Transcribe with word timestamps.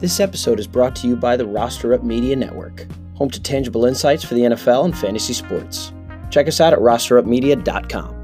This 0.00 0.18
episode 0.18 0.58
is 0.58 0.66
brought 0.66 0.96
to 0.96 1.06
you 1.06 1.14
by 1.14 1.36
the 1.36 1.44
Roster 1.44 1.92
Up 1.92 2.02
Media 2.02 2.34
Network, 2.34 2.86
home 3.16 3.28
to 3.28 3.42
tangible 3.42 3.84
insights 3.84 4.24
for 4.24 4.32
the 4.32 4.40
NFL 4.40 4.86
and 4.86 4.96
fantasy 4.96 5.34
sports. 5.34 5.92
Check 6.30 6.48
us 6.48 6.58
out 6.58 6.72
at 6.72 6.78
rosterupmedia.com. 6.78 8.16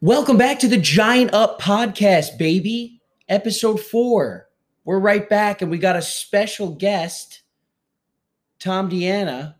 Welcome 0.00 0.38
back 0.38 0.58
to 0.60 0.66
the 0.66 0.78
Giant 0.78 1.34
Up 1.34 1.60
Podcast, 1.60 2.38
baby. 2.38 3.02
Episode 3.28 3.82
four. 3.82 4.48
We're 4.86 4.98
right 4.98 5.28
back, 5.28 5.60
and 5.60 5.70
we 5.70 5.76
got 5.76 5.96
a 5.96 6.02
special 6.02 6.70
guest, 6.74 7.42
Tom 8.58 8.88
Deanna. 8.88 9.56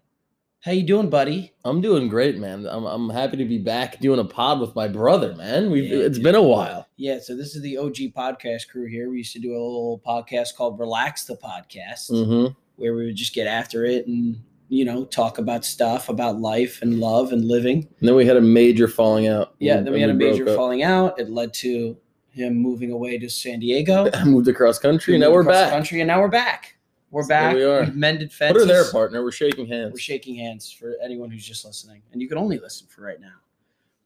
How 0.65 0.73
you 0.73 0.83
doing, 0.83 1.11
buddy? 1.11 1.53
I'm 1.67 1.83
doing 1.83 2.09
great, 2.09 2.39
man. 2.39 2.67
I'm 2.67 2.87
I'm 2.87 3.11
happy 3.11 3.37
to 3.37 3.45
be 3.45 3.59
back 3.59 4.01
doing 4.01 4.19
a 4.19 4.25
pod 4.25 4.61
with 4.61 4.75
my 4.75 4.89
brother, 4.89 5.35
man. 5.35 5.71
We've 5.71 5.85
Yeah, 5.85 5.99
it's 5.99 6.17
dude. 6.17 6.25
been 6.25 6.35
a 6.35 6.43
while. 6.43 6.89
Yeah, 6.97 7.19
so 7.21 7.37
this 7.37 7.55
is 7.55 7.61
the 7.61 7.77
OG 7.77 8.15
podcast 8.17 8.69
crew 8.69 8.87
here. 8.87 9.11
We 9.11 9.19
used 9.19 9.35
to 9.35 9.41
do 9.41 9.51
a 9.51 9.61
little 9.61 10.01
podcast 10.07 10.57
called 10.57 10.79
Relax 10.79 11.25
the 11.27 11.37
Podcast, 11.37 12.09
hmm 12.09 12.53
where 12.77 12.95
we 12.95 13.05
would 13.05 13.15
just 13.15 13.35
get 13.35 13.47
after 13.47 13.85
it 13.85 14.07
and 14.07 14.39
you 14.71 14.87
know 14.87 15.05
talk 15.05 15.37
about 15.37 15.67
stuff 15.67 16.09
about 16.09 16.41
life 16.41 16.81
and 16.81 16.99
love 16.99 17.31
and 17.33 17.45
living. 17.47 17.87
And 18.01 18.09
then 18.09 18.15
we 18.15 18.25
had 18.25 18.39
a 18.39 18.41
major 18.41 18.89
falling 18.89 19.29
out. 19.29 19.55
Yeah, 19.59 19.83
then 19.83 19.93
we 19.93 20.01
had 20.01 20.09
a 20.09 20.15
major 20.15 20.47
falling 20.57 20.83
out. 20.83 21.21
It 21.21 21.29
led 21.29 21.53
to 21.55 21.95
him 22.31 22.57
moving 22.57 22.91
away 22.91 23.19
to 23.19 23.29
San 23.29 23.61
Diego. 23.61 24.11
I 24.15 24.25
moved 24.25 24.49
across 24.49 24.79
country. 24.79 25.13
We 25.13 25.19
now 25.21 25.31
we're 25.31 25.43
across 25.43 25.57
back. 25.57 25.73
country, 25.75 26.01
and 26.01 26.09
now 26.09 26.21
we're 26.23 26.29
back. 26.29 26.74
We're 27.15 27.29
back. 27.29 27.55
we 27.55 27.63
are. 27.63 27.85
We've 27.85 27.95
mended 27.95 28.33
fences. 28.33 28.65
her 28.65 28.67
there, 28.67 28.91
partner. 28.91 29.23
We're 29.23 29.31
shaking 29.31 29.69
hands. 29.69 29.93
We're 29.93 30.01
shaking 30.01 30.35
hands 30.35 30.73
for 30.73 30.97
anyone 31.01 31.31
who's 31.31 31.47
just 31.47 31.65
listening, 31.65 32.03
and 32.11 32.21
you 32.21 32.29
can 32.29 32.39
only 32.39 32.59
listen 32.59 32.89
for 32.89 33.03
right 33.03 33.21
now. 33.21 33.37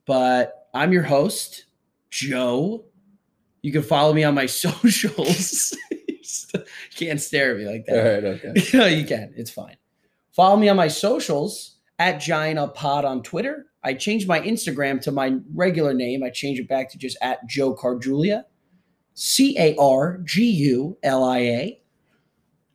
But 0.05 0.69
I'm 0.75 0.93
your 0.93 1.05
host, 1.05 1.65
Joe. 2.11 2.85
You 3.63 3.73
can 3.73 3.81
follow 3.83 4.13
me 4.13 4.25
on 4.25 4.35
my 4.35 4.45
socials. 4.65 5.75
you 5.91 6.59
can't 6.97 7.19
stare 7.19 7.53
at 7.53 7.57
me 7.57 7.65
like 7.65 7.87
that. 7.87 7.95
right, 7.95 8.25
okay. 8.25 8.63
no, 8.79 8.85
you 8.85 9.07
can. 9.07 9.33
It's 9.39 9.51
fine. 9.51 9.79
Follow 10.33 10.59
me 10.59 10.69
on 10.69 10.77
my 10.77 10.89
socials 10.89 11.77
at 11.99 12.21
Giant 12.21 12.59
Up 12.59 12.75
Pod 12.77 13.07
on 13.07 13.23
Twitter. 13.23 13.69
I 13.85 13.95
changed 13.95 14.29
my 14.29 14.43
Instagram 14.43 15.01
to 15.01 15.13
my 15.13 15.39
regular 15.55 15.95
name. 15.95 16.23
I 16.23 16.29
changed 16.29 16.61
it 16.61 16.69
back 16.69 16.91
to 16.91 16.99
just 16.99 17.17
at 17.23 17.49
Joe 17.49 17.75
Cargulia, 17.75 18.45
C 19.15 19.57
A 19.59 19.75
R 19.77 20.19
G 20.25 20.45
U 20.45 20.99
L 21.03 21.25
I 21.25 21.39
A. 21.39 21.81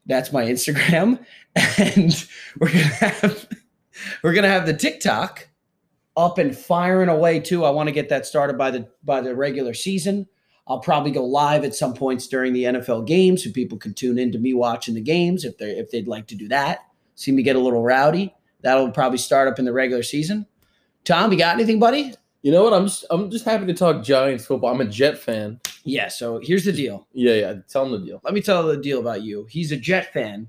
That's 0.06 0.34
my 0.34 0.44
Instagram, 0.44 1.24
and 1.56 2.28
we're 2.60 2.72
gonna 2.72 2.84
have 2.84 3.48
we're 4.24 4.34
gonna 4.34 4.50
have 4.50 4.66
the 4.66 4.74
TikTok 4.74 5.48
up 6.16 6.38
and 6.38 6.56
firing 6.56 7.10
away 7.10 7.40
too. 7.40 7.66
I 7.66 7.70
want 7.70 7.88
to 7.88 7.94
get 7.94 8.10
that 8.10 8.26
started 8.26 8.58
by 8.58 8.72
the 8.72 8.88
by 9.04 9.22
the 9.22 9.36
regular 9.36 9.74
season. 9.74 10.28
I'll 10.68 10.80
probably 10.80 11.12
go 11.12 11.26
live 11.26 11.66
at 11.66 11.76
some 11.76 11.94
points 11.94 12.28
during 12.28 12.54
the 12.54 12.64
NFL 12.64 13.06
games 13.06 13.44
so 13.44 13.52
people 13.52 13.78
can 13.78 13.94
tune 13.94 14.18
in 14.18 14.32
to 14.32 14.40
me 14.40 14.54
watching 14.54 14.96
the 14.96 15.02
games 15.02 15.44
if 15.44 15.58
they 15.58 15.72
if 15.72 15.92
they'd 15.92 16.08
like 16.08 16.28
to 16.28 16.36
do 16.36 16.48
that. 16.50 16.80
See 17.16 17.32
me 17.32 17.44
get 17.44 17.56
a 17.56 17.60
little 17.60 17.84
rowdy. 17.84 18.34
That'll 18.62 18.92
probably 18.92 19.18
start 19.18 19.48
up 19.48 19.60
in 19.60 19.66
the 19.66 19.74
regular 19.74 20.04
season. 20.04 20.46
Tom, 21.04 21.32
you 21.32 21.38
got 21.38 21.56
anything, 21.56 21.80
buddy? 21.80 22.14
You 22.44 22.52
know 22.52 22.64
what? 22.64 22.74
I'm 22.74 22.86
just 22.86 23.06
I'm 23.10 23.30
just 23.30 23.46
happy 23.46 23.66
to 23.66 23.74
talk 23.74 24.04
Giants 24.04 24.46
football. 24.46 24.74
I'm 24.74 24.82
a 24.82 24.86
Jet 24.86 25.18
fan. 25.18 25.60
Yeah, 25.84 26.08
so 26.08 26.40
here's 26.42 26.64
the 26.66 26.72
deal. 26.72 27.08
Yeah, 27.14 27.34
yeah. 27.34 27.54
Tell 27.68 27.86
him 27.86 27.92
the 27.92 28.00
deal. 28.06 28.22
Let 28.24 28.34
me 28.34 28.42
tell 28.42 28.64
the 28.68 28.78
deal 28.78 29.00
about 29.00 29.22
you. 29.22 29.46
He's 29.50 29.72
a 29.74 29.78
Jet 29.78 30.14
fan, 30.14 30.48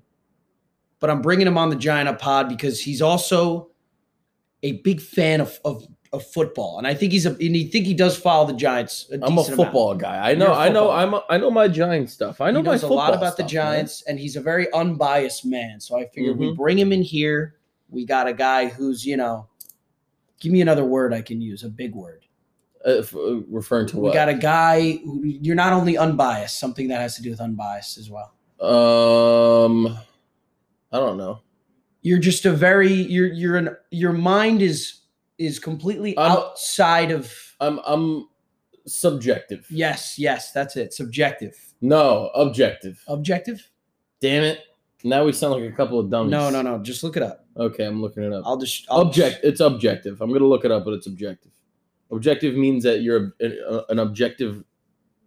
but 1.00 1.10
I'm 1.10 1.20
bringing 1.22 1.46
him 1.46 1.58
on 1.58 1.70
the 1.70 1.76
Giant 1.76 2.08
Up 2.08 2.20
Pod 2.20 2.48
because 2.48 2.80
he's 2.80 3.02
also 3.02 3.70
a 4.62 4.72
big 4.82 5.00
fan 5.00 5.40
of, 5.40 5.58
of, 5.64 5.84
of 6.12 6.24
football, 6.24 6.78
and 6.78 6.86
I 6.86 6.94
think 6.94 7.10
he's 7.12 7.26
a 7.26 7.30
and 7.30 7.40
he 7.56 7.66
think 7.66 7.84
he 7.86 7.94
does 7.94 8.16
follow 8.16 8.46
the 8.46 8.52
Giants. 8.52 9.08
I'm 9.12 9.22
a 9.24 9.26
decent 9.26 9.34
amount. 9.34 9.56
football 9.56 9.94
guy. 9.96 10.30
I 10.30 10.34
know. 10.34 10.54
I 10.54 10.68
know. 10.68 10.90
I'm. 10.92 11.14
A, 11.14 11.24
I 11.28 11.36
know 11.38 11.50
my 11.50 11.66
Giant 11.66 12.08
stuff. 12.10 12.40
I 12.40 12.52
know 12.52 12.60
he 12.60 12.66
my 12.66 12.72
knows 12.72 12.84
a 12.84 12.86
lot 12.88 13.10
about 13.12 13.36
the 13.36 13.42
stuff, 13.42 13.46
man. 13.46 13.48
Giants, 13.48 14.02
and 14.06 14.20
he's 14.20 14.36
a 14.36 14.40
very 14.40 14.72
unbiased 14.72 15.44
man. 15.44 15.80
So 15.80 15.98
I 15.98 16.06
figured 16.06 16.38
we 16.38 16.46
Mhm. 16.52 16.56
bring 16.56 16.78
him 16.78 16.92
in 16.92 17.02
here. 17.02 17.56
We 17.90 18.06
got 18.06 18.28
a 18.28 18.32
guy 18.32 18.66
who's 18.68 19.04
you 19.04 19.16
know, 19.16 19.48
give 20.38 20.52
me 20.52 20.60
another 20.60 20.84
word 20.84 21.12
I 21.12 21.22
can 21.22 21.40
use, 21.40 21.64
a 21.64 21.68
big 21.68 21.92
word. 21.96 22.23
Uh, 22.86 23.02
uh, 23.14 23.40
referring 23.48 23.86
to 23.88 23.96
what? 23.98 24.10
We 24.10 24.14
got 24.14 24.28
a 24.28 24.34
guy 24.34 24.98
you're 25.22 25.54
not 25.56 25.72
only 25.72 25.96
unbiased, 25.96 26.58
something 26.58 26.88
that 26.88 27.00
has 27.00 27.16
to 27.16 27.22
do 27.22 27.30
with 27.30 27.40
unbiased 27.40 27.96
as 27.98 28.10
well. 28.10 28.34
um, 28.60 29.86
I 30.92 30.98
don't 30.98 31.16
know. 31.16 31.40
You're 32.02 32.18
just 32.18 32.44
a 32.44 32.52
very 32.52 32.92
you're 32.92 33.26
you're 33.32 33.56
an 33.56 33.76
your 33.90 34.12
mind 34.12 34.60
is 34.62 35.00
is 35.38 35.58
completely 35.58 36.16
I'm- 36.16 36.30
outside 36.32 37.10
of 37.10 37.32
I'm. 37.60 37.80
I'm 37.86 38.28
subjective. 38.86 39.66
yes 39.70 40.18
yes 40.18 40.52
that's 40.52 40.76
it 40.76 40.92
subjective 40.92 41.54
No, 41.80 42.28
objective. 42.34 43.02
objective 43.08 43.66
Damn 44.20 44.42
it. 44.42 44.58
Now 45.04 45.24
we 45.24 45.32
sound 45.32 45.54
like 45.54 45.72
a 45.72 45.74
couple 45.74 45.98
of 45.98 46.10
dummies. 46.10 46.30
no 46.32 46.50
no 46.50 46.60
no 46.60 46.82
just 46.82 47.02
look 47.02 47.16
it 47.16 47.22
up 47.22 47.46
Okay, 47.56 47.84
I'm 47.86 48.02
looking 48.02 48.24
it 48.24 48.32
up. 48.34 48.42
I'll 48.44 48.58
just 48.58 48.84
I'll 48.90 49.00
Object. 49.02 49.40
It's 49.42 49.60
objective. 49.60 50.20
I'm 50.20 50.30
gonna 50.32 50.44
look 50.44 50.64
it 50.66 50.70
up, 50.70 50.84
but 50.84 50.92
it's 50.92 51.06
objective. 51.06 51.52
Objective 52.10 52.54
means 52.54 52.84
that 52.84 53.00
you're 53.02 53.32
a, 53.40 53.46
a- 53.46 53.84
an 53.88 53.98
objective 53.98 54.62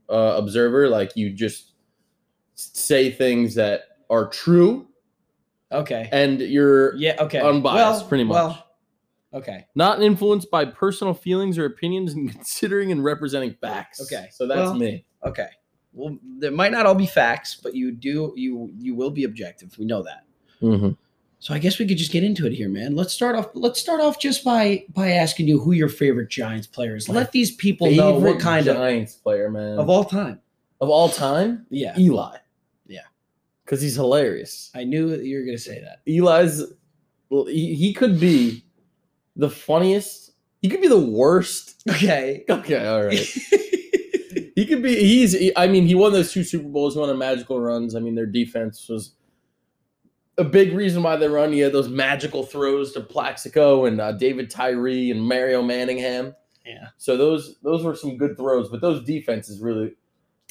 uh, 0.09 0.35
observer. 0.37 0.87
Like 0.87 1.15
you 1.15 1.31
just 1.31 1.73
say 2.55 3.11
things 3.11 3.55
that 3.55 3.81
are 4.09 4.27
true, 4.29 4.87
okay 5.71 6.07
and 6.11 6.39
you're 6.39 6.95
yeah 6.95 7.15
okay 7.19 7.39
unbiased, 7.41 8.01
well, 8.01 8.07
pretty 8.07 8.23
much. 8.23 8.33
well 8.35 8.67
okay 9.33 9.65
not 9.75 10.01
influenced 10.01 10.49
by 10.49 10.63
personal 10.63 11.13
feelings 11.13 11.57
or 11.57 11.65
opinions, 11.65 12.13
and 12.13 12.31
considering 12.37 12.91
and 12.91 13.03
representing 13.03 13.53
facts. 13.61 14.01
Okay, 14.01 14.27
so 14.31 14.47
that's 14.47 14.59
well- 14.59 14.75
me. 14.75 15.05
Okay. 15.25 15.47
Well, 15.93 16.17
there 16.37 16.51
might 16.51 16.71
not 16.71 16.85
all 16.85 16.93
be 16.93 17.07
facts, 17.07 17.59
but 17.61 17.73
you 17.73 17.91
do 17.91 18.31
you 18.37 18.71
you 18.77 18.93
will 18.95 19.09
be 19.09 19.23
objective. 19.23 19.75
We 19.79 19.85
know 19.85 20.03
that. 20.03 20.25
Mm-hmm. 20.61 20.91
So 21.39 21.53
I 21.53 21.59
guess 21.59 21.77
we 21.77 21.85
could 21.85 21.97
just 21.97 22.11
get 22.11 22.23
into 22.23 22.47
it 22.47 22.53
here, 22.53 22.67
man. 22.69 22.95
Let's 22.95 23.13
start 23.13 23.35
off. 23.35 23.49
Let's 23.53 23.79
start 23.79 24.01
off 24.01 24.19
just 24.19 24.43
by 24.43 24.85
by 24.89 25.11
asking 25.11 25.47
you 25.47 25.59
who 25.59 25.71
your 25.71 25.89
favorite 25.89 26.29
Giants 26.29 26.65
player 26.67 26.95
is. 26.95 27.07
Let 27.07 27.31
these 27.31 27.51
people 27.55 27.91
know 27.91 28.17
what 28.17 28.39
kind 28.39 28.67
of 28.67 28.75
Giants 28.75 29.13
player, 29.15 29.49
man, 29.49 29.73
of 29.73 29.79
of 29.81 29.89
all 29.89 30.03
time. 30.03 30.39
of 30.81 30.89
all 30.89 31.09
time? 31.09 31.65
Yeah, 31.69 31.97
Eli. 31.97 32.37
Yeah. 32.87 33.01
because 33.63 33.81
he's 33.81 33.95
hilarious. 33.95 34.71
I 34.75 34.83
knew 34.83 35.13
you 35.15 35.37
were 35.37 35.45
going 35.45 35.57
to 35.57 35.61
say 35.61 35.79
that. 35.81 36.01
Eli's 36.11 36.63
well, 37.29 37.45
he, 37.45 37.75
he 37.75 37.93
could 37.93 38.19
be 38.19 38.63
the 39.35 39.49
funniest. 39.49 40.31
He 40.61 40.69
could 40.69 40.81
be 40.81 40.87
the 40.87 40.99
worst. 40.99 41.83
Okay. 41.89 42.45
Okay, 42.49 42.87
all 42.87 43.03
right. 43.03 43.19
he 44.55 44.65
could 44.65 44.81
be. 44.81 44.95
He's. 44.95 45.51
I 45.55 45.67
mean, 45.67 45.85
he 45.85 45.93
won 45.93 46.13
those 46.13 46.31
two 46.31 46.43
Super 46.43 46.67
Bowls. 46.67 46.95
He 46.95 46.99
Won 46.99 47.09
a 47.09 47.13
magical 47.15 47.59
runs. 47.59 47.95
I 47.95 47.99
mean, 47.99 48.15
their 48.15 48.25
defense 48.25 48.89
was 48.89 49.13
a 50.37 50.43
big 50.43 50.73
reason 50.73 51.01
why 51.03 51.15
they 51.15 51.27
run. 51.27 51.53
You 51.53 51.63
had 51.65 51.73
those 51.73 51.89
magical 51.89 52.43
throws 52.43 52.91
to 52.93 53.01
Plaxico 53.01 53.85
and 53.85 53.99
uh, 53.99 54.11
David 54.13 54.49
Tyree 54.51 55.11
and 55.11 55.21
Mario 55.21 55.61
Manningham. 55.63 56.35
yeah. 56.65 56.89
So 56.97 57.17
those 57.17 57.57
those 57.63 57.83
were 57.83 57.95
some 57.95 58.17
good 58.17 58.37
throws, 58.37 58.69
but 58.69 58.81
those 58.81 59.03
defenses 59.03 59.59
really 59.61 59.95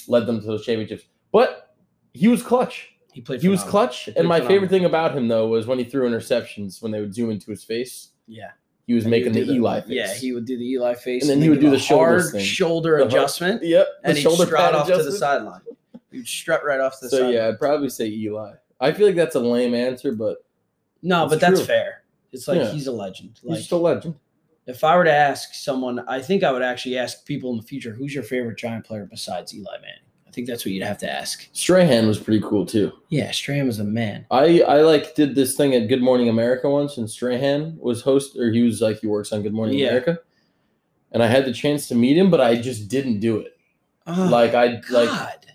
led 0.08 0.26
them 0.26 0.40
to 0.40 0.46
those 0.46 0.64
championships. 0.64 1.04
But 1.32 1.74
he 2.12 2.28
was 2.28 2.42
clutch. 2.42 2.92
He 3.12 3.20
played. 3.20 3.40
He 3.42 3.48
was 3.48 3.62
clutch. 3.62 4.04
played 4.04 4.16
And 4.18 4.28
my 4.28 4.40
favorite 4.40 4.70
thing 4.70 4.84
about 4.84 5.16
him 5.16 5.28
though 5.28 5.46
was 5.48 5.66
when 5.66 5.78
he 5.78 5.84
threw 5.84 6.08
interceptions 6.08 6.82
when 6.82 6.92
they 6.92 7.00
would 7.00 7.14
zoom 7.14 7.30
into 7.30 7.50
his 7.50 7.62
face. 7.64 8.10
Yeah. 8.26 8.50
He 8.86 8.94
was 8.94 9.04
And 9.04 9.10
making 9.10 9.32
would 9.34 9.46
the 9.48 9.52
Eli 9.52 9.80
face. 9.80 9.90
Yeah, 9.90 10.14
he 10.14 10.32
would 10.32 10.44
do 10.44 10.56
the 10.56 10.64
Eli 10.72 10.94
face, 10.94 11.22
And 11.22 11.30
then 11.30 11.42
he 11.42 11.48
would 11.50 11.60
do 11.60 11.70
the 11.70 11.78
thing. 11.78 12.40
shoulder 12.40 12.98
The 12.98 13.06
adjustment, 13.06 13.62
Yep. 13.64 13.88
And 14.04 14.16
he'd 14.16 14.30
strut 14.30 14.74
off 14.74 14.86
to 14.86 15.02
the 15.02 15.10
sideline. 15.10 15.60
He'd 16.12 16.26
strut 16.28 16.64
right 16.64 16.78
off 16.78 16.98
to 17.00 17.06
the 17.06 17.10
So 17.10 17.16
sideline. 17.16 17.34
yeah, 17.34 17.48
I'd 17.48 17.58
probably 17.58 17.88
say 17.88 18.06
Eli. 18.06 18.52
I 18.80 18.92
feel 18.92 19.06
like 19.06 19.16
that's 19.16 19.34
a 19.34 19.40
lame 19.40 19.74
answer, 19.74 20.12
but 20.12 20.38
No, 21.02 21.28
but 21.28 21.40
that's 21.40 21.60
true. 21.60 21.66
fair. 21.66 22.02
It's 22.32 22.46
like 22.48 22.58
Yeah. 22.58 22.70
he's 22.72 22.86
a 22.86 22.92
legend. 22.92 23.38
he's 23.40 23.48
Like 23.50 23.58
just 23.58 23.72
a 23.72 23.76
legend. 23.76 24.16
if 24.66 24.82
I 24.84 24.96
were 24.96 25.04
to 25.04 25.12
ask 25.12 25.54
someone, 25.54 26.00
I 26.08 26.20
think 26.20 26.42
I 26.42 26.52
would 26.52 26.62
actually 26.62 26.98
ask 26.98 27.24
people 27.24 27.50
in 27.52 27.56
the 27.56 27.62
future, 27.62 27.92
who's 27.92 28.14
your 28.14 28.24
favorite 28.24 28.58
Giant 28.58 28.84
player 28.84 29.06
besides 29.10 29.54
Eli 29.54 29.76
Manning? 29.80 30.00
I 30.26 30.30
think 30.32 30.46
that's 30.48 30.66
what 30.66 30.72
you'd 30.72 30.82
have 30.84 30.98
to 30.98 31.10
ask. 31.10 31.48
Strahan 31.52 32.06
was 32.06 32.18
pretty 32.18 32.42
cool 32.44 32.66
too. 32.66 32.92
Yeah, 33.08 33.30
Strahan 33.30 33.66
was 33.66 33.78
a 33.78 33.84
man. 33.84 34.26
I 34.30 34.60
I 34.62 34.80
like 34.82 35.14
did 35.14 35.34
this 35.34 35.54
thing 35.56 35.74
at 35.74 35.88
Good 35.88 36.02
Morning 36.02 36.28
America 36.28 36.68
once, 36.68 36.98
and 36.98 37.08
Strahan 37.08 37.78
was 37.80 38.02
host, 38.02 38.36
or 38.36 38.50
he 38.52 38.60
was 38.62 38.82
like 38.82 39.00
he 39.00 39.06
works 39.06 39.32
on 39.32 39.42
Good 39.42 39.54
Morning 39.54 39.78
Yeah. 39.78 39.86
America, 39.88 40.18
and 41.12 41.22
I 41.22 41.26
had 41.28 41.46
the 41.46 41.52
chance 41.54 41.88
to 41.88 41.94
meet 41.94 42.18
him, 42.18 42.30
but 42.30 42.42
I 42.42 42.56
just 42.56 42.88
didn't 42.88 43.20
do 43.20 43.38
it. 43.38 43.56
Oh, 44.06 44.28
like 44.30 44.52
I 44.54 44.82
like 44.90 45.08
God. 45.08 45.45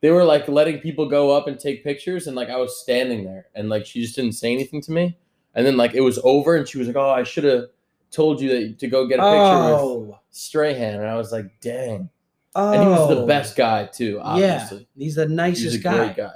They 0.00 0.10
were 0.10 0.24
like 0.24 0.46
letting 0.48 0.78
people 0.78 1.08
go 1.08 1.30
up 1.30 1.46
and 1.46 1.58
take 1.58 1.82
pictures, 1.84 2.26
and 2.26 2.36
like 2.36 2.48
I 2.50 2.56
was 2.56 2.80
standing 2.80 3.24
there, 3.24 3.46
and 3.54 3.68
like 3.68 3.86
she 3.86 4.00
just 4.02 4.16
didn't 4.16 4.32
say 4.32 4.52
anything 4.52 4.80
to 4.82 4.92
me, 4.92 5.18
and 5.54 5.66
then 5.66 5.76
like 5.76 5.94
it 5.94 6.00
was 6.00 6.18
over, 6.22 6.56
and 6.56 6.68
she 6.68 6.78
was 6.78 6.86
like, 6.86 6.96
"Oh, 6.96 7.10
I 7.10 7.22
should 7.22 7.44
have 7.44 7.64
told 8.10 8.40
you 8.40 8.48
that 8.50 8.78
to 8.78 8.88
go 8.88 9.06
get 9.06 9.18
a 9.18 9.22
picture 9.22 9.58
with 9.64 9.80
oh, 9.80 10.18
Strahan," 10.30 10.94
and 11.00 11.06
I 11.06 11.16
was 11.16 11.32
like, 11.32 11.60
"Dang." 11.60 12.10
oh, 12.54 12.72
And 12.72 12.82
he 12.82 12.88
was 12.88 13.08
the 13.08 13.26
best 13.26 13.56
guy 13.56 13.86
too. 13.86 14.20
Yeah, 14.36 14.68
he's 14.96 15.14
the 15.14 15.26
he's 15.26 15.28
nicest 15.28 15.76
a 15.76 15.80
guy. 15.80 15.96
great 15.96 16.16
guy. 16.16 16.34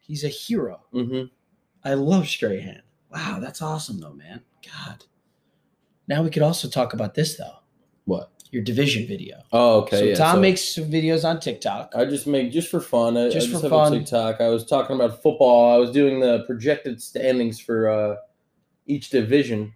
He's 0.00 0.24
a 0.24 0.28
hero. 0.28 0.80
hmm 0.92 1.24
I 1.84 1.94
love 1.94 2.28
Strahan. 2.28 2.82
Wow, 3.10 3.38
that's 3.40 3.60
awesome 3.62 4.00
though, 4.00 4.12
man. 4.14 4.42
God. 4.64 5.04
Now 6.08 6.22
we 6.22 6.30
could 6.30 6.42
also 6.42 6.68
talk 6.68 6.92
about 6.94 7.14
this 7.14 7.36
though. 7.36 7.58
What? 8.04 8.31
Your 8.52 8.62
division 8.62 9.06
video. 9.08 9.42
Oh, 9.50 9.80
okay. 9.80 9.98
so 9.98 10.04
yeah, 10.04 10.14
Tom 10.14 10.36
so 10.36 10.40
makes 10.40 10.62
some 10.62 10.84
videos 10.84 11.24
on 11.24 11.40
TikTok. 11.40 11.92
I 11.96 12.04
just 12.04 12.26
make 12.26 12.52
just 12.52 12.68
for 12.70 12.80
fun. 12.80 13.16
I, 13.16 13.30
Just 13.30 13.48
I 13.48 13.50
just 13.50 13.62
for 13.64 13.68
fun. 13.70 13.92
TikTok. 13.92 14.40
I 14.40 14.48
was 14.48 14.64
talking 14.64 14.94
about 14.94 15.22
football. 15.22 15.74
I 15.74 15.78
was 15.78 15.90
doing 15.90 16.20
the 16.20 16.44
projected 16.46 17.02
standings 17.02 17.58
for 17.58 17.88
uh, 17.90 18.16
each 18.86 19.10
division, 19.10 19.72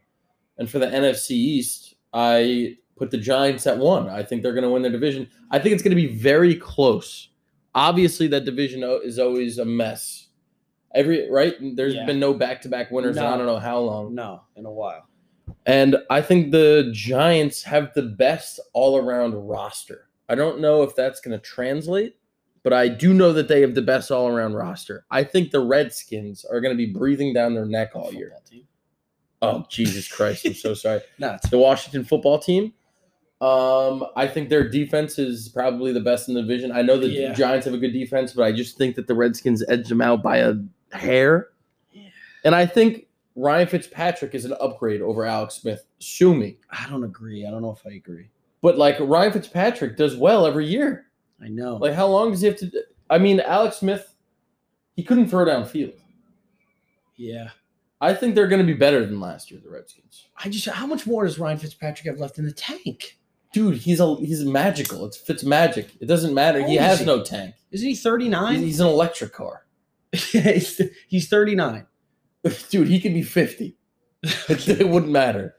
and 0.59 0.71
for 0.71 0.79
the 0.79 0.87
NFC 0.87 1.31
East, 1.31 1.95
I 2.13 2.77
put 2.97 3.11
the 3.11 3.19
Giants 3.19 3.67
at 3.67 3.79
one. 3.79 4.09
I 4.09 4.23
think 4.23 4.43
they're 4.43 4.53
going 4.53 4.65
to 4.65 4.71
win 4.71 4.83
their 4.83 4.93
division. 4.93 5.29
I 5.51 5.59
think 5.59 5.73
it's 5.75 5.83
going 5.83 5.97
to 5.97 6.01
be 6.03 6.15
very 6.15 6.55
close. 6.55 7.31
Obviously, 7.75 8.27
that 8.29 8.45
division 8.45 8.83
is 9.05 9.19
always 9.19 9.59
a 9.59 9.65
mess. 9.65 10.29
Every 10.95 11.31
right, 11.31 11.55
there's 11.77 11.95
Yeah. 11.95 12.07
been 12.07 12.21
no 12.21 12.33
back 12.35 12.63
to 12.63 12.69
back 12.69 12.91
winners. 12.91 13.17
in 13.17 13.23
I 13.23 13.37
don't 13.37 13.47
know 13.47 13.59
how 13.59 13.81
long. 13.81 14.15
No, 14.15 14.43
in 14.55 14.65
a 14.65 14.71
while. 14.73 15.07
And 15.67 15.97
I 16.11 16.23
think 16.23 16.53
the 16.53 16.91
Giants 16.93 17.65
have 17.65 17.93
the 17.95 18.03
best 18.03 18.61
all 18.73 18.97
around 18.97 19.35
roster. 19.35 20.09
I 20.29 20.35
don't 20.37 20.61
know 20.61 20.83
if 20.83 20.95
that's 20.95 21.21
going 21.21 21.37
to 21.39 21.45
translate, 21.45 22.17
but 22.63 22.73
I 22.73 22.89
do 22.89 23.13
know 23.13 23.33
that 23.33 23.49
they 23.49 23.61
have 23.61 23.75
the 23.75 23.83
best 23.83 24.11
all 24.13 24.29
around 24.29 24.55
roster. 24.55 25.05
I 25.11 25.25
think 25.25 25.51
the 25.51 25.61
Redskins 25.61 26.45
are 26.45 26.61
going 26.61 26.73
to 26.73 26.77
be 26.77 26.93
breathing 26.93 27.33
down 27.35 27.55
their 27.55 27.67
neck 27.67 27.91
all 27.95 28.13
year. 28.13 28.33
Oh, 29.43 29.67
Jesus 29.69 30.09
Christ. 30.09 30.47
I'm 30.47 30.55
so 30.55 30.75
sorry. 30.75 31.01
No, 31.19 31.37
The 31.51 31.59
Washington 31.59 32.05
football 32.05 32.39
team. 32.39 32.73
Um, 33.41 34.07
I 34.17 34.27
think 34.27 34.49
their 34.49 34.67
defense 34.69 35.19
is 35.19 35.49
probably 35.51 35.93
the 35.93 36.01
best 36.01 36.29
in 36.29 36.35
the 36.35 36.41
division. 36.41 36.73
I 36.73 36.81
know 36.83 36.97
the 36.97 37.09
Yeah. 37.09 37.33
Giants 37.35 37.67
have 37.67 37.75
a 37.75 37.79
good 37.79 37.93
defense, 37.93 38.33
but 38.33 38.45
I 38.45 38.53
just 38.53 38.79
think 38.79 38.97
that 38.97 39.07
the 39.09 39.15
Redskins 39.15 39.63
edge 39.69 39.89
them 39.89 40.01
out 40.01 40.23
by 40.23 40.39
a 40.39 40.55
hair. 40.93 41.49
Yeah. 41.93 42.09
And 42.45 42.55
I 42.55 42.65
think 42.67 43.06
Ryan 43.37 43.69
Fitzpatrick 43.69 44.35
is 44.35 44.47
an 44.47 44.55
upgrade 44.61 45.03
over 45.03 45.25
Alex 45.25 45.55
Smith. 45.55 45.85
Sue 45.99 46.35
me. 46.35 46.57
I 46.71 46.89
don't 46.89 47.05
agree. 47.05 47.47
I 47.47 47.51
don't 47.51 47.63
know 47.63 47.73
if 47.73 47.87
I 47.87 47.95
agree. 47.95 48.31
But 48.63 48.79
like 48.79 48.97
Ryan 48.99 49.33
Fitzpatrick 49.33 49.97
does 49.97 50.17
well 50.17 50.47
every 50.47 50.67
year. 50.67 51.07
I 51.41 51.49
know. 51.49 51.77
Like 51.77 51.93
how 51.95 52.07
long 52.07 52.31
does 52.31 52.41
he 52.41 52.47
have 52.47 52.57
to? 52.57 52.71
I 53.11 53.19
mean, 53.19 53.41
Alex 53.41 53.77
Smith, 53.77 54.15
he 54.97 55.03
couldn't 55.03 55.29
throw 55.29 55.45
downfield. 55.45 55.95
yeah. 57.17 57.51
I 57.99 58.13
think 58.13 58.35
they're 58.35 58.47
going 58.47 58.61
to 58.61 58.67
be 58.67 58.79
better 58.79 59.07
than 59.07 59.21
last 59.21 59.51
year, 59.51 59.59
the 59.65 59.71
Redskins. 59.71 60.27
I 60.37 60.51
just 60.51 60.67
how 60.67 60.87
much 60.87 61.07
more 61.07 61.25
does 61.25 61.39
Ryan 61.39 61.57
Fitzpatrick 61.57 62.07
have 62.07 62.21
left 62.21 62.39
in 62.39 62.45
the 62.45 62.53
tank? 62.53 63.19
Dude, 63.55 63.79
he's 63.79 64.01
a 64.01 64.17
he's 64.17 64.45
magical. 64.45 65.07
It's 65.07 65.17
Fitz 65.17 65.43
magic. 65.43 65.91
It 66.01 66.07
doesn't 66.07 66.35
matter. 66.35 66.67
He 66.67 66.77
has 66.77 67.01
he? 67.01 67.07
no 67.07 67.23
tank. 67.23 67.55
Isn't 67.71 67.89
he 67.89 67.95
39? 67.95 68.59
he's 68.59 68.81
an 68.81 68.87
electric 68.87 69.33
car. 69.33 69.65
he's, 70.13 70.81
he's 71.09 71.29
39. 71.29 71.87
Dude, 72.71 72.89
he 72.89 73.01
could 73.01 73.15
be 73.15 73.23
50. 73.23 73.77
It, 74.49 74.89
wouldn't 74.89 75.13
matter. 75.13 75.55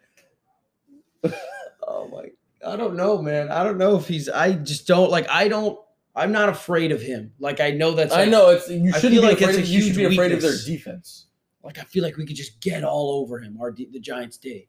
Oh 1.87 2.07
my 2.09 2.25
I 2.65 2.75
don't 2.75 2.95
know, 2.95 3.21
man. 3.21 3.49
I 3.49 3.63
don't 3.63 3.77
know 3.77 3.95
if 3.95 4.07
he's 4.07 4.27
I 4.27 4.53
just 4.53 4.87
don't 4.87 5.09
like 5.09 5.29
I 5.29 5.47
don't 5.47 5.79
I'm 6.15 6.31
not 6.31 6.49
afraid 6.49 6.91
of 6.91 7.01
him. 7.01 7.31
Like 7.39 7.61
I 7.61 7.71
know 7.71 7.91
that's 7.91 8.13
I 8.13 8.25
know 8.25 8.49
it's 8.49 8.69
you 8.69 8.91
shouldn't 8.93 9.21
be 9.21 9.27
like 9.27 9.39
afraid 9.39 9.49
it's 9.49 9.57
a 9.59 9.61
of, 9.61 9.67
you 9.67 9.81
should 9.81 9.95
be 9.95 10.05
afraid 10.05 10.31
of 10.33 10.41
their 10.41 10.57
defense. 10.65 11.27
like 11.63 11.77
I 11.77 11.83
feel 11.83 12.03
like 12.03 12.17
we 12.17 12.25
could 12.25 12.35
just 12.35 12.59
get 12.59 12.83
all 12.83 13.21
over 13.21 13.39
him. 13.39 13.57
Our 13.61 13.71
the 13.71 13.99
Giants 13.99 14.37
D. 14.37 14.67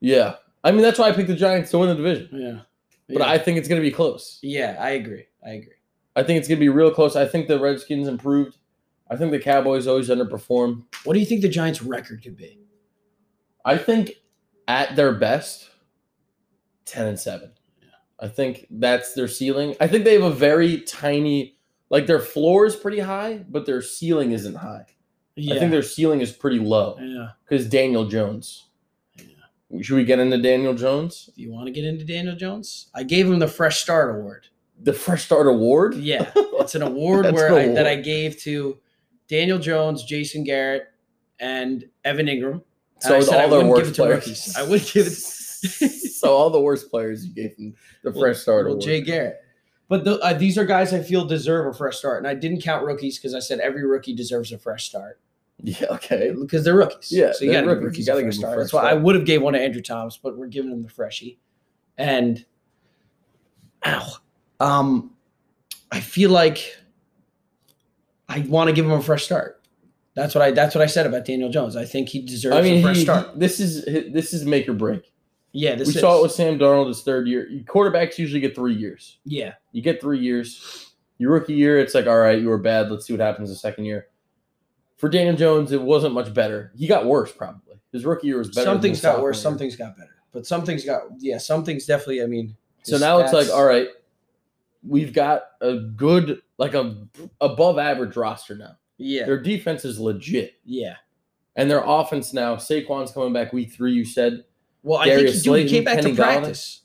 Yeah. 0.00 0.36
I 0.64 0.72
mean 0.72 0.82
that's 0.82 0.98
why 0.98 1.08
I 1.08 1.12
picked 1.12 1.28
the 1.28 1.36
Giants 1.36 1.70
to 1.70 1.78
win 1.78 1.90
the 1.90 1.94
division. 1.94 2.28
Yeah. 2.32 2.60
But 3.08 3.18
yeah. 3.18 3.30
I 3.30 3.38
think 3.38 3.58
it's 3.58 3.68
going 3.68 3.80
to 3.80 3.86
be 3.86 3.94
close. 3.94 4.38
Yeah, 4.42 4.76
I 4.80 4.90
agree. 4.90 5.26
I 5.46 5.50
agree. 5.50 5.74
I 6.16 6.22
think 6.22 6.38
it's 6.38 6.48
going 6.48 6.58
to 6.58 6.64
be 6.64 6.70
real 6.70 6.90
close. 6.90 7.16
I 7.16 7.26
think 7.26 7.48
the 7.48 7.60
Redskins 7.60 8.08
improved. 8.08 8.56
I 9.10 9.16
think 9.16 9.30
the 9.30 9.38
Cowboys 9.38 9.86
always 9.86 10.08
underperform. 10.08 10.84
What 11.04 11.14
do 11.14 11.20
you 11.20 11.26
think 11.26 11.42
the 11.42 11.48
Giants 11.48 11.82
record 11.82 12.22
could 12.22 12.36
be? 12.36 12.58
I 13.64 13.76
think 13.76 14.12
at 14.66 14.96
their 14.96 15.12
best, 15.12 15.70
10 16.86 17.06
and 17.06 17.20
7. 17.20 17.50
I 18.20 18.28
think 18.28 18.66
that's 18.70 19.14
their 19.14 19.28
ceiling. 19.28 19.74
I 19.80 19.86
think 19.86 20.04
they 20.04 20.14
have 20.14 20.22
a 20.22 20.30
very 20.30 20.80
tiny, 20.80 21.58
like 21.90 22.06
their 22.06 22.20
floor 22.20 22.64
is 22.64 22.76
pretty 22.76 23.00
high, 23.00 23.44
but 23.48 23.66
their 23.66 23.82
ceiling 23.82 24.32
isn't 24.32 24.54
high. 24.54 24.86
Yeah. 25.36 25.54
I 25.54 25.58
think 25.58 25.72
their 25.72 25.82
ceiling 25.82 26.20
is 26.20 26.32
pretty 26.32 26.58
low 26.58 26.96
yeah. 27.00 27.30
because 27.46 27.68
Daniel 27.68 28.06
Jones. 28.06 28.68
Yeah. 29.16 29.82
Should 29.82 29.96
we 29.96 30.04
get 30.04 30.20
into 30.20 30.38
Daniel 30.38 30.74
Jones? 30.74 31.28
Do 31.34 31.42
you 31.42 31.52
want 31.52 31.66
to 31.66 31.72
get 31.72 31.84
into 31.84 32.04
Daniel 32.04 32.36
Jones? 32.36 32.88
I 32.94 33.02
gave 33.02 33.26
him 33.26 33.40
the 33.40 33.48
Fresh 33.48 33.82
Start 33.82 34.14
Award. 34.14 34.46
The 34.80 34.92
Fresh 34.92 35.24
Start 35.24 35.48
Award? 35.48 35.94
Yeah, 35.94 36.30
it's 36.36 36.74
an 36.74 36.82
award 36.82 37.32
where 37.32 37.58
an 37.58 37.70
I, 37.70 37.74
that 37.74 37.86
I 37.86 37.96
gave 37.96 38.38
to 38.42 38.78
Daniel 39.28 39.58
Jones, 39.58 40.04
Jason 40.04 40.44
Garrett, 40.44 40.88
and 41.40 41.84
Evan 42.04 42.26
Engram. 42.26 42.62
So 43.00 43.16
I 43.16 43.20
said 43.20 43.40
I 43.40 43.44
all 43.44 43.60
give 43.60 43.68
worst 43.68 43.94
to 43.94 44.02
players. 44.02 44.56
I 44.56 44.62
would 44.62 44.82
give 44.92 45.06
it. 45.06 45.12
so 45.14 46.34
all 46.34 46.50
the 46.50 46.60
worst 46.60 46.90
players 46.90 47.26
you 47.26 47.34
gave 47.34 47.56
them 47.56 47.74
the 48.02 48.12
Fresh 48.12 48.38
Start 48.38 48.66
well. 48.66 48.78
Jay 48.78 49.00
Garrett. 49.00 49.40
But 49.88 50.04
the, 50.04 50.18
uh, 50.20 50.32
these 50.32 50.56
are 50.56 50.64
guys 50.64 50.92
I 50.94 51.02
feel 51.02 51.24
deserve 51.24 51.66
a 51.66 51.76
fresh 51.76 51.98
start, 51.98 52.18
and 52.18 52.26
I 52.26 52.34
didn't 52.34 52.62
count 52.62 52.84
rookies 52.84 53.18
because 53.18 53.34
I 53.34 53.38
said 53.38 53.60
every 53.60 53.86
rookie 53.86 54.14
deserves 54.14 54.50
a 54.52 54.58
fresh 54.58 54.88
start 54.88 55.20
yeah, 55.62 55.86
okay. 55.90 56.34
because 56.38 56.64
they're 56.64 56.74
rookies. 56.74 57.12
Yeah, 57.12 57.32
so 57.32 57.44
you 57.44 57.52
got 57.52 57.62
to 57.62 57.66
rookies. 57.66 57.84
rookies 57.84 58.06
You 58.06 58.12
gotta 58.12 58.20
a 58.20 58.22
fresh 58.24 58.34
give 58.34 58.40
them 58.40 58.48
a 58.48 58.54
start. 58.54 58.58
That's 58.58 58.72
why 58.72 58.90
I 58.90 58.94
would 58.94 59.14
have 59.14 59.24
gave 59.24 59.42
one 59.42 59.52
to 59.52 59.60
Andrew 59.60 59.82
Thomas, 59.82 60.16
but 60.16 60.36
we're 60.36 60.46
giving 60.46 60.72
him 60.72 60.82
the 60.82 60.88
freshie. 60.88 61.38
And 61.98 62.44
ow, 63.86 64.14
um, 64.58 65.12
I 65.92 66.00
feel 66.00 66.30
like 66.30 66.76
I 68.34 68.40
want 68.48 68.68
to 68.68 68.72
give 68.74 68.84
him 68.84 68.92
a 68.92 69.02
fresh 69.02 69.24
start. 69.24 69.60
That's 70.14 70.34
what 70.34 70.42
I. 70.42 70.50
That's 70.52 70.74
what 70.74 70.82
I 70.82 70.86
said 70.86 71.06
about 71.06 71.24
Daniel 71.24 71.50
Jones. 71.50 71.76
I 71.76 71.84
think 71.84 72.08
he 72.08 72.20
deserves 72.22 72.56
I 72.56 72.62
mean, 72.62 72.78
a 72.78 72.82
fresh 72.82 72.96
he- 72.98 73.02
start. 73.02 73.38
this 73.38 73.58
is 73.60 73.84
this 74.12 74.32
is 74.32 74.44
make 74.44 74.68
or 74.68 74.72
break. 74.72 75.12
Yeah, 75.52 75.76
this 75.76 75.88
we 75.88 75.94
is, 75.94 76.00
saw 76.00 76.18
it 76.18 76.22
with 76.22 76.32
Sam 76.32 76.58
Darnold 76.58 76.88
his 76.88 77.02
third 77.02 77.28
year. 77.28 77.48
Quarterbacks 77.64 78.18
usually 78.18 78.40
get 78.40 78.56
three 78.56 78.74
years. 78.74 79.18
yeah, 79.24 79.54
You 79.70 79.82
get 79.82 80.00
three 80.00 80.18
years. 80.18 80.90
Your 81.18 81.30
rookie 81.30 81.54
year, 81.54 81.78
it's 81.78 81.94
like, 81.94 82.08
all 82.08 82.18
right, 82.18 82.40
you 82.40 82.48
were 82.48 82.58
bad. 82.58 82.90
Let's 82.90 83.06
see 83.06 83.12
what 83.12 83.20
happens 83.20 83.50
the 83.50 83.54
second 83.54 83.84
year. 83.84 84.08
For 84.96 85.08
Daniel 85.08 85.36
Jones, 85.36 85.70
it 85.70 85.80
wasn't 85.80 86.12
much 86.12 86.34
better. 86.34 86.72
He 86.76 86.88
got 86.88 87.06
worse, 87.06 87.30
probably. 87.30 87.76
His 87.92 88.04
rookie 88.04 88.26
year 88.26 88.38
was 88.38 88.48
better. 88.48 88.64
some 88.64 88.74
than 88.74 88.82
things 88.82 88.96
his 88.98 89.02
got 89.02 89.22
worse, 89.22 89.36
year. 89.36 89.42
some 89.42 89.58
things 89.58 89.76
got 89.76 89.96
better, 89.96 90.16
but 90.32 90.44
some 90.44 90.64
things 90.64 90.84
got 90.84 91.02
yeah, 91.20 91.38
some 91.38 91.64
things 91.64 91.86
definitely. 91.86 92.22
I 92.22 92.26
mean, 92.26 92.56
So 92.82 92.98
now 92.98 93.18
it's 93.18 93.32
like, 93.32 93.48
all 93.48 93.64
right, 93.64 93.86
we've 94.86 95.12
got 95.12 95.42
a 95.60 95.76
good, 95.78 96.40
like 96.58 96.74
a 96.74 97.06
above 97.40 97.78
average 97.78 98.16
roster 98.16 98.54
now. 98.56 98.76
yeah, 98.98 99.24
Their 99.26 99.40
defense 99.40 99.84
is 99.84 99.98
legit, 99.98 100.54
yeah. 100.64 100.96
and 101.56 101.70
their 101.70 101.82
offense 101.84 102.32
now. 102.32 102.56
Saquon's 102.56 103.12
coming 103.12 103.32
back 103.32 103.52
week 103.52 103.72
three. 103.72 103.92
You 103.92 104.04
said 104.04 104.44
Well, 104.82 104.98
I 104.98 105.06
Darius 105.06 105.42
think 105.42 105.56
he, 105.56 105.62
dude, 105.62 105.70
he 105.70 105.76
came 105.76 105.84
back 105.84 105.96
Kenny 106.00 106.14
to 106.14 106.22
Golladay. 106.22 106.32
practice. 106.40 106.80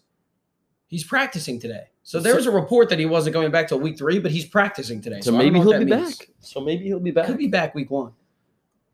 He's 0.87 1.03
practicing 1.03 1.59
today. 1.59 1.83
So 2.03 2.19
there 2.19 2.35
was 2.35 2.47
a 2.47 2.51
report 2.51 2.89
that 2.89 2.97
he 2.97 3.05
wasn't 3.05 3.33
going 3.35 3.51
back 3.51 3.67
till 3.67 3.79
week 3.79 3.95
three, 3.97 4.17
but 4.17 4.31
he's 4.31 4.45
practicing 4.45 4.99
today. 5.01 5.21
so 5.21 5.29
So, 5.31 5.37
maybe 5.37 5.59
he'll 5.59 5.77
be 5.77 5.85
means. 5.85 6.17
back. 6.17 6.29
So 6.39 6.59
maybe 6.59 6.85
he'll 6.85 6.99
be 6.99 7.11
back. 7.11 7.27
Could 7.27 7.37
be 7.37 7.47
back 7.47 7.75
week 7.75 7.91
one. 7.91 8.13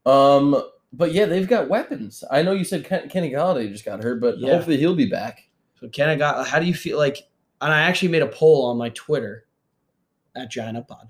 Um, 0.05 0.61
but 0.91 1.13
yeah, 1.13 1.25
they've 1.25 1.47
got 1.47 1.69
weapons. 1.69 2.23
I 2.29 2.41
know 2.41 2.51
you 2.51 2.65
said 2.65 2.83
Ken- 2.85 3.07
Kenny 3.07 3.31
Golladay 3.31 3.71
just 3.71 3.85
got 3.85 4.03
hurt, 4.03 4.19
but 4.19 4.37
Yeah. 4.39 4.53
hopefully 4.55 4.75
he'll 4.77 4.95
be 4.95 5.05
back. 5.09 5.47
So 5.79 5.87
Kenny 5.87 6.17
got. 6.17 6.45
How 6.47 6.59
do 6.59 6.65
you 6.65 6.73
feel 6.73 6.97
like? 6.97 7.19
And 7.61 7.73
I 7.73 7.81
actually 7.81 8.09
made 8.09 8.21
a 8.21 8.27
poll 8.27 8.65
on 8.67 8.77
my 8.77 8.89
Twitter 8.89 9.45
at 10.35 10.51
Giant 10.51 10.77
Up 10.77 10.87
Pod. 10.87 11.09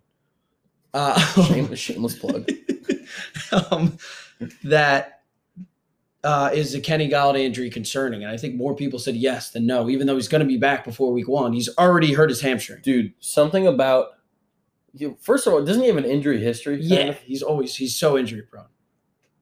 Uh, 0.94 1.20
Shameless, 1.48 1.80
shameless 1.80 2.18
plug. 2.18 2.50
um, 3.72 3.98
that 4.64 5.24
uh, 6.24 6.50
is 6.54 6.72
the 6.74 6.80
Kenny 6.80 7.10
Golladay 7.10 7.42
injury 7.42 7.70
concerning? 7.70 8.24
And 8.24 8.32
I 8.32 8.38
think 8.38 8.56
more 8.56 8.76
people 8.76 8.98
said 8.98 9.16
yes 9.16 9.52
than 9.52 9.66
no, 9.66 9.90
even 9.90 10.08
though 10.08 10.16
he's 10.16 10.28
going 10.28 10.40
to 10.40 10.48
be 10.48 10.58
back 10.58 10.84
before 10.84 11.12
week 11.12 11.28
one. 11.28 11.54
He's 11.54 11.70
already 11.78 12.14
hurt 12.14 12.30
his 12.30 12.42
hamstring. 12.42 12.82
Dude, 12.82 13.14
something 13.20 13.68
about 13.68 14.08
you. 14.94 15.18
First 15.22 15.48
of 15.48 15.54
all, 15.54 15.64
doesn't 15.64 15.82
he 15.82 15.88
have 15.88 15.98
an 15.98 16.06
injury 16.06 16.42
history? 16.42 16.80
Yeah, 16.82 17.10
of? 17.10 17.20
he's 17.20 17.44
always 17.44 17.76
he's 17.76 17.96
so 17.96 18.18
injury 18.18 18.42
prone. 18.42 18.66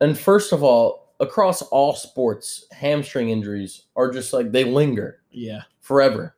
And 0.01 0.17
first 0.17 0.51
of 0.51 0.63
all, 0.63 1.13
across 1.19 1.61
all 1.61 1.93
sports, 1.95 2.65
hamstring 2.71 3.29
injuries 3.29 3.83
are 3.95 4.11
just 4.11 4.33
like 4.33 4.51
they 4.51 4.65
linger 4.65 5.21
Yeah, 5.31 5.61
forever. 5.79 6.35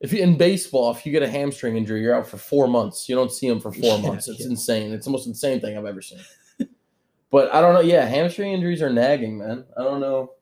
If 0.00 0.12
you, 0.12 0.22
in 0.22 0.36
baseball, 0.38 0.90
if 0.92 1.04
you 1.04 1.10
get 1.12 1.22
a 1.24 1.28
hamstring 1.28 1.76
injury, 1.76 2.00
you're 2.02 2.14
out 2.14 2.26
for 2.28 2.36
four 2.36 2.68
months. 2.68 3.08
You 3.08 3.16
don't 3.16 3.32
see 3.32 3.48
them 3.48 3.60
for 3.60 3.72
four 3.72 3.98
Yeah, 4.00 4.08
months. 4.08 4.28
It's 4.28 4.40
yeah. 4.40 4.46
insane. 4.46 4.92
It's 4.92 5.06
the 5.06 5.10
most 5.10 5.26
insane 5.26 5.60
thing 5.60 5.76
I've 5.76 5.84
ever 5.86 6.00
seen. 6.02 6.20
but 7.30 7.52
I 7.52 7.60
don't 7.60 7.74
know. 7.74 7.80
Yeah, 7.80 8.04
hamstring 8.06 8.52
injuries 8.52 8.80
are 8.82 8.90
nagging, 8.90 9.38
man. 9.38 9.64
I 9.76 9.82
don't 9.82 10.00
know. 10.00 10.32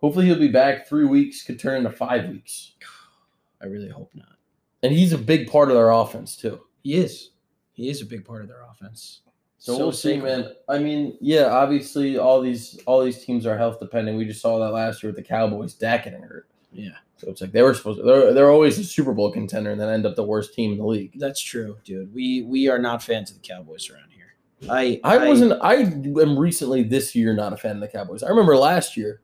Hopefully, 0.00 0.26
he'll 0.26 0.38
be 0.38 0.48
back. 0.48 0.86
Three 0.86 1.06
weeks 1.06 1.42
could 1.42 1.58
turn 1.58 1.78
into 1.78 1.90
five 1.90 2.28
weeks, 2.28 2.72
I 3.62 3.66
really 3.66 3.88
hope 3.88 4.10
not. 4.14 4.36
and 4.82 4.92
he's 4.92 5.12
a 5.14 5.18
big 5.18 5.50
part 5.50 5.70
of 5.70 5.76
their 5.76 5.90
offense 5.90 6.36
too. 6.36 6.60
He 6.82 6.94
is. 6.96 7.30
He 7.72 7.88
is 7.88 8.02
a 8.02 8.06
big 8.06 8.24
part 8.24 8.42
of 8.42 8.48
their 8.48 8.62
offense. 8.70 9.22
So, 9.58 9.76
we'll 9.78 9.90
see, 9.92 10.14
sacred. 10.16 10.22
man. 10.44 10.52
I 10.68 10.78
mean, 10.78 11.16
yeah, 11.20 11.46
obviously 11.46 12.18
all 12.18 12.40
these 12.42 12.78
all 12.86 13.02
these 13.02 13.24
teams 13.24 13.46
are 13.46 13.56
health 13.56 13.80
dependent. 13.80 14.16
We 14.18 14.26
just 14.26 14.40
saw 14.42 14.58
that 14.60 14.70
last 14.72 15.02
year 15.02 15.08
with 15.10 15.16
the 15.16 15.26
Cowboys, 15.26 15.72
Dak 15.74 16.04
getting 16.04 16.22
hurt. 16.22 16.46
Yeah, 16.76 16.96
So 17.16 17.28
it's 17.30 17.40
like 17.40 17.52
they 17.52 17.62
were 17.62 17.74
supposed 17.74 17.98
to. 17.98 18.04
They're, 18.04 18.32
they're 18.34 18.50
always 18.50 18.78
a 18.78 18.84
Super 18.84 19.12
Bowl 19.12 19.32
contender 19.32 19.70
and 19.70 19.80
then 19.80 19.88
end 19.88 20.06
up 20.06 20.16
the 20.16 20.24
worst 20.24 20.54
team 20.54 20.72
in 20.72 20.78
the 20.78 20.86
league. 20.86 21.12
that's 21.16 21.40
true, 21.40 21.78
dude. 21.84 22.12
We 22.14 22.42
we 22.42 22.68
are 22.68 22.78
not 22.78 23.02
fans 23.02 23.30
of 23.30 23.40
the 23.40 23.46
Cowboys 23.46 23.90
around 23.90 24.10
here. 24.10 24.34
I 24.70 25.00
I 25.04 25.26
wasn't. 25.26 25.60
I 25.62 25.74
am 25.76 26.38
recently 26.38 26.82
this 26.82 27.14
year 27.14 27.34
not 27.34 27.52
a 27.52 27.56
fan 27.56 27.76
of 27.76 27.80
the 27.80 27.88
Cowboys. 27.88 28.22
I 28.22 28.28
remember 28.28 28.56
last 28.56 28.96
year. 28.96 29.20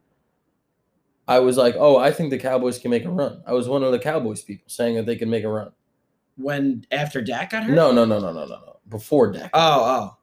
I 1.28 1.38
was 1.38 1.56
like, 1.56 1.76
oh, 1.78 1.96
I 1.96 2.10
think 2.10 2.30
the 2.30 2.38
Cowboys 2.38 2.78
can 2.78 2.90
make 2.90 3.04
a 3.04 3.10
run. 3.10 3.42
I 3.46 3.52
was 3.52 3.68
one 3.68 3.84
of 3.84 3.92
the 3.92 3.98
Cowboys 3.98 4.42
people 4.42 4.64
saying 4.66 4.96
that 4.96 5.06
they 5.06 5.16
can 5.16 5.30
make 5.30 5.44
a 5.44 5.48
run. 5.48 5.70
When 6.36 6.84
after 6.90 7.22
Dak 7.22 7.50
got 7.50 7.64
hurt? 7.64 7.74
No, 7.74 7.92
no, 7.92 8.04
no, 8.04 8.18
no, 8.18 8.32
no, 8.32 8.44
no, 8.44 8.46
no. 8.46 8.76
Before 8.88 9.30
Dak. 9.30 9.50
Oh, 9.54 9.84
oh. 9.84 10.16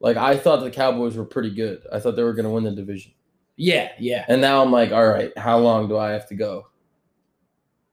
Like 0.00 0.16
I 0.16 0.36
thought 0.36 0.60
the 0.60 0.70
Cowboys 0.70 1.16
were 1.16 1.24
pretty 1.24 1.50
good. 1.50 1.82
I 1.92 1.98
thought 2.00 2.16
they 2.16 2.22
were 2.22 2.32
going 2.32 2.44
to 2.44 2.50
win 2.50 2.64
the 2.64 2.70
division. 2.72 3.12
Yeah, 3.56 3.90
yeah. 3.98 4.24
And 4.28 4.40
now 4.40 4.62
I'm 4.62 4.72
like, 4.72 4.90
all 4.92 5.06
right, 5.06 5.36
how 5.38 5.58
long 5.58 5.88
do 5.88 5.96
I 5.96 6.10
have 6.10 6.26
to 6.28 6.34
go? 6.34 6.68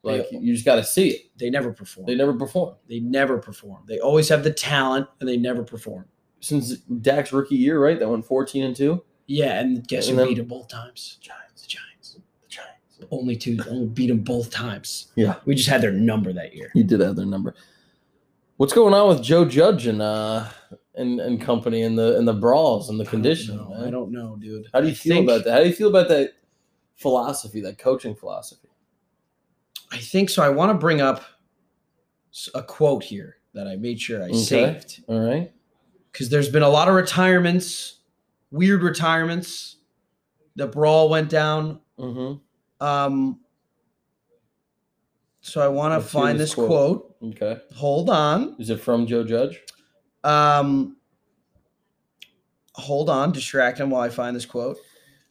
Like 0.03 0.29
They- 0.31 0.37
you 0.39 0.53
just 0.53 0.65
got 0.65 0.75
to 0.77 0.83
see 0.83 1.09
it. 1.09 1.21
They 1.37 1.49
never 1.49 1.71
perform. 1.71 2.07
They 2.07 2.15
never 2.15 2.33
perform 2.33 2.75
They 2.87 2.99
never 2.99 3.37
perform. 3.37 3.83
They 3.87 3.99
always 3.99 4.29
have 4.29 4.43
the 4.43 4.51
talent 4.51 5.07
and 5.19 5.29
they 5.29 5.37
never 5.37 5.63
perform. 5.63 6.05
since 6.43 6.77
Dak's 6.77 7.31
rookie 7.31 7.55
year, 7.55 7.79
right? 7.79 7.99
That 7.99 8.09
went 8.09 8.25
14 8.25 8.63
and 8.63 8.75
two. 8.75 9.03
Yeah, 9.27 9.59
and 9.59 9.87
guess 9.87 10.07
And 10.09 10.17
who 10.17 10.25
beat 10.25 10.37
them 10.37 10.47
both 10.47 10.67
times? 10.69 11.19
Giants. 11.21 11.61
The 11.61 11.67
Giants. 11.67 12.13
The 12.41 12.47
Giants. 12.49 12.99
Only 13.11 13.35
two. 13.35 13.59
Only 13.69 13.87
beat 13.89 14.07
them 14.07 14.21
both 14.21 14.49
times. 14.49 15.11
Yeah. 15.15 15.35
We 15.45 15.53
just 15.53 15.69
had 15.69 15.81
their 15.81 15.91
number 15.91 16.33
that 16.33 16.55
year. 16.55 16.71
You 16.73 16.83
did 16.83 16.99
have 17.01 17.15
their 17.15 17.27
number. 17.27 17.53
What's 18.61 18.73
going 18.73 18.93
on 18.93 19.07
with 19.07 19.23
Joe 19.23 19.43
Judge 19.43 19.87
and 19.87 20.03
uh 20.03 20.47
and, 20.93 21.19
and 21.19 21.41
company 21.41 21.81
and 21.81 21.97
the 21.97 22.15
and 22.15 22.27
the 22.27 22.33
brawls 22.33 22.91
and 22.91 22.99
the 22.99 23.05
condition? 23.05 23.55
I 23.55 23.63
don't 23.63 23.71
know. 23.71 23.87
I 23.87 23.89
don't 23.89 24.11
know, 24.11 24.37
dude. 24.39 24.67
How 24.71 24.81
do 24.81 24.85
you 24.85 24.91
I 24.91 24.95
feel 24.95 25.15
think- 25.15 25.27
about 25.27 25.45
that? 25.45 25.51
How 25.53 25.59
do 25.63 25.67
you 25.67 25.73
feel 25.73 25.89
about 25.89 26.09
that 26.09 26.33
philosophy, 26.95 27.59
that 27.61 27.79
coaching 27.79 28.13
philosophy? 28.13 28.69
I 29.91 29.97
think 29.97 30.29
so. 30.29 30.43
I 30.43 30.49
want 30.49 30.69
to 30.69 30.75
bring 30.75 31.01
up 31.01 31.23
a 32.53 32.61
quote 32.61 33.03
here 33.03 33.37
that 33.55 33.65
I 33.67 33.77
made 33.77 33.99
sure 33.99 34.21
I 34.21 34.27
Okay. 34.27 34.37
saved 34.37 35.05
All 35.07 35.19
right. 35.19 35.51
because 36.11 36.29
there's 36.29 36.47
been 36.49 36.61
a 36.61 36.69
lot 36.69 36.87
of 36.87 36.93
retirements, 36.93 38.01
weird 38.51 38.83
retirements. 38.83 39.77
The 40.55 40.67
brawl 40.67 41.09
went 41.09 41.29
down. 41.31 41.79
Mm-hmm. 41.97 42.85
Um, 42.85 43.39
so 45.41 45.61
I 45.61 45.67
want 45.67 46.01
to 46.01 46.07
find 46.07 46.39
this 46.39 46.53
quote. 46.53 47.15
Okay. 47.23 47.59
Hold 47.75 48.09
on. 48.09 48.55
Is 48.59 48.69
it 48.69 48.79
from 48.79 49.07
Joe 49.07 49.23
Judge? 49.23 49.59
Um, 50.23 50.97
hold 52.73 53.09
on. 53.09 53.31
Distract 53.31 53.79
him 53.79 53.89
while 53.89 54.01
I 54.01 54.09
find 54.09 54.35
this 54.35 54.45
quote. 54.45 54.77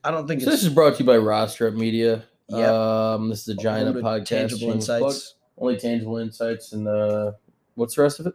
I 0.02 0.10
don't 0.10 0.26
think 0.26 0.40
So 0.40 0.48
it's 0.50 0.62
this 0.62 0.68
is 0.68 0.74
brought 0.74 0.94
to 0.94 1.00
you 1.00 1.06
by 1.06 1.16
Roster 1.16 1.70
Media. 1.70 2.24
Yep. 2.48 2.68
Um, 2.68 3.28
this 3.28 3.40
is 3.40 3.44
the 3.44 3.54
Giant 3.54 3.94
to 3.94 4.02
podcast. 4.02 4.26
Tangible 4.26 4.66
plug. 4.66 4.74
insights. 4.74 5.34
Only 5.56 5.76
tangible 5.76 6.16
insights, 6.16 6.72
and 6.72 6.88
uh, 6.88 7.32
what's 7.74 7.94
the 7.94 8.02
rest 8.02 8.18
of 8.18 8.26
it? 8.26 8.34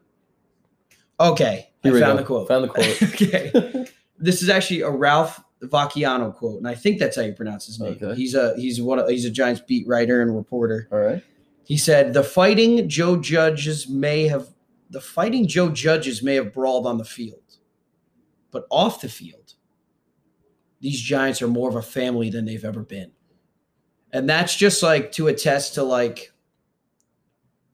Okay, 1.20 1.70
Here 1.82 1.98
I 1.98 2.00
found 2.00 2.14
go. 2.14 2.18
the 2.18 2.24
quote. 2.24 2.48
Found 2.48 2.64
the 2.66 2.68
quote. 2.68 3.04
okay. 3.04 3.88
this 4.20 4.44
is 4.44 4.50
actually 4.50 4.82
a 4.82 4.92
Ralph 4.92 5.44
Vacchiano 5.64 6.34
quote, 6.34 6.60
and 6.60 6.68
I 6.68 6.76
think 6.76 7.00
that's 7.00 7.16
how 7.16 7.24
you 7.24 7.34
pronounce 7.34 7.66
his 7.66 7.80
name. 7.80 7.98
Okay. 8.02 8.16
He's 8.16 8.36
a 8.36 8.56
he's 8.58 8.80
one 8.80 9.00
of, 9.00 9.10
he's 9.10 9.26
a 9.26 9.32
Giants 9.32 9.62
beat 9.62 9.88
writer 9.88 10.22
and 10.22 10.36
reporter. 10.36 10.88
All 10.92 11.00
right. 11.00 11.24
He 11.66 11.78
said 11.78 12.14
the 12.14 12.24
fighting 12.24 12.88
Joe 12.88 13.18
Judges 13.18 13.90
may 13.90 14.28
have 14.28 14.50
the 14.90 15.02
fighting 15.02 15.48
Joe 15.48 15.70
Judges 15.70 16.22
may 16.22 16.36
have 16.36 16.54
brawled 16.54 16.86
on 16.86 17.00
the 17.00 17.04
field, 17.04 17.58
but 18.52 18.68
off 18.70 19.02
the 19.02 19.10
field, 19.10 19.56
these 20.80 21.02
Giants 21.02 21.42
are 21.42 21.48
more 21.48 21.68
of 21.68 21.76
a 21.76 21.82
family 21.82 22.30
than 22.30 22.46
they've 22.46 22.64
ever 22.64 22.84
been, 22.84 23.12
and 24.14 24.30
that's 24.30 24.56
just 24.56 24.84
like 24.84 25.12
to 25.14 25.28
attest 25.28 25.74
to 25.74 25.84
like 25.84 26.32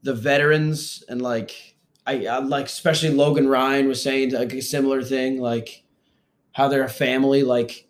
the 0.03 0.13
veterans 0.13 1.03
and 1.09 1.21
like 1.21 1.75
I, 2.07 2.25
I 2.27 2.39
like 2.39 2.67
especially 2.67 3.09
Logan 3.09 3.47
Ryan 3.47 3.89
was 3.89 4.01
saying 4.01 4.31
like 4.31 4.53
a 4.53 4.61
similar 4.61 5.03
thing 5.03 5.39
like 5.39 5.83
how 6.53 6.69
they're 6.69 6.83
a 6.83 6.89
family 6.89 7.43
like 7.43 7.87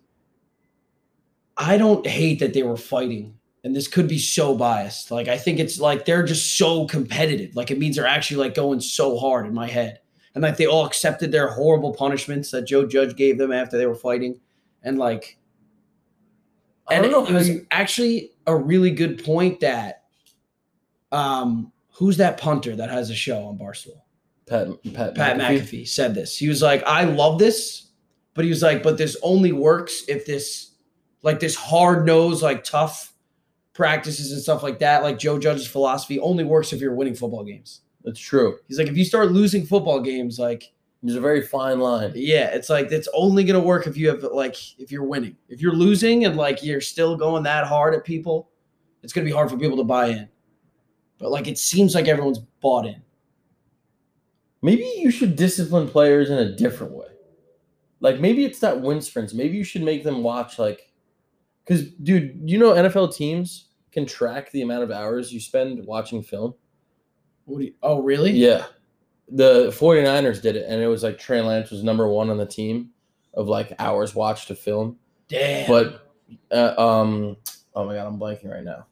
I 1.56 1.78
don't 1.78 2.06
hate 2.06 2.40
that 2.40 2.54
they 2.54 2.62
were 2.62 2.76
fighting 2.76 3.38
and 3.64 3.74
this 3.76 3.86
could 3.88 4.08
be 4.08 4.18
so 4.18 4.54
biased 4.56 5.10
like 5.10 5.28
I 5.28 5.38
think 5.38 5.58
it's 5.60 5.78
like 5.78 6.04
they're 6.04 6.24
just 6.24 6.56
so 6.58 6.86
competitive 6.86 7.54
like 7.56 7.70
it 7.70 7.78
means 7.78 7.96
they're 7.96 8.06
actually 8.06 8.38
like 8.38 8.54
going 8.54 8.80
so 8.80 9.18
hard 9.18 9.46
in 9.46 9.54
my 9.54 9.66
head 9.68 10.00
and 10.34 10.42
like 10.42 10.56
they 10.56 10.66
all 10.66 10.86
accepted 10.86 11.30
their 11.30 11.48
horrible 11.48 11.94
punishments 11.94 12.50
that 12.50 12.66
Joe 12.66 12.86
Judge 12.86 13.16
gave 13.16 13.38
them 13.38 13.52
after 13.52 13.78
they 13.78 13.86
were 13.86 13.94
fighting 13.94 14.40
and 14.82 14.98
like 14.98 15.38
I 16.88 16.94
and 16.94 17.04
don't 17.04 17.12
know 17.12 17.26
it 17.26 17.32
was 17.38 17.48
you- 17.48 17.66
actually 17.70 18.32
a 18.46 18.56
really 18.56 18.90
good 18.90 19.22
point 19.24 19.60
that 19.60 20.04
um 21.12 21.72
who's 21.90 22.16
that 22.16 22.38
punter 22.38 22.74
that 22.74 22.90
has 22.90 23.10
a 23.10 23.14
show 23.14 23.44
on 23.44 23.58
Barstool? 23.58 24.00
Pat 24.46 24.68
Pat, 24.94 25.14
Pat 25.14 25.36
McAfee. 25.38 25.86
said 25.86 26.14
this. 26.14 26.36
He 26.36 26.48
was 26.48 26.60
like, 26.62 26.82
I 26.84 27.04
love 27.04 27.38
this, 27.38 27.88
but 28.34 28.44
he 28.44 28.50
was 28.50 28.60
like, 28.62 28.82
but 28.82 28.98
this 28.98 29.16
only 29.22 29.52
works 29.52 30.02
if 30.08 30.26
this 30.26 30.72
like 31.22 31.38
this 31.38 31.54
hard 31.54 32.04
nosed, 32.06 32.42
like 32.42 32.64
tough 32.64 33.11
practices 33.74 34.32
and 34.32 34.40
stuff 34.42 34.62
like 34.62 34.78
that, 34.80 35.02
like 35.02 35.18
Joe 35.18 35.38
Judge's 35.38 35.66
philosophy 35.66 36.18
only 36.20 36.44
works 36.44 36.72
if 36.72 36.80
you're 36.80 36.94
winning 36.94 37.14
football 37.14 37.44
games. 37.44 37.80
That's 38.04 38.20
true. 38.20 38.58
He's 38.68 38.78
like, 38.78 38.88
if 38.88 38.96
you 38.96 39.04
start 39.04 39.32
losing 39.32 39.64
football 39.64 40.00
games, 40.00 40.38
like 40.38 40.72
There's 41.02 41.16
a 41.16 41.20
very 41.20 41.42
fine 41.42 41.78
line. 41.80 42.12
yeah, 42.14 42.46
it's 42.48 42.68
like 42.68 42.90
it's 42.92 43.08
only 43.14 43.44
gonna 43.44 43.60
work 43.60 43.86
if 43.86 43.96
you 43.96 44.08
have 44.08 44.22
like 44.24 44.56
if 44.78 44.90
you're 44.92 45.04
winning. 45.04 45.36
If 45.48 45.60
you're 45.60 45.74
losing 45.74 46.24
and 46.24 46.36
like 46.36 46.62
you're 46.62 46.80
still 46.80 47.16
going 47.16 47.44
that 47.44 47.66
hard 47.66 47.94
at 47.94 48.04
people, 48.04 48.50
it's 49.02 49.12
gonna 49.12 49.24
be 49.24 49.32
hard 49.32 49.50
for 49.50 49.56
people 49.56 49.76
to 49.78 49.84
buy 49.84 50.08
in. 50.08 50.28
But 51.18 51.30
like 51.30 51.46
it 51.46 51.58
seems 51.58 51.94
like 51.94 52.08
everyone's 52.08 52.40
bought 52.60 52.86
in. 52.86 53.02
Maybe 54.60 54.84
you 54.98 55.10
should 55.10 55.34
discipline 55.36 55.88
players 55.88 56.30
in 56.30 56.38
a 56.38 56.54
different 56.54 56.92
way. 56.92 57.06
Like 58.00 58.20
maybe 58.20 58.44
it's 58.44 58.62
not 58.62 58.80
win 58.80 59.00
sprints. 59.00 59.32
Maybe 59.34 59.56
you 59.56 59.64
should 59.64 59.82
make 59.82 60.04
them 60.04 60.22
watch 60.22 60.58
like 60.58 60.91
because 61.64 61.84
dude, 61.90 62.40
you 62.44 62.58
know 62.58 62.72
NFL 62.72 63.14
teams 63.14 63.68
can 63.90 64.06
track 64.06 64.50
the 64.50 64.62
amount 64.62 64.82
of 64.82 64.90
hours 64.90 65.32
you 65.32 65.40
spend 65.40 65.84
watching 65.86 66.22
film. 66.22 66.54
What 67.44 67.58
do 67.58 67.64
you, 67.66 67.74
oh 67.82 68.02
really? 68.02 68.32
Yeah. 68.32 68.66
The 69.28 69.68
49ers 69.68 70.42
did 70.42 70.56
it, 70.56 70.66
and 70.68 70.82
it 70.82 70.88
was 70.88 71.02
like 71.02 71.18
Trey 71.18 71.40
Lance 71.40 71.70
was 71.70 71.82
number 71.82 72.06
one 72.06 72.28
on 72.28 72.36
the 72.36 72.46
team 72.46 72.90
of 73.34 73.48
like 73.48 73.72
hours 73.78 74.14
watched 74.14 74.48
to 74.48 74.54
film. 74.54 74.98
Damn. 75.28 75.66
But 75.68 76.12
uh, 76.50 76.74
um 76.78 77.36
oh 77.74 77.86
my 77.86 77.94
god, 77.94 78.06
I'm 78.06 78.18
blanking 78.18 78.50
right 78.50 78.64
now. 78.64 78.86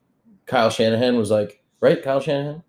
Kyle 0.46 0.70
Shanahan 0.70 1.16
was 1.16 1.30
like, 1.30 1.62
right? 1.80 2.02
Kyle 2.02 2.20
Shanahan? 2.20 2.62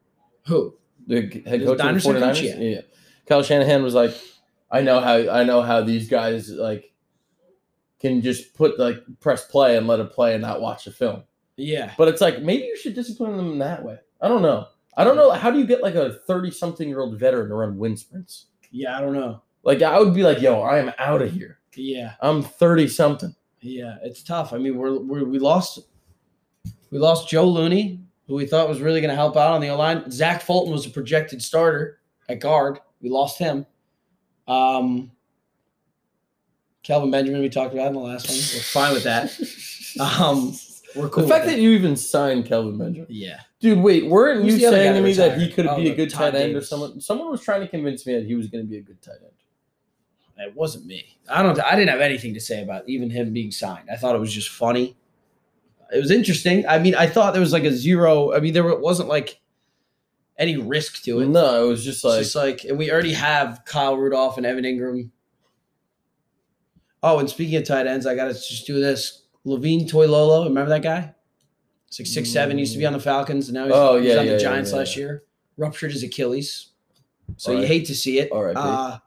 who? 0.46 0.76
the 1.08 1.22
head 1.46 1.62
coach 1.62 1.72
of 1.72 1.78
the 1.78 1.84
Niners 1.84 2.06
49ers? 2.06 2.22
coach, 2.22 2.42
yeah. 2.42 2.56
yeah. 2.56 2.82
Kyle 3.28 3.44
Shanahan 3.44 3.84
was 3.84 3.94
like, 3.94 4.16
I 4.70 4.82
know 4.82 5.00
how 5.00 5.30
I 5.30 5.44
know 5.44 5.62
how 5.62 5.82
these 5.82 6.10
guys 6.10 6.50
like 6.50 6.91
can 8.02 8.22
just 8.22 8.54
put 8.56 8.80
like 8.80 8.98
press 9.20 9.46
play 9.46 9.78
and 9.78 9.88
let 9.88 10.00
it 10.00 10.12
play 10.12 10.34
and 10.34 10.42
not 10.42 10.62
watch 10.62 10.86
the 10.86 10.92
film. 10.92 11.24
Yeah. 11.56 11.94
But 11.98 12.08
it's 12.08 12.22
like 12.22 12.42
maybe 12.42 12.64
you 12.64 12.76
should 12.76 12.96
discipline 12.96 13.38
them 13.38 13.52
in 13.52 13.60
that 13.60 13.84
way. 13.84 13.98
I 14.22 14.28
don't 14.28 14.42
know. 14.42 14.68
I 14.98 15.04
don't 15.04 15.16
know. 15.16 15.32
How 15.32 15.52
do 15.52 15.60
you 15.60 15.66
get 15.66 15.84
like 15.84 15.96
a 15.96 16.20
30 16.28 16.52
something 16.52 16.90
year 16.90 17.00
old 17.00 17.20
veteran 17.20 17.50
to 17.50 17.56
run 17.56 17.78
wind 17.78 18.00
sprints? 18.00 18.48
Yeah, 18.72 18.98
I 18.98 19.02
don't 19.02 19.14
know. 19.14 19.44
Like 19.64 19.82
I 19.82 20.00
would 20.00 20.14
be 20.14 20.24
like, 20.24 20.42
yo, 20.42 20.62
I 20.62 20.80
am 20.80 20.92
out 20.98 21.22
of 21.22 21.32
here. 21.32 21.60
Yeah. 21.76 22.14
I'm 22.22 22.42
30 22.42 22.88
something. 22.88 23.36
Yeah, 23.62 23.98
it's 24.02 24.24
tough. 24.24 24.54
I 24.54 24.58
mean, 24.58 24.76
we're, 24.76 25.00
we're 25.00 25.24
we 25.24 25.38
lost 25.38 25.80
we 26.90 26.98
lost 26.98 27.30
Joe 27.30 27.48
Looney, 27.48 28.02
who 28.28 28.36
we 28.36 28.46
thought 28.46 28.68
was 28.68 28.82
really 28.82 29.02
going 29.02 29.10
to 29.10 29.16
help 29.16 29.38
out 29.38 29.54
on 29.54 29.62
the 29.62 29.70
O 29.70 29.78
line. 29.78 30.10
Zach 30.10 30.42
Fulton 30.42 30.74
was 30.74 30.86
a 30.86 30.90
projected 30.90 31.42
starter 31.42 32.00
at 32.28 32.40
guard. 32.40 32.80
We 33.02 33.10
lost 33.10 33.38
him. 33.38 33.66
Um, 34.48 35.12
Kelvin 36.84 37.12
Benjamin, 37.12 37.42
we 37.42 37.50
talked 37.50 37.74
about 37.74 37.88
in 37.88 37.94
the 37.94 38.00
last 38.00 38.28
one. 38.28 38.38
We're 38.38 38.64
fine 38.64 38.94
with 38.94 39.04
that. 39.04 39.32
Um, 40.00 40.56
we're 40.96 41.10
cool. 41.10 41.24
the 41.24 41.28
fact 41.30 41.46
with 41.46 41.56
that 41.56 41.60
you 41.62 41.72
even 41.72 41.98
signed 41.98 42.46
Kelvin 42.46 42.78
Benjamin. 42.78 43.08
yeah, 43.10 43.42
Dude, 43.60 43.80
wait, 43.80 44.06
weren't 44.06 44.42
Who's 44.44 44.54
you 44.54 44.60
the 44.60 44.66
other 44.68 44.78
guy 44.78 44.84
saying 44.84 44.94
to 44.96 45.02
that 45.02 45.06
me 45.06 45.14
that 45.14 45.38
he 45.38 45.52
could 45.52 45.68
Oh, 45.68 45.76
be 45.76 45.90
a 45.90 45.96
good 45.96 46.10
tight 46.10 46.34
end 46.34 46.56
or 46.56 46.62
someone? 46.62 47.02
Someone 47.02 47.30
was 47.30 47.42
trying 47.42 47.60
to 47.60 47.68
convince 47.68 48.08
me 48.08 48.14
that 48.16 48.26
he 48.26 48.36
was 48.36 48.48
going 48.48 48.64
to 48.64 48.70
be 48.70 48.78
a 48.78 48.82
good 48.82 49.02
tight 49.02 49.18
end. 49.22 50.48
it 50.48 50.56
wasn't 50.56 50.86
me. 50.86 51.18
I 51.30 51.44
don't. 51.44 51.60
I 51.60 51.72
didn't 51.76 51.90
have 51.90 52.00
anything 52.00 52.34
to 52.36 52.40
say 52.40 52.64
about 52.64 52.88
even 52.88 53.10
him 53.10 53.34
being 53.34 53.52
signed. 53.52 53.90
I 53.92 53.98
thought 53.98 54.16
it 54.16 54.20
was 54.20 54.34
just 54.34 54.48
funny. 54.48 54.96
It 55.94 55.98
was 56.00 56.10
interesting. 56.10 56.66
I 56.66 56.80
mean, 56.80 56.96
I 56.96 57.06
thought 57.08 57.34
there 57.34 57.42
was 57.42 57.52
like 57.52 57.66
a 57.66 57.74
zero. 57.74 58.34
I 58.34 58.40
mean, 58.40 58.54
there 58.54 58.64
wasn't 58.78 59.10
like 59.10 59.42
any 60.40 60.56
risk 60.56 61.04
to 61.04 61.20
it. 61.20 61.28
No, 61.28 61.66
it 61.66 61.68
was 61.68 61.84
just 61.84 61.98
It's 61.98 62.06
like 62.06 62.22
just 62.24 62.36
like, 62.36 62.64
and 62.64 62.78
we 62.78 62.90
already 62.92 63.12
have 63.14 63.64
Kyle 63.66 63.98
Rudolph 63.98 64.38
and 64.38 64.46
Evan 64.46 64.64
Engram. 64.64 65.10
Oh, 67.04 67.20
and 67.20 67.30
speaking 67.30 67.56
of 67.56 67.64
tight 67.66 67.88
ends, 67.88 68.06
I 68.06 68.16
gotta 68.16 68.34
just 68.34 68.68
do 68.68 68.80
this. 68.80 69.24
Levine 69.44 69.88
Toilolo, 69.88 70.46
remember 70.46 70.70
that 70.70 70.84
guy? 70.84 71.14
It's 71.88 72.00
like 72.00 72.08
six 72.08 72.30
seven, 72.30 72.58
used 72.58 72.74
to 72.74 72.80
be 72.80 72.86
on 72.86 72.94
the 72.94 73.00
Falcons, 73.00 73.50
and 73.50 73.56
now 73.56 73.66
he's, 73.66 73.74
Oh, 73.74 73.98
he's 74.00 74.16
on 74.16 74.26
yeah, 74.26 74.34
the 74.34 74.40
Giants 74.40 74.72
yeah, 74.72 74.78
last 74.78 74.96
year. 74.96 75.24
Ruptured 75.58 75.92
his 75.92 76.04
Achilles, 76.04 76.70
so 77.38 77.54
All 77.54 77.60
you 77.60 77.68
hate 77.68 77.86
to 77.88 77.96
see 77.96 78.20
it. 78.20 78.32
R.I.P.. 78.32 78.60
Uh, 78.60 78.98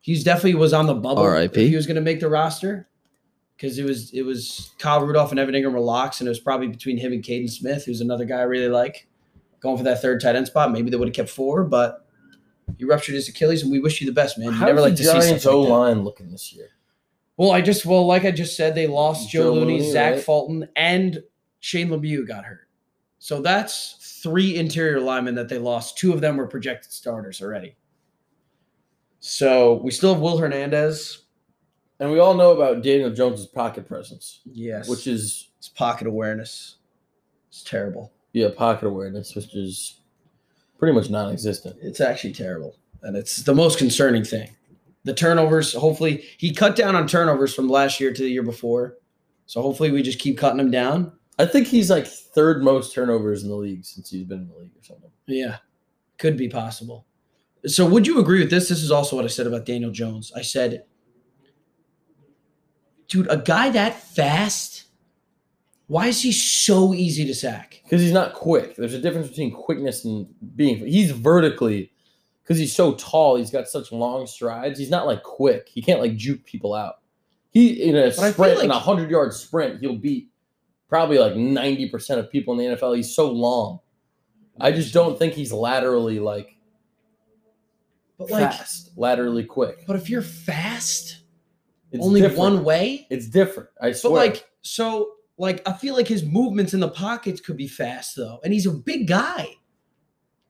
he's 0.00 0.22
definitely 0.22 0.54
was 0.56 0.72
on 0.72 0.86
the 0.86 0.94
bubble. 0.94 1.22
R.I.P.. 1.22 1.68
He 1.68 1.76
was 1.76 1.86
going 1.86 1.94
to 1.94 2.02
make 2.02 2.20
the 2.20 2.28
roster, 2.28 2.88
because 3.56 3.78
it 3.78 3.84
was 3.84 4.12
it 4.12 4.22
was 4.22 4.72
Kyle 4.78 5.04
Rudolph 5.04 5.30
and 5.30 5.40
Evan 5.40 5.54
Engram 5.54 5.72
were 5.72 5.80
locks, 5.80 6.20
and 6.20 6.26
it 6.26 6.30
was 6.30 6.40
probably 6.40 6.66
between 6.68 6.98
him 6.98 7.12
and 7.12 7.22
Kaden 7.22 7.50
Smith, 7.50 7.84
who's 7.84 8.00
another 8.00 8.24
guy 8.24 8.38
I 8.38 8.42
really 8.42 8.68
like, 8.68 9.06
going 9.60 9.78
for 9.78 9.84
that 9.84 10.02
third 10.02 10.20
tight 10.20 10.36
end 10.36 10.46
spot. 10.46 10.72
Maybe 10.72 10.90
they 10.90 10.96
would 10.96 11.08
have 11.08 11.14
kept 11.14 11.30
four, 11.30 11.64
but 11.64 12.06
he 12.76 12.84
ruptured 12.84 13.14
his 13.14 13.28
Achilles, 13.28 13.62
and 13.62 13.72
we 13.72 13.80
wish 13.80 14.00
you 14.00 14.06
the 14.06 14.12
best, 14.12 14.36
man. 14.36 14.52
You 14.52 14.60
never 14.60 14.80
like 14.80 14.96
the 14.96 15.04
to 15.04 15.04
see 15.04 15.12
Giants 15.12 15.46
O 15.46 15.60
like 15.60 15.70
line 15.70 16.02
looking 16.02 16.30
this 16.30 16.52
year? 16.52 16.68
Well, 17.36 17.50
I 17.50 17.60
just 17.60 17.84
well, 17.84 18.06
like 18.06 18.24
I 18.24 18.30
just 18.30 18.56
said, 18.56 18.74
they 18.74 18.86
lost 18.86 19.30
Joe, 19.30 19.44
Joe 19.44 19.54
Looney, 19.54 19.78
Looney, 19.78 19.90
Zach 19.92 20.14
right? 20.14 20.22
Fulton, 20.22 20.68
and 20.76 21.22
Shane 21.60 21.88
Lemieux 21.88 22.26
got 22.26 22.44
hurt. 22.44 22.68
So 23.18 23.40
that's 23.42 24.20
three 24.22 24.56
interior 24.56 25.00
linemen 25.00 25.34
that 25.36 25.48
they 25.48 25.58
lost. 25.58 25.98
Two 25.98 26.12
of 26.12 26.20
them 26.20 26.36
were 26.36 26.46
projected 26.46 26.92
starters 26.92 27.42
already. 27.42 27.74
So 29.20 29.74
we 29.82 29.90
still 29.90 30.12
have 30.12 30.22
Will 30.22 30.38
Hernandez. 30.38 31.20
And 32.00 32.10
we 32.10 32.18
all 32.18 32.34
know 32.34 32.50
about 32.52 32.82
Daniel 32.82 33.10
Jones's 33.10 33.46
pocket 33.46 33.86
presence, 33.88 34.40
Yes. 34.44 34.88
which 34.88 35.06
is 35.06 35.48
It's 35.58 35.68
pocket 35.68 36.06
awareness. 36.06 36.76
It's 37.48 37.62
terrible. 37.62 38.12
yeah, 38.32 38.48
pocket 38.54 38.86
awareness, 38.86 39.34
which 39.34 39.54
is 39.54 40.00
pretty 40.78 40.92
much 40.92 41.08
non-existent. 41.08 41.76
It's 41.80 42.00
actually 42.00 42.32
terrible. 42.34 42.74
And 43.02 43.16
it's 43.16 43.36
the 43.44 43.54
most 43.54 43.78
concerning 43.78 44.24
thing. 44.24 44.50
The 45.04 45.14
turnovers, 45.14 45.72
hopefully, 45.74 46.24
he 46.38 46.52
cut 46.52 46.76
down 46.76 46.96
on 46.96 47.06
turnovers 47.06 47.54
from 47.54 47.68
last 47.68 48.00
year 48.00 48.12
to 48.12 48.22
the 48.22 48.30
year 48.30 48.42
before. 48.42 48.96
So 49.46 49.60
hopefully 49.60 49.90
we 49.90 50.02
just 50.02 50.18
keep 50.18 50.38
cutting 50.38 50.58
them 50.58 50.70
down. 50.70 51.12
I 51.38 51.46
think 51.46 51.66
he's 51.66 51.90
like 51.90 52.06
third 52.06 52.62
most 52.62 52.94
turnovers 52.94 53.42
in 53.42 53.50
the 53.50 53.56
league 53.56 53.84
since 53.84 54.10
he's 54.10 54.24
been 54.24 54.38
in 54.38 54.48
the 54.48 54.54
league 54.54 54.76
or 54.76 54.82
something. 54.82 55.10
Yeah, 55.26 55.56
could 56.18 56.36
be 56.36 56.48
possible. 56.48 57.06
So, 57.66 57.86
would 57.88 58.06
you 58.06 58.20
agree 58.20 58.40
with 58.40 58.50
this? 58.50 58.68
This 58.68 58.82
is 58.82 58.90
also 58.90 59.16
what 59.16 59.24
I 59.24 59.28
said 59.28 59.46
about 59.46 59.64
Daniel 59.64 59.90
Jones. 59.90 60.32
I 60.36 60.42
said, 60.42 60.84
dude, 63.08 63.30
a 63.30 63.38
guy 63.38 63.70
that 63.70 63.98
fast, 64.00 64.84
why 65.86 66.08
is 66.08 66.20
he 66.20 66.30
so 66.30 66.92
easy 66.92 67.26
to 67.26 67.34
sack? 67.34 67.80
Because 67.82 68.02
he's 68.02 68.12
not 68.12 68.34
quick. 68.34 68.76
There's 68.76 68.94
a 68.94 69.00
difference 69.00 69.28
between 69.28 69.52
quickness 69.52 70.04
and 70.04 70.26
being. 70.56 70.76
He's 70.78 71.10
vertically, 71.10 71.90
because 72.44 72.58
he's 72.58 72.76
so 72.76 72.92
tall. 72.94 73.36
He's 73.36 73.50
got 73.50 73.66
such 73.68 73.90
long 73.90 74.26
strides. 74.28 74.78
He's 74.78 74.90
not 74.90 75.06
like 75.06 75.22
quick. 75.24 75.68
He 75.68 75.82
can't 75.82 76.00
like 76.00 76.14
juke 76.16 76.44
people 76.44 76.74
out. 76.74 76.96
He 77.50 77.82
in 77.82 77.96
a 77.96 78.12
But 78.16 78.32
sprint, 78.34 78.62
in 78.62 78.70
a 78.70 78.78
hundred 78.78 79.10
yard 79.10 79.32
sprint, 79.32 79.80
he'll 79.80 79.96
beat 79.96 80.30
probably 80.88 81.18
like 81.18 81.34
ninety 81.36 81.88
percent 81.88 82.20
of 82.20 82.30
people 82.30 82.52
in 82.58 82.70
the 82.70 82.76
NFL. 82.76 82.94
He's 82.96 83.14
so 83.14 83.30
long. 83.30 83.80
I 84.60 84.70
just 84.72 84.92
don't 84.94 85.18
think 85.18 85.32
he's 85.34 85.52
laterally 85.52 86.20
like 86.20 86.56
But 88.18 88.30
like, 88.30 88.52
fast, 88.52 88.90
laterally 88.96 89.44
quick. 89.44 89.84
but 89.86 89.96
if 89.96 90.08
you're 90.08 90.22
fast, 90.22 91.18
It's 91.90 92.04
only 92.04 92.20
different. 92.20 92.38
one 92.38 92.64
way. 92.64 93.06
It's 93.10 93.26
different. 93.26 93.70
I 93.80 93.88
But 93.90 93.96
swear. 93.98 94.12
like, 94.12 94.48
so 94.62 95.10
like, 95.36 95.66
I 95.68 95.72
feel 95.72 95.94
like 95.96 96.06
his 96.06 96.22
movements 96.22 96.74
in 96.74 96.80
the 96.80 96.88
pockets 96.88 97.40
could 97.40 97.56
be 97.56 97.66
fast 97.66 98.14
though, 98.16 98.38
and 98.44 98.52
he's 98.52 98.66
a 98.66 98.70
big 98.70 99.08
guy. 99.08 99.48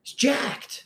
He's 0.02 0.14
jacked. 0.14 0.84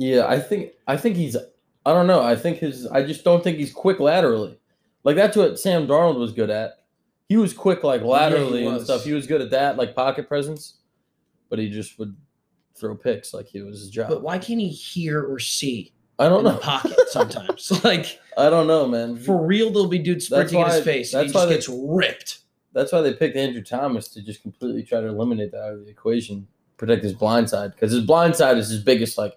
Yeah, 0.00 0.26
I 0.26 0.40
think 0.40 0.72
I 0.86 0.96
think 0.96 1.16
he's 1.16 1.36
I 1.36 1.92
don't 1.92 2.06
know. 2.06 2.22
I 2.22 2.34
think 2.36 2.58
his 2.58 2.86
I 2.86 3.02
just 3.02 3.22
don't 3.22 3.44
think 3.44 3.58
he's 3.58 3.72
quick 3.72 4.00
laterally. 4.00 4.58
Like 5.04 5.16
that's 5.16 5.36
what 5.36 5.58
Sam 5.58 5.86
Darnold 5.86 6.18
was 6.18 6.32
good 6.32 6.48
at. 6.50 6.78
He 7.28 7.36
was 7.36 7.52
quick 7.52 7.84
like 7.84 8.02
laterally 8.02 8.64
and 8.64 8.74
was. 8.76 8.84
stuff. 8.84 9.04
He 9.04 9.12
was 9.12 9.26
good 9.26 9.40
at 9.42 9.50
that, 9.50 9.76
like 9.76 9.94
pocket 9.94 10.26
presence. 10.26 10.78
But 11.50 11.58
he 11.58 11.68
just 11.68 11.98
would 11.98 12.16
throw 12.76 12.94
picks 12.96 13.34
like 13.34 13.46
he 13.46 13.60
was 13.60 13.80
his 13.80 13.90
job. 13.90 14.08
But 14.08 14.22
why 14.22 14.38
can't 14.38 14.58
he 14.60 14.68
hear 14.68 15.22
or 15.22 15.38
see 15.38 15.92
I 16.18 16.28
don't 16.28 16.38
in 16.40 16.44
the 16.44 16.52
know. 16.52 16.58
pocket 16.58 16.98
sometimes? 17.08 17.70
like. 17.84 18.18
I 18.38 18.48
don't 18.48 18.66
know, 18.68 18.86
man. 18.88 19.16
For 19.18 19.44
real, 19.44 19.70
there'll 19.70 19.88
be 19.88 19.98
dudes 19.98 20.26
sprinting 20.26 20.60
in 20.60 20.66
his 20.66 20.82
face. 20.82 21.12
and 21.12 21.24
that's 21.24 21.32
he 21.32 21.36
why 21.36 21.42
just 21.52 21.66
they- 21.68 21.74
gets 21.74 21.82
ripped. 21.84 22.38
That's 22.72 22.92
why 22.92 23.02
they 23.02 23.12
picked 23.12 23.36
Andrew 23.36 23.62
Thomas 23.62 24.06
to 24.08 24.22
just 24.22 24.40
completely 24.42 24.82
try 24.84 25.00
to 25.00 25.08
eliminate 25.08 25.50
that 25.50 25.60
out 25.62 25.72
of 25.74 25.84
the 25.84 25.90
equation, 25.90 26.46
protect 26.76 27.02
his 27.02 27.12
blind 27.12 27.50
side 27.50 27.72
because 27.72 27.90
his 27.92 28.04
blind 28.04 28.36
side 28.36 28.56
is 28.56 28.68
his 28.70 28.80
biggest 28.82 29.18
like, 29.18 29.36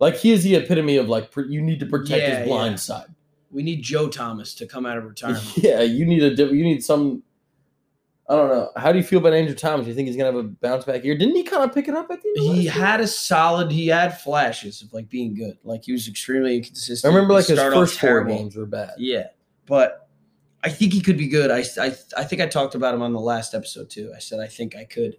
like 0.00 0.16
he 0.16 0.32
is 0.32 0.42
the 0.42 0.54
epitome 0.56 0.96
of 0.96 1.08
like 1.08 1.30
pr- 1.30 1.42
you 1.42 1.60
need 1.62 1.80
to 1.80 1.86
protect 1.86 2.22
Yeah, 2.22 2.38
his 2.40 2.48
blind 2.48 2.72
yeah. 2.72 2.76
side. 2.76 3.06
We 3.50 3.62
need 3.62 3.82
Joe 3.82 4.08
Thomas 4.08 4.54
to 4.56 4.66
come 4.66 4.84
out 4.86 4.98
of 4.98 5.04
retirement. 5.04 5.44
Yeah, 5.56 5.82
you 5.82 6.04
need 6.06 6.22
a 6.22 6.42
you 6.44 6.62
need 6.64 6.82
some. 6.84 7.22
I 8.28 8.36
don't 8.36 8.48
know. 8.48 8.70
How 8.76 8.90
do 8.90 8.98
you 8.98 9.04
feel 9.04 9.18
about 9.18 9.34
Andrew 9.34 9.54
Thomas? 9.54 9.86
You 9.86 9.92
think 9.94 10.08
he's 10.08 10.16
gonna 10.16 10.32
have 10.32 10.44
a 10.44 10.48
bounce 10.48 10.84
back 10.86 11.04
year? 11.04 11.16
Didn't 11.16 11.36
he 11.36 11.42
kind 11.42 11.62
of 11.62 11.74
pick 11.74 11.88
it 11.88 11.94
up 11.94 12.10
at 12.10 12.22
the 12.22 12.28
end? 12.38 12.48
of 12.50 12.54
he 12.56 12.66
had 12.66 13.00
a 13.00 13.06
solid. 13.06 13.70
He 13.70 13.88
had 13.88 14.18
flashes 14.20 14.80
of 14.82 14.92
like 14.94 15.08
being 15.10 15.34
good. 15.34 15.58
Like 15.62 15.84
he 15.84 15.92
was 15.92 16.08
extremely 16.08 16.56
inconsistent. 16.56 17.12
I 17.12 17.14
remember 17.14 17.34
like 17.34 17.46
his 17.46 17.58
first 17.60 18.00
four 18.00 18.24
games 18.24 18.56
were 18.56 18.64
bad. 18.66 18.92
Yeah, 18.96 19.26
but 19.66 20.08
I 20.64 20.70
think 20.70 20.94
he 20.94 21.02
could 21.02 21.18
be 21.18 21.28
good. 21.28 21.50
I, 21.50 21.64
I 21.78 21.94
I 22.16 22.24
think 22.24 22.40
I 22.40 22.46
talked 22.46 22.74
about 22.74 22.94
him 22.94 23.02
on 23.02 23.12
the 23.12 23.20
last 23.20 23.54
episode 23.54 23.90
too. 23.90 24.10
I 24.16 24.18
said 24.20 24.40
I 24.40 24.46
think 24.48 24.74
I 24.74 24.84
could. 24.84 25.18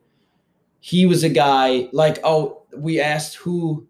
He 0.79 1.05
was 1.05 1.23
a 1.23 1.29
guy 1.29 1.89
like 1.93 2.17
oh 2.23 2.63
we 2.75 2.99
asked 2.99 3.35
who, 3.35 3.87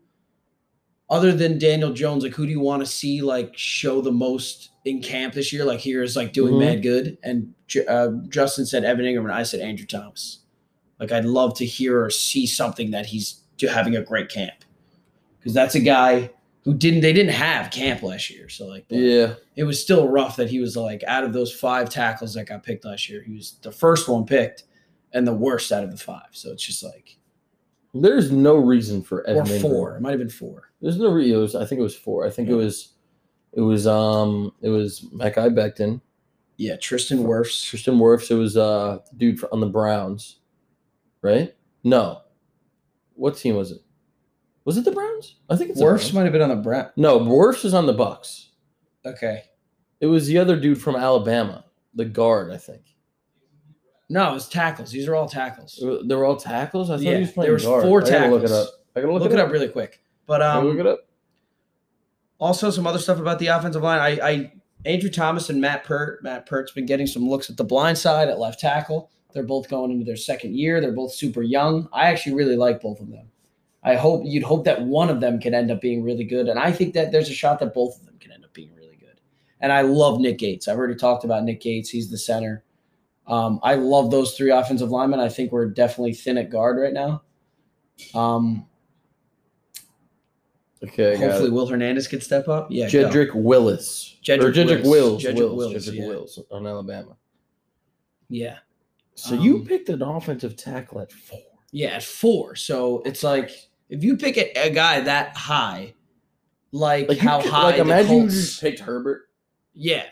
other 1.09 1.31
than 1.31 1.59
Daniel 1.59 1.93
Jones, 1.93 2.23
like 2.23 2.33
who 2.33 2.45
do 2.45 2.51
you 2.51 2.59
want 2.59 2.81
to 2.81 2.85
see 2.85 3.21
like 3.21 3.55
show 3.57 4.01
the 4.01 4.11
most 4.11 4.69
in 4.85 5.01
camp 5.01 5.33
this 5.33 5.51
year? 5.53 5.63
Like 5.65 5.79
here 5.79 6.01
is 6.03 6.15
like 6.15 6.33
doing 6.33 6.53
Mhm. 6.55 6.59
mad 6.59 6.83
good. 6.83 7.17
And 7.23 7.53
uh, 7.87 8.09
Justin 8.29 8.65
said 8.65 8.83
Evan 8.83 9.05
Engram, 9.05 9.23
and 9.23 9.31
I 9.31 9.43
said 9.43 9.59
Andrew 9.59 9.85
Thomas. 9.85 10.39
Like 10.99 11.11
I'd 11.11 11.25
love 11.25 11.55
to 11.57 11.65
hear 11.65 12.03
or 12.03 12.09
see 12.09 12.45
something 12.47 12.91
that 12.91 13.05
he's 13.07 13.41
having 13.61 13.95
a 13.95 14.01
great 14.01 14.29
camp 14.29 14.63
because 15.39 15.53
that's 15.53 15.75
a 15.75 15.79
guy 15.79 16.31
who 16.63 16.73
didn't 16.73 17.01
they 17.01 17.13
didn't 17.13 17.33
have 17.33 17.69
camp 17.69 18.01
last 18.01 18.29
year. 18.31 18.49
So 18.49 18.65
like 18.65 18.85
Yeah, 18.89 19.35
it 19.55 19.63
was 19.65 19.79
still 19.81 20.07
rough 20.07 20.35
that 20.37 20.49
he 20.49 20.59
was 20.59 20.75
like 20.75 21.03
out 21.05 21.23
of 21.23 21.33
those 21.33 21.53
five 21.53 21.89
tackles 21.89 22.33
that 22.33 22.45
got 22.47 22.63
picked 22.63 22.85
last 22.85 23.09
year, 23.09 23.21
he 23.21 23.33
was 23.33 23.57
the 23.61 23.71
first 23.71 24.07
one 24.07 24.25
picked 24.25 24.63
and 25.13 25.27
the 25.27 25.33
worst 25.33 25.71
out 25.71 25.83
of 25.83 25.91
the 25.91 25.97
five. 25.97 26.27
So 26.31 26.51
it's 26.51 26.65
just 26.65 26.83
like 26.83 27.17
there's 28.01 28.31
no 28.31 28.55
reason 28.55 29.01
for 29.01 29.19
or 29.19 29.27
Evan 29.29 29.45
Engram. 29.45 29.61
four. 29.61 29.95
It 29.97 30.01
might 30.01 30.11
have 30.11 30.19
been 30.19 30.29
four. 30.29 30.69
There's 30.81 30.97
no 30.97 31.11
re- 31.11 31.31
it 31.31 31.37
was, 31.37 31.55
I 31.55 31.65
think 31.65 31.79
it 31.79 31.83
was 31.83 31.95
four. 31.95 32.25
I 32.25 32.29
think 32.29 32.49
it 32.49 32.53
was, 32.55 32.93
it 33.53 33.61
was 33.61 33.87
um, 33.87 34.51
it 34.61 34.69
was 34.69 35.01
Mekhi 35.13 35.53
Becton, 35.55 36.01
Yeah, 36.57 36.75
Tristan 36.75 37.19
Wirfs. 37.19 37.63
Tristan 37.67 37.95
Wirfs. 37.97 38.29
It 38.31 38.35
was 38.35 38.57
uh, 38.57 38.99
the 39.11 39.17
dude 39.17 39.43
on 39.51 39.59
the 39.61 39.67
Browns, 39.67 40.39
right? 41.21 41.55
No, 41.83 42.21
what 43.13 43.37
team 43.37 43.55
was 43.55 43.71
it? 43.71 43.79
Was 44.65 44.77
it 44.77 44.83
the 44.85 44.91
Browns? 44.91 45.35
I 45.49 45.55
think 45.55 45.69
it's 45.71 45.81
Wirfs 45.81 46.11
might 46.13 46.23
have 46.23 46.33
been 46.33 46.41
on 46.41 46.49
the 46.49 46.55
Browns. 46.55 46.89
No, 46.97 47.19
Wirfs 47.19 47.63
was 47.63 47.73
on 47.73 47.85
the 47.85 47.93
Bucs. 47.93 48.47
Okay. 49.05 49.43
It 50.01 50.07
was 50.07 50.27
the 50.27 50.37
other 50.39 50.59
dude 50.59 50.81
from 50.81 50.95
Alabama, 50.95 51.65
the 51.93 52.05
guard, 52.05 52.51
I 52.51 52.57
think. 52.57 52.81
No, 54.09 54.29
it 54.29 54.33
was 54.33 54.47
tackles. 54.47 54.91
These 54.91 55.07
are 55.07 55.15
all 55.15 55.27
tackles. 55.27 55.81
They 55.81 56.15
were 56.15 56.25
all 56.25 56.35
tackles. 56.35 56.89
I 56.89 56.97
thought 56.97 57.03
Yeah, 57.03 57.15
he 57.15 57.21
was 57.21 57.31
playing 57.31 57.47
there 57.47 57.53
was 57.53 57.65
guard. 57.65 57.83
four 57.83 58.03
I 58.05 58.09
gotta 58.09 58.29
look 58.29 58.43
it 58.43 58.51
up. 58.51 58.67
I 58.95 59.01
gotta 59.01 59.13
look, 59.13 59.23
Look, 59.23 59.31
it 59.31 59.39
up 59.39 59.51
really 59.51 59.67
quick. 59.67 60.01
But 60.27 60.41
um, 60.41 60.65
look 60.65 60.79
it 60.79 60.85
up. 60.87 60.99
also 62.39 62.69
some 62.69 62.85
other 62.87 62.99
stuff 62.99 63.19
about 63.19 63.39
the 63.39 63.47
offensive 63.47 63.81
line. 63.81 63.99
I, 63.99 64.27
I 64.27 64.51
Andrew 64.85 65.09
Thomas 65.09 65.49
and 65.49 65.59
Matt 65.59 65.83
Peart. 65.83 66.23
Matt 66.23 66.45
Peart's 66.45 66.71
been 66.71 66.85
getting 66.85 67.07
some 67.07 67.27
looks 67.27 67.49
at 67.49 67.57
the 67.57 67.63
blind 67.63 67.97
side 67.97 68.27
at 68.27 68.39
left 68.39 68.59
tackle. 68.59 69.09
They're 69.33 69.43
both 69.43 69.69
going 69.69 69.91
into 69.91 70.05
their 70.05 70.15
second 70.15 70.55
year. 70.55 70.79
They're 70.79 70.93
both 70.93 71.13
super 71.13 71.41
young. 71.41 71.89
I 71.91 72.09
actually 72.09 72.35
really 72.35 72.55
like 72.55 72.81
both 72.81 72.99
of 73.01 73.09
them. 73.09 73.27
I 73.83 73.95
hope 73.95 74.23
you'd 74.25 74.43
hope 74.43 74.65
that 74.65 74.81
one 74.81 75.09
of 75.09 75.19
them 75.19 75.39
can 75.39 75.53
end 75.53 75.69
up 75.71 75.81
being 75.81 76.03
really 76.03 76.23
good, 76.23 76.47
and 76.47 76.57
I 76.57 76.71
think 76.71 76.93
that 76.95 77.11
there's 77.11 77.29
a 77.29 77.33
shot 77.33 77.59
that 77.59 77.73
both 77.73 77.99
of 77.99 78.05
them 78.05 78.17
can 78.19 78.31
end 78.31 78.43
up 78.43 78.53
being 78.53 78.73
really 78.75 78.95
good. 78.97 79.19
And 79.59 79.71
I 79.71 79.81
love 79.81 80.19
Nick 80.19 80.39
Gates. 80.39 80.67
I've 80.67 80.77
already 80.77 80.95
talked 80.95 81.23
about 81.23 81.43
Nick 81.43 81.61
Gates. 81.61 81.89
He's 81.89 82.09
the 82.09 82.17
center. 82.17 82.63
Um, 83.27 83.59
I 83.63 83.75
love 83.75 84.11
those 84.11 84.35
three 84.37 84.51
offensive 84.51 84.89
linemen. 84.91 85.19
I 85.19 85.29
think 85.29 85.51
we're 85.51 85.67
definitely 85.69 86.13
thin 86.13 86.37
at 86.37 86.49
guard 86.49 86.77
right 86.79 86.93
now. 86.93 87.23
Um, 88.13 88.65
Okay, 90.83 91.15
hopefully. 91.15 91.49
Will 91.49 91.65
Hernandez 91.65 92.07
could 92.07 92.21
step 92.21 92.47
up. 92.47 92.67
Yeah, 92.69 92.89
go. 92.91 93.31
Willis. 93.33 94.17
Jedrick 94.23 94.43
or 94.43 94.51
Jedrick 94.51 94.83
Wills. 94.83 95.23
Wills. 95.23 95.23
Jedrick 95.23 95.35
Wills. 95.39 95.55
Wills, 95.55 95.73
Jedrick 95.87 95.95
yeah. 95.95 96.07
Wills 96.07 96.39
on 96.51 96.67
Alabama. 96.67 97.17
yeah. 98.29 98.57
So 99.15 99.33
you 99.33 99.55
Um, 99.59 99.65
picked 99.65 99.87
an 99.89 100.01
offensive 100.01 100.57
tackle 100.57 100.99
at 100.99 101.11
four. 101.11 101.39
Yeah, 101.71 101.87
at 101.95 102.03
four. 102.03 102.55
So 102.55 103.01
it's 103.05 103.23
like 103.23 103.49
if 103.89 104.03
you 104.03 104.17
pick 104.17 104.37
a, 104.37 104.51
a 104.67 104.69
guy 104.69 104.99
that 104.99 105.35
high, 105.37 105.93
like, 106.73 107.07
Like 107.07 107.17
how 107.19 107.41
could- 107.41 107.49
high 107.51 107.63
Like 107.63 107.77
imagine 107.79 108.11
you 108.13 108.19
Colts, 108.23 108.33
just 108.35 108.61
picked 108.61 108.79
Herbert. 108.81 109.29
yeah, 109.73 110.03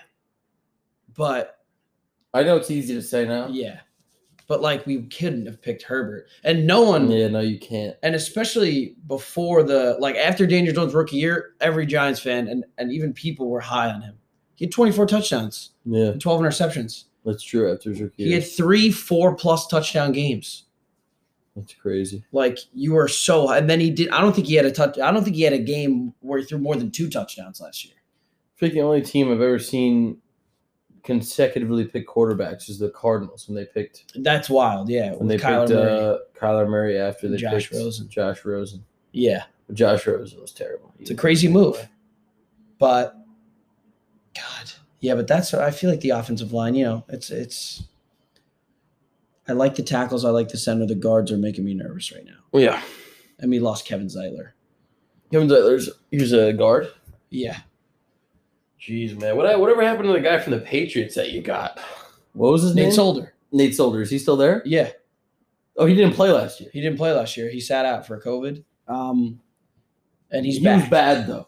but 1.14 1.60
I 2.34 2.44
know 2.44 2.56
it's 2.58 2.72
easy 2.72 2.94
to 2.96 3.02
say 3.02 3.26
now. 3.26 3.48
yeah, 3.50 3.80
but 4.48 4.62
like 4.62 4.86
we 4.86 5.04
couldn't 5.04 5.46
have 5.46 5.62
picked 5.62 5.84
Herbert, 5.84 6.28
and 6.44 6.66
no 6.66 6.82
one, 6.82 7.10
Yeah, 7.12 7.28
no, 7.28 7.40
you 7.42 7.60
can't. 7.60 7.96
and 8.04 8.16
especially 8.16 8.96
before 9.08 9.64
the 9.64 9.96
like 10.00 10.16
after 10.16 10.46
Daniel 10.48 10.74
Jones 10.74 10.94
rookie 10.94 11.18
year, 11.18 11.54
every 11.62 11.86
Giants 11.86 12.20
fan 12.20 12.48
and 12.48 12.66
and 12.78 12.92
even 12.92 13.14
people 13.14 13.50
were 13.50 13.60
high 13.62 13.90
on 13.90 14.02
him. 14.02 14.16
He 14.56 14.66
had 14.66 14.72
24 14.72 15.06
touchdowns 15.08 15.72
Yeah, 15.86 16.10
and 16.10 16.22
12 16.22 16.42
interceptions. 16.42 17.06
that's 17.26 17.44
true. 17.44 17.72
After 17.74 17.90
his 17.90 18.02
rookie 18.02 18.24
He 18.24 18.30
year. 18.32 18.40
had 18.40 18.50
three 18.50 18.92
four 18.92 19.36
plus 19.36 19.68
touchdown 19.68 20.12
games. 20.12 20.66
That's 21.56 21.76
crazy. 21.76 22.26
Like 22.32 22.58
you 22.74 22.94
were 22.94 23.08
so, 23.08 23.52
and 23.52 23.70
then 23.70 23.80
he 23.80 23.92
did. 23.92 24.10
I 24.10 24.22
don't 24.22 24.34
think 24.34 24.48
he 24.48 24.56
had 24.56 24.66
a 24.66 24.72
touch. 24.72 24.98
I 24.98 25.12
don't 25.12 25.24
think 25.24 25.36
he 25.36 25.44
had 25.44 25.54
a 25.54 25.60
game 25.60 26.14
where 26.22 26.40
he 26.40 26.46
threw 26.46 26.58
more 26.58 26.76
than 26.76 26.90
two 26.90 27.10
touchdowns 27.10 27.62
last 27.62 27.86
year. 27.86 27.94
I 27.96 28.60
think 28.60 28.74
the 28.74 28.82
only 28.82 29.02
team 29.04 29.28
I've 29.32 29.40
ever 29.42 29.60
seen 29.60 30.18
consecutively 31.04 31.86
pick 31.86 32.08
quarterbacks 32.08 32.70
is 32.70 32.80
the 32.80 32.90
Cardinals 32.90 33.48
when 33.48 33.56
they 33.56 33.66
picked 33.66 34.14
That's 34.24 34.50
wild. 34.50 34.90
Yeah, 34.90 35.14
when 35.14 35.28
they 35.28 35.38
Kyler 35.38 35.68
picked 35.68 35.80
Murray. 35.80 36.00
uh, 36.00 36.18
Kyler 36.40 36.70
Murray 36.70 36.98
after 36.98 37.28
they 37.28 37.38
Josh 37.38 37.70
picked 37.70 37.74
Rosen. 37.82 38.10
Josh 38.10 38.46
Rosen. 38.46 38.86
yeah, 39.12 39.44
But 39.68 39.76
Josh 39.76 40.08
Rosen 40.08 40.40
was 40.42 40.52
terrible. 40.52 40.94
it's 41.00 41.10
a 41.10 41.16
crazy 41.16 41.48
move, 41.50 41.88
but 42.80 43.16
God, 44.36 44.72
yeah, 45.02 45.16
but 45.16 45.28
that's 45.28 45.54
I 45.54 45.72
feel 45.72 45.90
like 45.90 46.02
the 46.02 46.12
offensive 46.12 46.54
line. 46.54 46.76
You 46.76 46.86
know, 46.86 47.06
it's 47.10 47.30
it's. 47.30 47.84
I 49.48 49.52
like 49.52 49.76
the 49.76 49.84
tackles. 49.84 50.24
I 50.24 50.30
like 50.30 50.48
the 50.50 50.58
center. 50.58 50.86
The 50.86 50.96
guards 50.96 51.30
are 51.32 51.38
making 51.38 51.66
me 51.66 51.74
nervous 51.74 52.14
right 52.14 52.24
now. 52.26 52.58
Yeah. 52.58 52.82
And 53.40 53.52
we 53.52 53.60
lost 53.60 53.86
Kevin 53.86 54.08
Zeitler. 54.08 54.52
Kevin 55.34 55.50
Zeitler's 55.50 55.90
he's 56.12 56.32
a 56.32 56.54
guard. 56.54 56.88
Yeah. 57.30 57.58
Jeez, 58.88 59.20
man. 59.20 59.36
What 59.38 59.60
whatever 59.60 59.82
happened 59.84 60.08
to 60.08 60.14
the 60.14 60.20
guy 60.20 60.40
from 60.40 60.52
the 60.52 60.60
Patriots 60.60 61.16
that 61.16 61.32
you 61.32 61.42
got? 61.42 61.80
What 62.34 62.52
was 62.52 62.64
his 62.64 62.76
Nate 62.76 62.84
name? 62.84 62.90
Nate 62.90 62.96
Solder. 62.96 63.34
Nate 63.52 63.76
Solder. 63.76 64.02
Is 64.02 64.10
he 64.10 64.18
still 64.20 64.36
there? 64.38 64.62
Yeah. 64.66 64.92
Oh, 65.78 65.86
he 65.86 65.96
didn't 65.96 66.14
play 66.16 66.32
last 66.32 66.60
year. 66.60 66.70
He 66.74 66.82
didn't 66.82 66.98
play 66.98 67.12
last 67.12 67.38
year. 67.38 67.50
He 67.50 67.60
sat 67.60 67.86
out 67.86 68.06
for 68.06 68.20
COVID. 68.20 68.64
Um, 68.88 69.40
and 70.32 70.46
he's 70.46 70.58
he 70.58 70.64
back. 70.64 70.82
was 70.82 70.90
bad 70.90 71.28
though. 71.28 71.48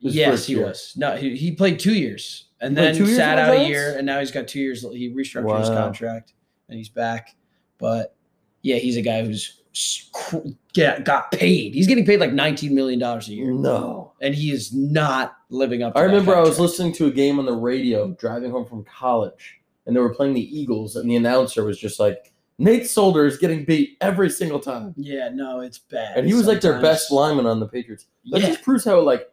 Yes, 0.00 0.44
he 0.46 0.54
year. 0.54 0.66
was. 0.66 0.92
No, 0.96 1.16
he, 1.16 1.34
he 1.36 1.52
played 1.52 1.78
two 1.78 1.94
years 1.94 2.48
and 2.60 2.76
He 2.76 2.84
then 2.84 2.94
two 2.94 3.04
years 3.06 3.16
sat 3.16 3.38
out 3.38 3.56
a 3.56 3.66
year, 3.66 3.96
and 3.96 4.04
now 4.04 4.20
he's 4.20 4.30
got 4.30 4.46
two 4.48 4.60
years. 4.60 4.82
He 4.82 5.10
restructured 5.14 5.60
his 5.60 5.68
contract, 5.70 6.34
and 6.68 6.76
he's 6.76 6.90
back. 6.90 7.34
But 7.78 8.14
yeah, 8.62 8.76
he's 8.76 8.96
a 8.98 9.02
guy 9.02 9.24
who's 9.24 9.62
s- 9.74 10.10
cr- 10.12 10.38
get, 10.74 11.04
got 11.04 11.30
paid. 11.32 11.72
He's 11.74 11.86
getting 11.86 12.04
paid 12.04 12.20
like 12.20 12.32
nineteen 12.34 12.74
million 12.74 12.98
dollars 12.98 13.28
a 13.28 13.32
year, 13.34 13.50
No. 13.52 14.12
and 14.20 14.34
he 14.34 14.50
is 14.50 14.74
not 14.74 15.36
living 15.54 15.82
up. 15.82 15.94
to 15.94 15.98
I 15.98 16.02
that 16.02 16.08
remember 16.08 16.34
I 16.36 16.40
was 16.40 16.58
listening 16.60 16.92
to 16.94 17.06
a 17.06 17.10
game 17.10 17.38
on 17.38 17.46
the 17.46 17.52
radio 17.54 18.10
driving 18.12 18.50
home 18.50 18.66
from 18.66 18.84
college, 18.84 19.60
and 19.86 19.94
they 19.96 20.00
were 20.00 20.14
playing 20.14 20.34
the 20.34 20.58
Eagles, 20.60 20.96
and 20.96 21.08
the 21.10 21.16
announcer 21.16 21.64
was 21.64 21.78
just 21.78 21.98
like, 22.00 22.32
Nate 22.58 22.86
Solder 22.88 23.24
is 23.26 23.36
getting 23.36 23.64
beat 23.64 23.96
every 24.00 24.30
single 24.30 24.60
time. 24.60 24.94
Yeah, 24.96 25.28
no, 25.32 25.60
it's 25.60 25.78
bad. 25.78 26.16
And 26.18 26.26
he 26.26 26.34
was 26.34 26.46
like 26.46 26.60
their 26.60 26.80
best 26.80 27.10
lineman 27.10 27.46
on 27.46 27.58
the 27.60 27.66
Patriots. 27.66 28.06
That 28.30 28.40
Yeah, 28.40 28.48
just 28.48 28.62
proves 28.62 28.84
how 28.84 29.00
like 29.00 29.30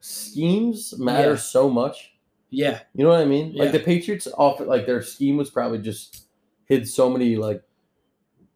schemes 0.00 0.98
matter 0.98 1.30
Yeah. 1.30 1.36
so 1.36 1.70
much. 1.70 2.12
yeah, 2.50 2.80
You 2.94 3.04
know 3.04 3.10
what 3.10 3.20
I 3.20 3.24
mean? 3.26 3.52
Yeah. 3.52 3.62
Like 3.64 3.72
the 3.72 3.78
Patriots 3.78 4.26
often 4.36 4.66
like 4.66 4.84
their 4.86 5.02
scheme 5.02 5.36
was 5.36 5.50
probably 5.50 5.78
just 5.78 6.26
hid 6.64 6.88
so 6.88 7.08
many 7.08 7.36
like 7.36 7.62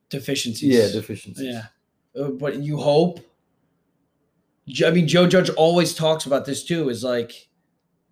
deficiencies. 0.08 0.74
yeah 0.74 0.90
deficiencies. 0.92 1.46
Yeah, 1.54 1.66
Uh, 2.20 2.30
but 2.30 2.56
you 2.56 2.76
hope. 2.78 3.20
I 4.84 4.90
mean, 4.90 5.06
Joe 5.06 5.26
Judge 5.26 5.50
always 5.50 5.94
talks 5.94 6.26
about 6.26 6.44
this 6.46 6.64
too. 6.64 6.88
Is 6.88 7.04
like, 7.04 7.48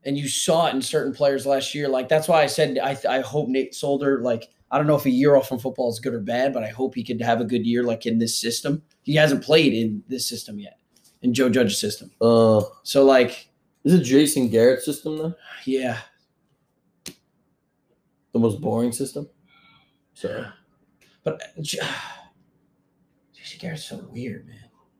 and 0.04 0.18
you 0.18 0.28
saw 0.28 0.66
it 0.66 0.74
in 0.74 0.82
certain 0.82 1.14
players 1.14 1.46
last 1.46 1.74
year. 1.74 1.88
Like 1.88 2.08
that's 2.08 2.28
why 2.28 2.42
I 2.42 2.46
said 2.46 2.78
I 2.78 2.96
I 3.08 3.20
hope 3.20 3.48
Nate 3.48 3.74
Solder. 3.74 4.20
Like 4.20 4.50
I 4.70 4.78
don't 4.78 4.86
know 4.86 4.96
if 4.96 5.06
a 5.06 5.10
year 5.10 5.36
off 5.36 5.48
from 5.48 5.58
football 5.58 5.90
is 5.90 6.00
good 6.00 6.14
or 6.14 6.20
bad, 6.20 6.52
but 6.52 6.62
I 6.62 6.68
hope 6.68 6.94
he 6.94 7.04
could 7.04 7.20
have 7.22 7.40
a 7.40 7.44
good 7.44 7.66
year 7.66 7.82
like 7.84 8.06
in 8.06 8.18
this 8.18 8.38
system. 8.38 8.82
He 9.02 9.14
hasn't 9.14 9.44
played 9.44 9.72
in 9.72 10.02
this 10.08 10.28
system 10.28 10.58
yet, 10.58 10.78
in 11.22 11.34
Joe 11.34 11.48
Judge's 11.48 11.78
system. 11.78 12.10
Uh, 12.20 12.62
So 12.82 13.04
like, 13.04 13.48
is 13.84 13.94
it 13.94 14.02
Jason 14.02 14.48
Garrett 14.48 14.82
system 14.82 15.18
though? 15.18 15.34
yeah, 15.64 15.98
The 18.32 18.38
most 18.38 18.60
boring 18.60 18.92
system. 18.92 19.28
So 20.14 20.46
But 21.24 21.42
uh, 21.42 21.46
Jason 21.62 23.58
Garrett's 23.58 23.84
so 23.84 24.06
weird, 24.10 24.46
man. 24.46 24.56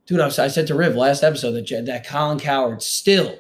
Dude, 0.06 0.20
I, 0.20 0.26
was, 0.26 0.38
I 0.38 0.48
said 0.48 0.66
to 0.66 0.74
Riv 0.74 0.96
last 0.96 1.22
episode 1.22 1.52
that 1.52 1.86
that 1.86 2.06
Colin 2.06 2.40
Cowherd 2.40 2.82
still 2.82 3.38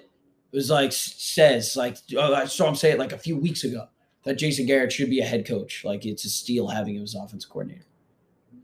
was 0.52 0.70
like 0.70 0.92
says 0.92 1.76
like 1.76 1.96
oh, 2.16 2.34
I 2.34 2.44
saw 2.44 2.68
him 2.68 2.74
say 2.74 2.92
it 2.92 2.98
like 2.98 3.12
a 3.12 3.18
few 3.18 3.36
weeks 3.36 3.64
ago 3.64 3.88
that 4.24 4.38
Jason 4.38 4.66
Garrett 4.66 4.92
should 4.92 5.10
be 5.10 5.20
a 5.20 5.24
head 5.24 5.46
coach. 5.46 5.84
Like 5.84 6.06
it's 6.06 6.24
a 6.24 6.28
steal 6.28 6.68
having 6.68 6.94
him 6.94 7.02
as 7.02 7.14
offensive 7.14 7.50
coordinator. 7.50 7.86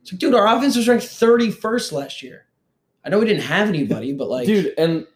It's 0.02 0.12
like, 0.12 0.20
dude, 0.20 0.34
our 0.34 0.46
offense 0.46 0.76
was 0.76 0.88
ranked 0.88 1.06
thirty 1.06 1.50
first 1.50 1.92
last 1.92 2.22
year. 2.22 2.46
I 3.04 3.08
know 3.08 3.18
we 3.18 3.26
didn't 3.26 3.44
have 3.44 3.68
anybody, 3.68 4.12
but 4.12 4.28
like, 4.28 4.46
dude, 4.46 4.74
and 4.78 5.06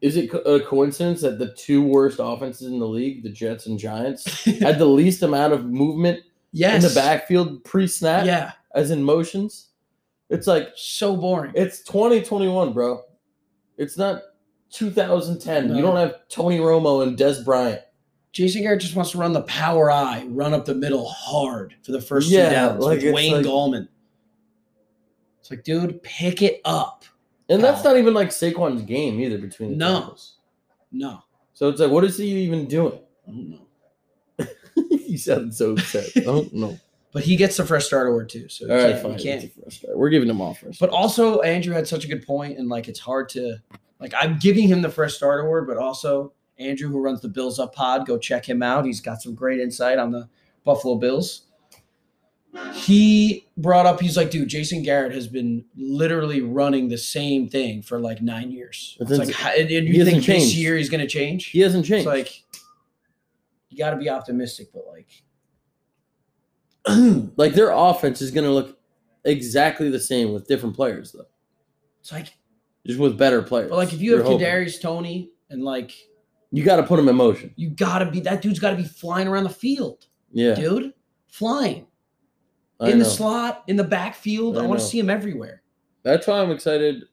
is 0.00 0.16
it 0.16 0.32
a 0.32 0.60
coincidence 0.60 1.22
that 1.22 1.38
the 1.38 1.52
two 1.54 1.82
worst 1.82 2.18
offenses 2.22 2.68
in 2.68 2.78
the 2.78 2.86
league, 2.86 3.22
the 3.22 3.30
Jets 3.30 3.66
and 3.66 3.78
Giants, 3.78 4.44
had 4.60 4.78
the 4.78 4.86
least 4.86 5.22
amount 5.22 5.52
of 5.52 5.66
movement 5.66 6.20
yes, 6.52 6.82
in 6.82 6.88
the 6.88 6.94
backfield 6.94 7.64
pre-snap, 7.64 8.24
yeah, 8.24 8.52
as 8.74 8.90
in 8.90 9.02
motions? 9.02 9.67
It's 10.30 10.46
like 10.46 10.68
so 10.76 11.16
boring. 11.16 11.52
it's 11.54 11.80
2021, 11.82 12.72
bro. 12.72 13.02
It's 13.76 13.96
not 13.96 14.22
2010. 14.70 15.68
No. 15.68 15.74
You 15.76 15.82
don't 15.82 15.96
have 15.96 16.28
Tony 16.28 16.58
Romo 16.58 17.02
and 17.06 17.16
Dez 17.16 17.44
Bryant. 17.44 17.80
Jason 18.32 18.62
Garrett 18.62 18.80
just 18.82 18.94
wants 18.94 19.12
to 19.12 19.18
run 19.18 19.32
the 19.32 19.42
power 19.42 19.90
I, 19.90 20.24
run 20.28 20.52
up 20.52 20.64
the 20.66 20.74
middle 20.74 21.08
hard 21.08 21.74
for 21.82 21.92
the 21.92 22.00
first 22.00 22.28
Yeah, 22.28 22.48
two 22.50 22.54
downs 22.54 22.84
like, 22.84 23.00
with 23.02 23.14
Wayne 23.14 23.32
like- 23.32 23.46
Gallman. 23.46 23.88
It's 25.40 25.50
like, 25.50 25.64
dude, 25.64 26.02
pick 26.02 26.42
it 26.42 26.60
up. 26.64 27.04
And 27.48 27.64
that's 27.64 27.82
not 27.82 27.96
even 27.96 28.12
like 28.12 28.28
Saquon's 28.28 28.82
game 28.82 29.18
either 29.18 29.38
between 29.38 29.70
the 29.70 29.76
No. 29.76 30.00
tackles. 30.00 30.34
No, 30.92 31.22
So 31.54 31.68
it's 31.70 31.80
like, 31.80 31.90
what 31.90 32.04
is 32.04 32.18
he 32.18 32.26
even 32.42 32.66
doing? 32.66 32.98
I 33.26 33.30
don't 33.30 33.50
know. 33.50 34.46
he 35.06 35.16
sounded 35.16 35.54
so 35.54 35.72
upset. 35.72 36.04
I 36.16 36.20
don't 36.20 36.52
know. 36.52 36.78
But 37.18 37.24
he 37.24 37.36
gets 37.36 37.56
the 37.56 37.64
fresh 37.66 37.84
start 37.86 38.06
award 38.08 38.28
too, 38.28 38.48
so 38.48 38.68
All 38.70 38.76
right, 38.76 38.90
can't, 38.92 39.02
fine. 39.02 39.12
you 39.12 39.18
can't. 39.18 39.44
It's 39.44 39.56
a 39.56 39.60
first 39.62 39.76
start. 39.80 39.98
We're 39.98 40.10
giving 40.10 40.28
him 40.28 40.40
all 40.40 40.54
first. 40.54 40.78
But 40.80 40.90
also, 40.90 41.40
Andrew 41.42 41.74
had 41.74 41.86
such 41.88 42.04
a 42.04 42.08
good 42.08 42.26
point, 42.26 42.58
and 42.58 42.68
like 42.68 42.88
it's 42.88 43.00
hard 43.00 43.28
to 43.30 43.56
like. 44.00 44.12
I'm 44.16 44.38
giving 44.38 44.68
him 44.68 44.82
the 44.82 44.90
fresh 44.90 45.14
start 45.14 45.44
award, 45.44 45.66
but 45.66 45.76
also 45.76 46.32
Andrew, 46.58 46.88
who 46.88 47.00
runs 47.00 47.20
the 47.20 47.28
Bills 47.28 47.58
Up 47.58 47.74
Pod, 47.74 48.06
go 48.06 48.18
check 48.18 48.48
him 48.48 48.62
out. 48.62 48.84
He's 48.84 49.00
got 49.00 49.22
some 49.22 49.34
great 49.34 49.60
insight 49.60 49.98
on 49.98 50.10
the 50.10 50.28
Buffalo 50.64 50.96
Bills. 50.96 51.42
He 52.72 53.46
brought 53.58 53.84
up, 53.86 54.00
he's 54.00 54.16
like, 54.16 54.30
dude, 54.30 54.48
Jason 54.48 54.82
Garrett 54.82 55.12
has 55.12 55.28
been 55.28 55.64
literally 55.76 56.40
running 56.40 56.88
the 56.88 56.96
same 56.98 57.46
thing 57.48 57.82
for 57.82 58.00
like 58.00 58.22
nine 58.22 58.50
years. 58.50 58.96
It's 59.00 59.10
like, 59.10 59.30
how- 59.30 59.50
and 59.52 59.68
you 59.70 60.04
think 60.04 60.24
this 60.24 60.56
year 60.56 60.76
he's 60.76 60.88
going 60.88 61.00
to 61.02 61.06
change? 61.06 61.46
he 61.46 61.60
hasn't 61.60 61.82
It's 61.82 61.88
changed. 61.88 62.06
like, 62.06 62.42
you 63.68 63.76
got 63.78 63.90
to 63.90 63.96
be 63.96 64.08
optimistic, 64.08 64.68
but 64.72 64.84
like, 64.88 65.08
like 67.36 67.54
their 67.54 67.70
offense 67.70 68.20
is 68.22 68.30
going 68.30 68.44
to 68.46 68.52
look 68.52 68.78
exactly 69.24 69.90
the 69.90 70.00
same 70.00 70.32
with 70.32 70.46
different 70.46 70.74
players, 70.76 71.12
though, 71.12 71.26
it's 72.00 72.12
like, 72.12 72.34
just 72.86 72.98
with 72.98 73.18
better 73.18 73.42
players. 73.42 73.70
but 73.70 73.76
like 73.76 73.92
if 73.92 74.00
you 74.00 74.16
have. 74.16 74.26
Kadarius 74.26 74.80
Toney 74.80 75.30
and 75.50 75.62
like, 75.62 75.92
you 76.50 76.64
got 76.64 76.76
to 76.76 76.82
put 76.82 76.98
him 76.98 77.08
in 77.08 77.16
motion. 77.16 77.52
you 77.56 77.70
got 77.70 77.98
to 77.98 78.10
be, 78.10 78.20
that 78.20 78.40
dude's 78.42 78.58
got 78.58 78.70
to 78.70 78.76
be 78.76 78.84
flying 78.84 79.28
around 79.28 79.44
the 79.44 79.50
field. 79.50 80.06
Yeah, 80.32 80.54
dude. 80.54 80.92
Flying 81.28 81.86
I 82.80 82.90
in 82.90 82.98
the 82.98 83.04
slot, 83.04 83.64
in 83.66 83.76
the 83.76 83.84
backfield. 83.84 84.56
I, 84.56 84.64
I 84.64 84.66
want 84.66 84.80
to 84.80 84.86
see 84.86 84.98
him 84.98 85.10
everywhere. 85.10 85.62
That's 86.04 86.26
why 86.26 86.40
I'm 86.40 86.50
excited. 86.50 87.04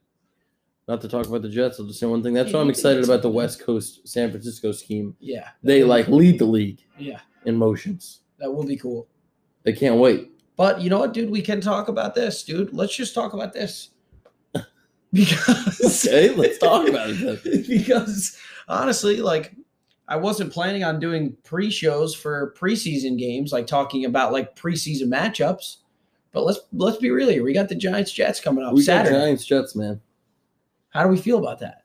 Not 0.88 1.00
to 1.02 1.08
talk 1.08 1.26
about 1.26 1.42
the 1.42 1.48
Jets, 1.48 1.80
I'll 1.80 1.86
just 1.86 1.98
say 1.98 2.06
one 2.06 2.22
thing. 2.22 2.32
That's 2.32 2.50
Yeah, 2.50 2.56
why 2.56 2.62
I'm 2.62 2.70
excited 2.70 3.02
about 3.04 3.20
the 3.20 3.28
West 3.28 3.60
Coast 3.60 4.06
San 4.06 4.30
Francisco 4.30 4.70
scheme. 4.70 5.16
Yeah, 5.18 5.48
They 5.62 5.82
like 5.82 6.06
lead 6.08 6.38
the 6.38 6.44
league 6.44 6.80
yeah, 6.96 7.20
in 7.44 7.56
motions. 7.56 8.20
that 8.38 8.50
will 8.50 8.64
be 8.64 8.76
cool. 8.76 9.08
They 9.66 9.74
can't 9.74 9.96
wait. 9.96 10.30
But 10.56 10.80
you 10.80 10.88
know 10.88 11.00
what, 11.00 11.12
dude? 11.12 11.28
We 11.28 11.42
can 11.42 11.60
talk 11.60 11.88
about 11.88 12.14
this, 12.14 12.42
dude. 12.42 12.72
Let's 12.72 12.96
just 12.96 13.14
talk 13.14 13.34
about 13.34 13.52
this 13.52 13.90
because 15.12 16.06
Okay, 16.06 16.30
let's 16.30 16.56
talk 16.56 16.88
about 16.88 17.10
it 17.10 17.68
because 17.68 18.38
honestly, 18.66 19.18
like. 19.18 19.54
I 20.08 20.14
wasn't 20.14 20.52
planning 20.52 20.84
on 20.84 21.00
doing 21.00 21.36
pre-shows 21.42 22.14
for 22.14 22.54
preseason 22.56 23.18
games, 23.18 23.50
like 23.50 23.66
talking 23.66 24.04
about 24.04 24.30
like 24.30 24.54
preseason 24.54 25.08
matchups. 25.08 25.78
But 26.30 26.44
let's 26.44 26.60
let's 26.72 26.98
be 26.98 27.10
real 27.10 27.28
here. 27.28 27.42
We 27.42 27.52
got 27.52 27.68
the 27.68 27.74
Giants 27.74 28.12
Jets 28.12 28.38
coming 28.38 28.62
up 28.62 28.74
We 28.74 28.82
got 28.82 28.84
Saturday. 28.84 29.16
Giants 29.16 29.44
Jets, 29.44 29.74
man. 29.74 30.00
How 30.90 31.02
do 31.02 31.08
we 31.08 31.16
feel 31.16 31.38
about 31.38 31.58
that? 31.58 31.82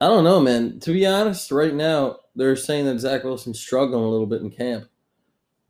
I 0.00 0.06
don't 0.06 0.24
know, 0.24 0.40
man. 0.40 0.80
To 0.80 0.92
be 0.94 1.04
honest, 1.04 1.52
right 1.52 1.74
now 1.74 2.20
they're 2.34 2.56
saying 2.56 2.86
that 2.86 2.98
Zach 2.98 3.24
Wilson's 3.24 3.60
struggling 3.60 4.04
a 4.04 4.08
little 4.08 4.26
bit 4.26 4.40
in 4.40 4.50
camp. 4.50 4.86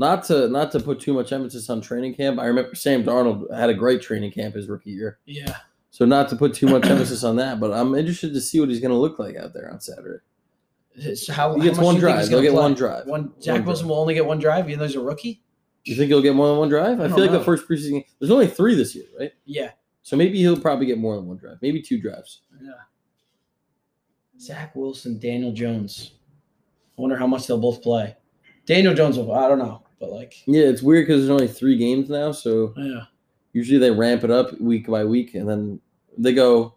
Not 0.01 0.25
to 0.25 0.49
not 0.49 0.73
to 0.73 0.81
put 0.81 0.99
too 0.99 1.13
much 1.13 1.31
emphasis 1.31 1.69
on 1.69 1.83
training 1.83 2.15
camp. 2.15 2.41
I 2.41 2.47
remember 2.47 2.75
Sam 2.75 3.05
Darnold 3.05 3.55
had 3.55 3.69
a 3.69 3.75
great 3.75 4.01
training 4.01 4.33
camp 4.33 4.55
his 4.55 4.67
rookie 4.67 4.93
year. 4.93 5.19
Yeah. 5.27 5.57
So 5.91 6.07
not 6.07 6.29
to 6.31 6.37
put 6.37 6.55
too 6.55 6.67
much 6.69 6.87
emphasis 6.87 7.23
on 7.23 7.37
that, 7.37 7.61
but 7.61 7.71
I'm 7.73 7.95
interested 7.95 8.33
to 8.33 8.41
see 8.41 8.61
what 8.61 8.71
he's 8.71 8.81
going 8.81 8.93
to 8.93 8.97
look 8.97 9.19
like 9.19 9.37
out 9.37 9.53
there 9.53 9.71
on 9.71 9.79
Saturday. 9.81 10.25
So 11.15 11.33
how, 11.35 11.55
He 11.57 11.63
gets 11.65 11.77
much 11.77 11.85
one 11.85 11.95
do 11.97 12.01
you 12.01 12.07
think 12.07 12.17
drive. 12.17 12.29
He'll 12.31 12.41
get 12.41 12.53
play? 12.53 12.63
one 12.63 12.75
drive. 12.75 13.07
One 13.07 13.33
Zach 13.43 13.57
One 13.59 13.65
Wilson 13.67 13.85
drive. 13.87 13.91
will 13.91 14.01
only 14.01 14.15
get 14.15 14.25
one 14.27 14.39
drive, 14.39 14.69
even 14.69 14.79
though 14.79 14.87
he's 14.87 14.97
a 14.97 15.01
rookie. 15.01 15.43
You 15.85 15.95
think 15.97 16.09
he'll 16.09 16.23
get 16.23 16.35
more 16.35 16.49
than 16.49 16.59
one 16.59 16.69
drive? 16.71 16.99
I, 17.01 17.05
I 17.05 17.09
feel 17.09 17.19
like 17.21 17.31
know. 17.33 17.39
the 17.39 17.45
first 17.45 17.69
preseason 17.69 17.91
game, 17.91 18.05
there's 18.19 18.31
only 18.31 18.47
three 18.47 18.75
this 18.75 18.95
year, 18.95 19.05
right? 19.19 19.33
Yeah, 19.45 19.71
So 20.03 20.17
maybe 20.17 20.39
he'll 20.39 20.59
probably 20.59 20.87
get 20.87 20.99
more 20.99 21.17
than 21.17 21.27
one 21.27 21.37
drive, 21.37 21.57
maybe 21.61 21.83
two 21.83 22.01
drives. 22.01 22.41
yeah. 22.63 22.71
Zach 24.39 24.75
Wilson, 24.75 25.19
Daniel 25.19 25.53
Jones. 25.53 26.13
I 26.99 27.03
wonder 27.03 27.17
how 27.17 27.27
much 27.27 27.47
they'll 27.47 27.59
both 27.59 27.83
play. 27.83 28.17
Daniel 28.67 28.95
Jones 28.95 29.17
will. 29.19 29.33
I 29.35 29.49
don't 29.49 29.59
know, 29.59 29.83
but 30.01 30.11
like, 30.11 30.35
Yeah, 30.47 30.65
it's 30.65 30.83
weird 30.83 31.07
because 31.07 31.21
there's 31.21 31.31
only 31.31 31.47
three 31.53 31.77
games 31.77 32.09
now, 32.09 32.33
so 32.33 32.75
yeah, 32.77 33.03
usually 33.53 33.79
they 33.79 33.91
ramp 33.91 34.25
it 34.25 34.31
up 34.31 34.59
week 34.61 34.87
by 34.89 35.05
week, 35.05 35.35
and 35.35 35.49
then 35.49 35.81
they 36.19 36.33
go. 36.33 36.75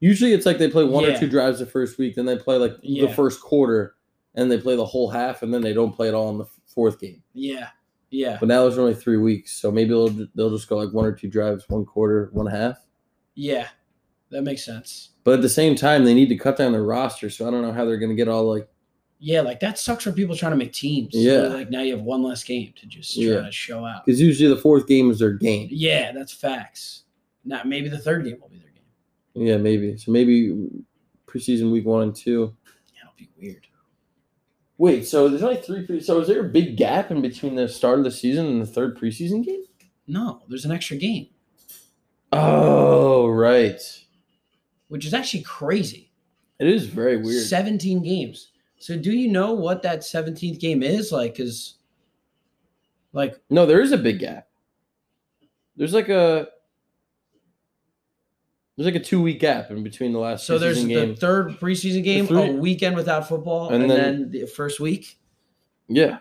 Usually 0.00 0.32
it's 0.32 0.44
like 0.46 0.58
they 0.58 0.68
play 0.70 0.84
one 0.84 1.04
Yeah. 1.04 1.16
or 1.16 1.18
two 1.18 1.28
drives 1.28 1.58
the 1.60 1.66
first 1.66 1.96
week, 1.98 2.14
then 2.16 2.26
they 2.26 2.36
play 2.36 2.56
like 2.56 2.76
Yeah. 2.82 3.06
the 3.06 3.14
first 3.14 3.40
quarter, 3.40 3.94
and 4.34 4.50
they 4.50 4.58
play 4.58 4.76
the 4.76 4.84
whole 4.84 5.08
half, 5.10 5.42
and 5.42 5.52
then 5.54 5.62
they 5.62 5.72
don't 5.72 5.94
play 5.94 6.08
it 6.08 6.14
all 6.14 6.30
in 6.30 6.38
the 6.38 6.46
fourth 6.66 6.98
game. 7.00 7.22
yeah, 7.32 7.68
yeah, 8.10 8.36
But 8.38 8.48
now 8.48 8.62
there's 8.62 8.76
only 8.78 8.94
three 8.94 9.16
weeks, 9.16 9.52
so 9.52 9.70
maybe 9.70 9.90
they'll 9.90 10.10
they'll 10.34 10.50
just 10.50 10.68
go 10.68 10.76
like 10.76 10.92
one 10.92 11.06
or 11.06 11.12
two 11.12 11.28
drives, 11.28 11.64
one 11.68 11.84
quarter, 11.84 12.30
one 12.32 12.46
half. 12.46 12.78
yeah. 13.34 13.68
That 14.30 14.42
makes 14.42 14.64
sense. 14.64 15.10
But 15.22 15.34
at 15.34 15.42
the 15.42 15.48
same 15.48 15.76
time, 15.76 16.04
they 16.04 16.12
need 16.12 16.28
to 16.30 16.36
cut 16.36 16.56
down 16.56 16.72
their 16.72 16.82
roster, 16.82 17.30
so 17.30 17.46
I 17.46 17.50
don't 17.52 17.62
know 17.62 17.70
how 17.72 17.84
they're 17.84 17.96
going 17.96 18.10
to 18.10 18.16
get 18.16 18.26
all 18.26 18.42
like 18.44 18.68
Yeah, 19.18 19.40
like 19.40 19.60
that 19.60 19.78
sucks 19.78 20.04
for 20.04 20.12
people 20.12 20.36
trying 20.36 20.52
to 20.52 20.56
make 20.56 20.72
teams. 20.72 21.10
Yeah. 21.12 21.38
like 21.48 21.70
now 21.70 21.80
you 21.80 21.96
have 21.96 22.04
one 22.04 22.22
less 22.22 22.44
game 22.44 22.72
to 22.80 22.86
just 22.86 23.14
try 23.14 23.24
Yeah. 23.24 23.40
to 23.42 23.50
show 23.52 23.84
out. 23.84 24.04
Because 24.04 24.20
usually 24.20 24.48
the 24.52 24.60
fourth 24.60 24.86
game 24.86 25.10
is 25.10 25.18
their 25.20 25.32
game. 25.32 25.68
Yeah, 25.70 26.12
that's 26.12 26.32
facts. 26.32 27.04
Not 27.44 27.66
maybe 27.66 27.88
the 27.88 27.98
third 27.98 28.24
game 28.24 28.36
will 28.40 28.48
be 28.48 28.58
their 28.58 28.68
game. 28.70 29.46
Yeah, 29.46 29.56
maybe. 29.56 29.96
So 29.96 30.12
maybe 30.12 30.68
preseason 31.26 31.72
week 31.72 31.86
one 31.86 32.02
and 32.02 32.14
two. 32.14 32.54
Yeah, 32.94 33.02
it'll 33.02 33.14
be 33.16 33.30
weird. 33.40 33.66
Wait, 34.78 35.06
so 35.06 35.28
there's 35.30 35.42
only 35.42 35.56
three. 35.62 35.86
Pre- 35.86 36.00
so 36.00 36.20
is 36.20 36.28
there 36.28 36.40
a 36.40 36.48
big 36.48 36.76
gap 36.76 37.10
in 37.10 37.22
between 37.22 37.54
the 37.54 37.66
start 37.68 37.98
of 37.98 38.04
the 38.04 38.10
season 38.10 38.46
and 38.46 38.60
the 38.60 38.66
third 38.66 38.98
preseason 38.98 39.42
game? 39.42 39.62
No, 40.06 40.42
there's 40.48 40.66
an 40.66 40.70
extra 40.72 40.96
game, 40.98 41.28
Oh, 42.32 43.28
right. 43.28 43.80
which 44.88 45.06
is 45.06 45.14
actually 45.14 45.42
crazy. 45.42 46.12
It 46.58 46.68
is 46.68 46.86
very 46.86 47.16
weird. 47.16 47.42
17 47.46 48.02
games. 48.02 48.50
So 48.78 48.96
do 48.96 49.10
you 49.12 49.28
know 49.30 49.52
what 49.54 49.82
that 49.82 50.00
17th 50.00 50.60
game 50.60 50.82
is? 50.82 51.10
Like, 51.12 51.40
is 51.40 51.74
like 53.12 53.40
No, 53.50 53.64
there 53.66 53.80
is 53.80 53.92
a 53.92 53.98
big 53.98 54.18
gap. 54.18 54.48
There's 55.76 55.94
like 55.94 56.08
a 56.08 56.48
there's 58.76 58.86
like 58.86 58.94
a 58.94 59.04
two 59.04 59.22
week 59.22 59.40
gap 59.40 59.70
in 59.70 59.82
between 59.82 60.12
the 60.12 60.18
last 60.18 60.46
so 60.46 60.58
there's 60.58 60.84
preseason 60.84 61.14
the 61.14 61.16
third 61.16 61.48
preseason 61.58 62.04
game, 62.04 62.26
three- 62.26 62.50
a 62.50 62.52
weekend 62.52 62.94
without 62.96 63.26
football, 63.28 63.70
And 63.70 63.82
and, 63.82 63.90
then- 63.90 64.20
then, 64.22 64.30
the 64.30 64.46
first 64.46 64.80
week. 64.80 65.18
yeah, 65.88 66.18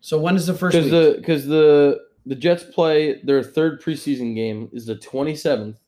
So 0.00 0.18
when 0.20 0.36
is 0.36 0.46
the 0.46 0.54
first 0.54 0.76
because 0.76 0.90
the 0.90 1.14
because 1.18 1.46
the 1.46 2.00
the 2.26 2.34
Jets 2.36 2.62
play 2.64 3.20
their 3.22 3.42
third 3.42 3.82
preseason 3.82 4.34
game 4.34 4.68
is 4.72 4.86
the 4.86 4.94
27th, 4.94 5.78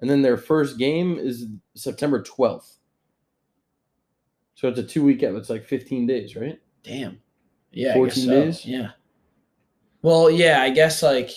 and 0.00 0.10
then 0.10 0.22
their 0.22 0.36
first 0.36 0.76
game 0.78 1.18
is 1.18 1.46
September 1.74 2.22
12th. 2.22 2.77
So 4.58 4.66
it's 4.66 4.80
a 4.80 4.82
two 4.82 5.04
week 5.04 5.20
gap. 5.20 5.34
It's 5.34 5.50
like 5.50 5.64
15 5.64 6.04
days, 6.08 6.34
right? 6.34 6.58
Damn. 6.82 7.20
Yeah. 7.70 7.94
14 7.94 8.02
I 8.02 8.06
guess 8.06 8.24
so. 8.24 8.30
days? 8.44 8.66
Yeah. 8.66 8.88
Well, 10.02 10.28
yeah, 10.28 10.62
I 10.62 10.70
guess 10.70 11.00
like 11.00 11.30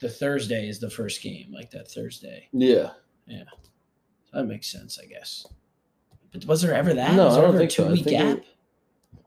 the 0.00 0.08
Thursday 0.08 0.66
is 0.66 0.80
the 0.80 0.88
first 0.88 1.20
game, 1.22 1.52
like 1.52 1.70
that 1.72 1.90
Thursday. 1.90 2.48
Yeah. 2.54 2.92
Yeah. 3.26 3.42
That 4.32 4.44
makes 4.44 4.66
sense, 4.72 4.98
I 4.98 5.04
guess. 5.04 5.44
But 6.32 6.46
was 6.46 6.62
there 6.62 6.72
ever 6.74 6.94
that? 6.94 7.14
No, 7.14 7.26
was 7.26 7.36
I 7.36 7.40
don't 7.42 7.58
think 7.58 7.70
a 7.70 7.74
so. 7.74 7.82
I 7.82 7.86
two 7.88 7.92
week 7.92 8.04
think 8.04 8.18
gap? 8.18 8.38
it- 8.38 8.44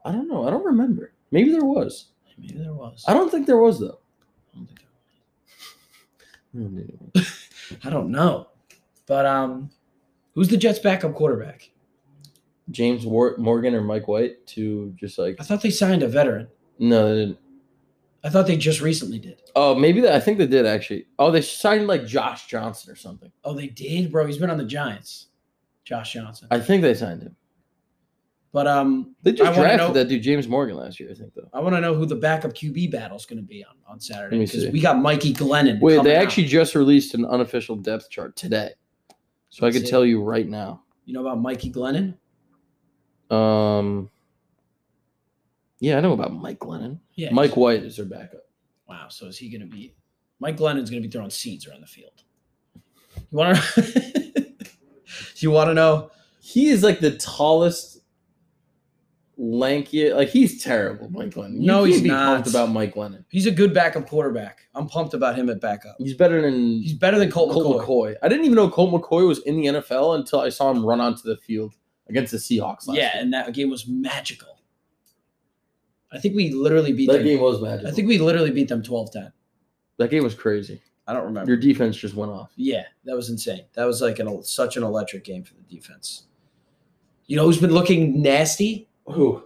I 0.03 0.11
don't 0.11 0.27
know. 0.27 0.47
I 0.47 0.49
don't 0.49 0.65
remember. 0.65 1.13
Maybe 1.29 1.51
there 1.51 1.63
was. 1.63 2.07
Maybe 2.39 2.55
there 2.57 2.73
was. 2.73 3.05
I 3.07 3.13
don't 3.13 3.29
think 3.29 3.45
there 3.45 3.59
was 3.59 3.79
though. 3.79 3.99
I 4.51 4.57
don't 4.57 4.65
think 4.65 4.79
there 6.53 7.21
was. 7.21 7.27
I 7.83 7.89
don't 7.91 8.09
know. 8.09 8.47
But 9.05 9.27
um 9.27 9.69
who's 10.33 10.47
the 10.47 10.57
Jets 10.57 10.79
backup 10.79 11.13
quarterback? 11.13 11.69
James 12.71 13.05
War- 13.05 13.35
Morgan 13.37 13.75
or 13.75 13.81
Mike 13.81 14.07
White 14.07 14.45
to 14.47 14.93
just 14.95 15.17
like 15.19 15.35
I 15.39 15.43
thought 15.43 15.61
they 15.61 15.69
signed 15.69 16.03
a 16.03 16.07
veteran. 16.07 16.47
no, 16.79 17.13
they 17.13 17.19
didn't. 17.25 17.37
I 18.23 18.29
thought 18.29 18.45
they 18.47 18.55
just 18.57 18.81
recently 18.81 19.17
did. 19.17 19.41
Oh, 19.55 19.73
maybe 19.75 19.99
that. 20.01 20.13
I 20.13 20.19
think 20.19 20.37
they 20.37 20.45
did 20.47 20.65
actually. 20.67 21.07
Oh, 21.17 21.31
they 21.31 21.41
signed 21.41 21.87
like 21.87 22.05
Josh 22.05 22.45
Johnson 22.47 22.91
or 22.91 22.95
something. 22.95 23.31
Oh, 23.43 23.53
they 23.53 23.65
did, 23.67 24.11
bro. 24.11 24.25
He's 24.27 24.37
been 24.37 24.51
on 24.51 24.57
the 24.59 24.63
Giants. 24.65 25.27
Josh 25.83 26.13
Johnson. 26.13 26.47
I 26.51 26.59
think 26.59 26.83
they 26.83 26.93
signed 26.93 27.23
him. 27.23 27.35
But 28.53 28.67
um 28.67 29.15
They 29.23 29.31
just 29.31 29.43
wanna 29.49 29.61
drafted 29.63 29.87
know- 29.87 29.93
that 29.93 30.07
dude 30.09 30.21
James 30.21 30.47
Morgan 30.47 30.75
last 30.75 30.99
year. 30.99 31.09
I 31.09 31.13
think 31.15 31.33
though. 31.33 31.49
I 31.53 31.59
want 31.61 31.73
to 31.75 31.81
know 31.81 31.95
who 31.95 32.05
the 32.05 32.15
backup 32.17 32.53
QB 32.53 32.91
battle 32.91 33.17
is 33.17 33.25
going 33.25 33.37
to 33.41 33.43
be 33.47 33.63
on, 33.63 33.75
on 33.87 33.99
Saturday 33.99 34.37
because 34.39 34.67
we 34.67 34.81
got 34.81 35.01
Mikey 35.01 35.33
Glennon. 35.33 35.79
Wait, 35.79 36.03
they 36.03 36.15
out. 36.17 36.21
actually 36.23 36.45
just 36.47 36.75
released 36.75 37.13
an 37.15 37.25
unofficial 37.25 37.75
depth 37.77 38.09
chart 38.09 38.35
today, 38.35 38.71
so 39.49 39.65
I 39.65 39.71
could 39.71 39.85
tell 39.87 40.05
you 40.05 40.21
right 40.21 40.47
now. 40.47 40.83
you 41.05 41.13
know 41.13 41.21
about 41.21 41.39
Mikey 41.41 41.71
Glennon? 41.71 42.15
Um. 43.31 44.09
Yeah, 45.79 45.97
I 45.97 46.01
know 46.01 46.13
about 46.13 46.33
Mike 46.33 46.59
Glennon. 46.59 46.99
Yeah, 47.15 47.31
Mike 47.31 47.57
White 47.57 47.83
is 47.83 47.97
their 47.97 48.05
backup. 48.05 48.41
Wow. 48.87 49.07
So 49.09 49.25
is 49.27 49.37
he 49.37 49.49
going 49.49 49.61
to 49.61 49.67
be? 49.67 49.95
Mike 50.39 50.57
Glennon's 50.57 50.89
going 50.89 51.01
to 51.01 51.07
be 51.07 51.11
throwing 51.11 51.29
seeds 51.29 51.67
around 51.67 51.81
the 51.81 51.87
field. 51.87 52.23
You 53.31 53.37
want 53.37 53.57
to? 53.57 54.43
you 55.37 55.51
want 55.51 55.69
to 55.69 55.73
know? 55.73 56.11
He 56.39 56.69
is 56.69 56.83
like 56.83 56.99
the 56.99 57.11
tallest, 57.17 58.01
lanky. 59.37 60.11
Like 60.13 60.29
he's 60.29 60.63
terrible, 60.63 61.09
Mike 61.09 61.31
Glennon. 61.31 61.61
You 61.61 61.67
No, 61.67 61.83
he's 61.83 62.01
be 62.01 62.09
not. 62.09 62.25
pumped 62.35 62.49
about 62.49 62.69
Mike 62.69 62.93
Glennon. 62.95 63.25
He's 63.29 63.47
a 63.47 63.51
good 63.51 63.73
backup 63.73 64.07
quarterback. 64.07 64.59
I'm 64.75 64.87
pumped 64.87 65.13
about 65.13 65.35
him 65.35 65.49
at 65.49 65.59
backup. 65.61 65.95
He's 65.97 66.13
better 66.15 66.41
than 66.41 66.81
He's 66.81 66.93
better 66.93 67.17
than 67.17 67.31
Colt, 67.31 67.51
Colt 67.51 67.81
McCoy. 67.81 67.85
McCoy. 67.85 68.15
I 68.21 68.29
didn't 68.29 68.45
even 68.45 68.55
know 68.55 68.69
Colt 68.69 68.91
McCoy 68.93 69.27
was 69.27 69.39
in 69.39 69.57
the 69.57 69.65
NFL 69.67 70.15
until 70.19 70.41
I 70.41 70.49
saw 70.49 70.69
him 70.71 70.85
run 70.85 71.01
onto 71.01 71.23
the 71.23 71.37
field 71.37 71.75
against 72.11 72.31
the 72.31 72.37
Seahawks. 72.37 72.87
Last 72.87 72.97
Yeah, 72.97 73.13
year. 73.15 73.23
and 73.23 73.33
that 73.33 73.51
game 73.53 73.69
was 73.69 73.87
magical. 73.87 74.59
I 76.11 76.19
think 76.19 76.35
we 76.35 76.51
literally 76.51 76.91
beat 76.93 77.07
that 77.07 77.17
them. 77.19 77.23
game 77.25 77.39
was 77.39 77.61
magical. 77.61 77.89
I 77.89 77.93
think 77.93 78.07
we 78.07 78.17
literally 78.17 78.51
beat 78.51 78.67
them 78.67 78.83
12-10. 78.83 79.31
that 79.97 80.09
game 80.11 80.23
was 80.23 80.35
crazy. 80.35 80.81
I 81.07 81.13
don't 81.13 81.23
remember. 81.25 81.49
Your 81.49 81.59
defense 81.59 81.95
just 81.97 82.13
went 82.15 82.31
off. 82.31 82.51
Yeah, 82.55 82.83
that 83.05 83.15
was 83.15 83.29
insane. 83.29 83.63
That 83.73 83.85
was 83.85 84.01
like 84.01 84.19
an 84.19 84.43
such 84.43 84.77
an 84.77 84.83
electric 84.83 85.23
game 85.23 85.43
for 85.43 85.53
the 85.55 85.63
defense. 85.63 86.23
You 87.25 87.35
know 87.37 87.45
who's 87.45 87.59
been 87.59 87.73
looking 87.73 88.21
nasty? 88.21 88.87
Who? 89.07 89.43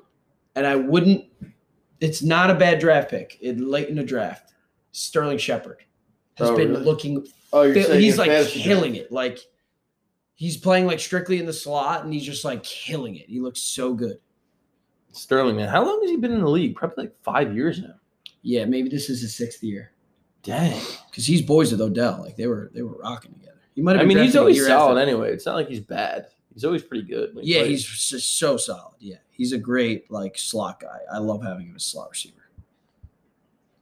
And 0.55 0.65
I 0.67 0.75
wouldn't. 0.75 1.25
It's 2.01 2.21
not 2.21 2.49
a 2.51 2.55
bad 2.55 2.79
draft 2.79 3.09
pick. 3.09 3.37
It 3.41 3.59
late 3.59 3.87
in 3.89 3.95
the 3.95 4.03
draft. 4.03 4.53
Sterling 4.91 5.37
Shepard 5.37 5.83
has 6.35 6.49
Oh, 6.49 6.57
been 6.57 6.71
really? 6.71 6.83
looking. 6.83 7.27
Oh, 7.53 7.61
you're 7.63 7.81
saying 7.83 8.01
He's 8.01 8.17
like 8.17 8.47
killing 8.47 8.95
it. 8.95 9.11
Like 9.11 9.39
he's 10.35 10.57
playing 10.57 10.85
like 10.85 10.99
strictly 10.99 11.39
in 11.39 11.45
the 11.45 11.53
slot, 11.53 12.03
and 12.03 12.13
he's 12.13 12.25
just 12.25 12.45
like 12.45 12.63
killing 12.63 13.15
it. 13.15 13.27
He 13.27 13.39
looks 13.39 13.61
so 13.61 13.93
good. 13.93 14.17
Sterling, 15.11 15.55
man. 15.55 15.69
How 15.69 15.83
long 15.85 16.01
has 16.01 16.11
he 16.11 16.17
been 16.17 16.33
in 16.33 16.41
the 16.41 16.49
league? 16.49 16.75
Probably 16.75 17.05
like 17.05 17.15
five 17.23 17.55
years 17.55 17.81
now. 17.81 17.95
Yeah, 18.41 18.65
maybe 18.65 18.89
this 18.89 19.09
is 19.09 19.21
his 19.21 19.35
sixth 19.35 19.63
year 19.63 19.91
Dang. 20.43 20.79
because 21.09 21.25
he's 21.25 21.41
boys 21.41 21.71
with 21.71 21.81
Odell. 21.81 22.21
Like 22.21 22.35
they 22.35 22.47
were 22.47 22.69
they 22.73 22.81
were 22.81 22.97
rocking 22.97 23.33
together. 23.33 23.61
He 23.75 23.81
might. 23.81 23.93
Have 23.95 24.01
I 24.01 24.05
mean, 24.05 24.17
he's 24.17 24.35
always 24.35 24.63
solid 24.65 24.99
after. 24.99 25.09
anyway. 25.09 25.31
It's 25.33 25.45
not 25.45 25.55
like 25.55 25.67
he's 25.69 25.79
bad. 25.79 26.27
He's 26.53 26.63
always 26.63 26.83
pretty 26.83 27.03
good. 27.07 27.35
he 27.41 27.53
Yeah, 27.53 27.61
plays. 27.61 27.85
he's 27.87 28.09
just 28.09 28.37
so 28.37 28.55
solid. 28.57 28.93
Yeah, 28.99 29.17
he's 29.31 29.51
a 29.53 29.57
great 29.57 30.09
like 30.11 30.37
slot 30.37 30.79
guy. 30.81 30.99
I 31.11 31.17
love 31.17 31.43
having 31.43 31.67
him 31.67 31.75
as 31.75 31.83
slot 31.83 32.09
receiver. 32.11 32.49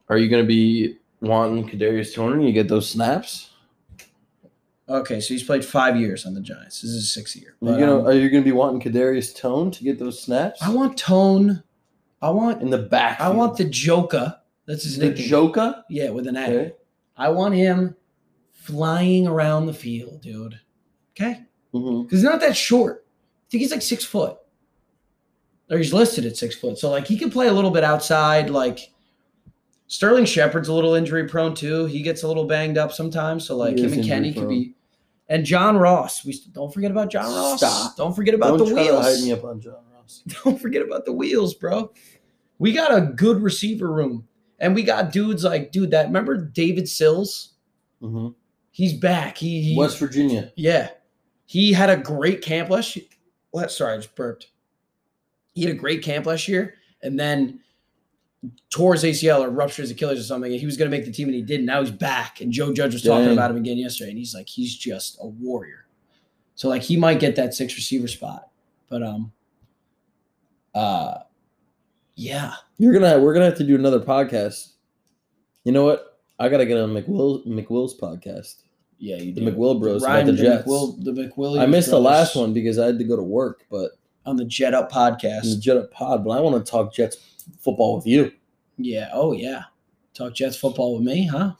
Are 0.09 0.17
you 0.17 0.29
going 0.29 0.43
to 0.43 0.47
be 0.47 0.97
wanting 1.21 1.67
Kadarius 1.67 2.13
Toney? 2.13 2.45
You 2.47 2.53
get 2.53 2.67
those 2.67 2.89
snaps. 2.89 3.51
Okay, 4.89 5.21
so 5.21 5.33
he's 5.33 5.43
played 5.43 5.63
five 5.63 5.95
years 5.95 6.25
on 6.25 6.33
the 6.33 6.41
Giants. 6.41 6.81
This 6.81 6.91
is 6.91 6.95
his 7.03 7.13
sixth 7.13 7.35
year. 7.37 7.55
Are 7.61 7.71
you 7.73 7.79
gonna 7.79 7.99
um, 7.99 8.07
Are 8.07 8.13
you 8.13 8.29
gonna 8.29 8.43
be 8.43 8.51
wanting 8.51 8.81
Kadarius 8.81 9.35
Tone 9.35 9.71
to 9.71 9.83
get 9.83 9.97
those 9.97 10.21
snaps? 10.21 10.61
I 10.61 10.69
want 10.69 10.97
Tone. 10.97 11.63
I 12.21 12.29
want. 12.29 12.61
in 12.61 12.69
the 12.69 12.77
back. 12.77 13.19
I 13.21 13.29
want 13.29 13.57
the 13.57 13.65
Joker. 13.65 14.35
That's 14.65 14.83
his 14.83 14.97
the 14.97 15.07
nickname. 15.09 15.27
Joka. 15.27 15.83
Yeah, 15.89 16.09
with 16.09 16.27
an 16.27 16.35
A. 16.37 16.73
I 17.17 17.27
Okay. 17.27 17.35
want 17.35 17.53
him 17.55 17.95
flying 18.51 19.27
around 19.27 19.65
the 19.67 19.73
field, 19.73 20.21
dude. 20.21 20.59
Okay, 21.11 21.41
because 21.71 22.07
he's 22.11 22.23
not 22.23 22.39
that 22.41 22.55
short. 22.57 23.05
I 23.07 23.45
think 23.51 23.61
he's 23.61 23.71
like 23.71 23.81
six 23.81 24.03
foot, 24.03 24.37
or 25.69 25.77
he's 25.77 25.93
listed 25.93 26.25
at 26.25 26.35
six 26.37 26.55
foot. 26.55 26.77
So 26.77 26.89
like 26.89 27.07
he 27.07 27.17
can 27.17 27.29
play 27.29 27.47
a 27.47 27.53
little 27.53 27.71
bit 27.71 27.83
outside. 27.85 28.49
Like 28.49 28.91
Sterling 29.93 30.25
Shepard's 30.25 30.69
a 30.69 30.73
little 30.73 30.95
injury 30.95 31.27
prone 31.27 31.53
too. 31.53 31.85
He 31.85 32.01
gets 32.01 32.23
a 32.23 32.27
little 32.27 32.45
banged 32.45 32.79
up 32.79 32.91
sometimes. 32.91 33.45
So 33.45 33.55
like 33.55 33.75
He 33.75 33.81
him 33.83 33.91
is 33.91 33.97
and 33.97 34.03
Kenny 34.07 34.33
could 34.33 34.49
be. 34.49 34.73
And 35.29 35.45
John 35.45 35.77
Ross, 35.77 36.25
we 36.25 36.35
don't 36.51 36.73
forget 36.73 36.89
about 36.89 37.11
John 37.11 37.25
Ross. 37.31 37.59
Stop. 37.59 37.95
Don't 37.95 38.15
forget 38.15 38.33
about 38.33 38.57
Don't 38.57 38.69
the 38.69 38.73
try 38.73 38.87
to 38.87 38.95
hype 38.95 39.03
wheels. 39.05 39.23
me 39.23 39.31
up 39.33 39.43
on 39.43 39.61
John 39.61 39.83
Ross. 39.93 40.23
Don't 40.43 40.59
forget 40.59 40.81
about 40.81 41.05
the 41.05 41.13
wheels, 41.13 41.53
bro. 41.53 41.91
We 42.57 42.71
got 42.73 42.91
a 42.91 43.01
good 43.01 43.39
receiver 43.43 43.91
room. 43.91 44.27
And 44.57 44.73
we 44.73 44.81
got 44.81 45.11
dudes 45.11 45.43
like, 45.43 45.71
dude, 45.71 45.91
that 45.91 46.07
remember 46.07 46.37
David 46.37 46.89
Sills? 46.89 47.53
hmm 48.01 48.29
He's 48.71 48.93
back. 48.93 49.37
He, 49.37 49.61
he 49.61 49.77
West 49.77 49.99
Virginia. 49.99 50.51
yeah. 50.55 50.89
He 51.45 51.71
had 51.71 51.91
a 51.91 51.97
great 51.97 52.41
camp 52.41 52.71
last 52.71 52.95
year. 52.95 53.05
Well, 53.51 53.69
sorry, 53.69 53.93
I 53.93 53.97
just 53.97 54.15
burped. 54.15 54.47
He 55.53 55.61
had 55.61 55.71
a 55.71 55.77
great 55.77 56.01
camp 56.01 56.25
last 56.25 56.47
year 56.47 56.73
and 57.03 57.19
then 57.19 57.59
tore 58.69 58.93
his 58.93 59.03
ACL 59.03 59.39
or 59.41 59.49
ruptured 59.49 59.83
his 59.83 59.91
Achilles 59.91 60.19
or 60.19 60.23
something. 60.23 60.51
And 60.51 60.59
he 60.59 60.65
was 60.65 60.77
going 60.77 60.89
to 60.89 60.95
make 60.95 61.05
the 61.05 61.11
team 61.11 61.27
and 61.27 61.35
he 61.35 61.41
didn't. 61.41 61.65
Now 61.65 61.81
he's 61.81 61.91
back. 61.91 62.41
And 62.41 62.51
Joe 62.51 62.73
Judge 62.73 62.93
was 62.93 63.03
talking 63.03 63.25
Dang. 63.25 63.33
about 63.33 63.51
him 63.51 63.57
again 63.57 63.77
yesterday. 63.77 64.09
And 64.09 64.17
he's 64.19 64.33
like, 64.33 64.47
he's 64.49 64.75
just 64.75 65.17
a 65.21 65.27
warrior. 65.27 65.85
So 66.55 66.69
like 66.69 66.81
he 66.81 66.97
might 66.97 67.19
get 67.19 67.35
that 67.37 67.53
six 67.53 67.75
receiver 67.75 68.07
spot. 68.07 68.49
But 68.89 69.03
um 69.03 69.31
uh 70.75 71.19
yeah. 72.15 72.53
You're 72.77 72.93
gonna. 72.93 73.19
We're 73.19 73.33
gonna 73.33 73.45
have 73.45 73.57
to 73.57 73.63
do 73.63 73.75
another 73.75 73.99
podcast. 73.99 74.73
You 75.63 75.71
know 75.71 75.83
what? 75.85 76.19
I 76.39 76.49
gotta 76.49 76.65
get 76.65 76.77
on 76.77 76.89
McWill 76.89 77.45
McWill's 77.47 77.97
podcast. 77.97 78.63
Yeah, 78.99 79.17
you 79.17 79.33
The 79.33 79.41
do. 79.41 79.51
McWill 79.51 79.79
Bros 79.81 80.03
Ryan, 80.03 80.29
about 80.29 80.37
the 80.37 80.43
Jets. 80.43 80.67
McWill, 80.67 81.03
the 81.03 81.11
McWilliams 81.11 81.61
I 81.61 81.65
missed 81.65 81.89
the 81.89 81.99
last 81.99 82.35
one 82.35 82.53
because 82.53 82.77
I 82.77 82.85
had 82.85 82.99
to 82.99 83.03
go 83.03 83.15
to 83.15 83.23
work, 83.23 83.65
but 83.71 83.91
on 84.25 84.35
the 84.37 84.45
Jet 84.45 84.73
Up 84.73 84.91
in 84.91 84.95
the 84.95 85.17
podcast. 85.17 85.59
Jet 85.59 85.77
Up 85.77 85.91
Pod. 85.91 86.23
But 86.23 86.31
I 86.31 86.39
want 86.39 86.63
to 86.63 86.71
talk 86.71 86.93
Jets 86.93 87.17
football 87.59 87.95
with 87.95 88.07
you. 88.07 88.31
Yeah. 88.77 89.09
Oh 89.13 89.33
yeah. 89.33 89.63
Talk 90.13 90.33
Jets 90.33 90.57
football 90.57 90.95
with 90.95 91.03
me, 91.03 91.27
huh? 91.27 91.53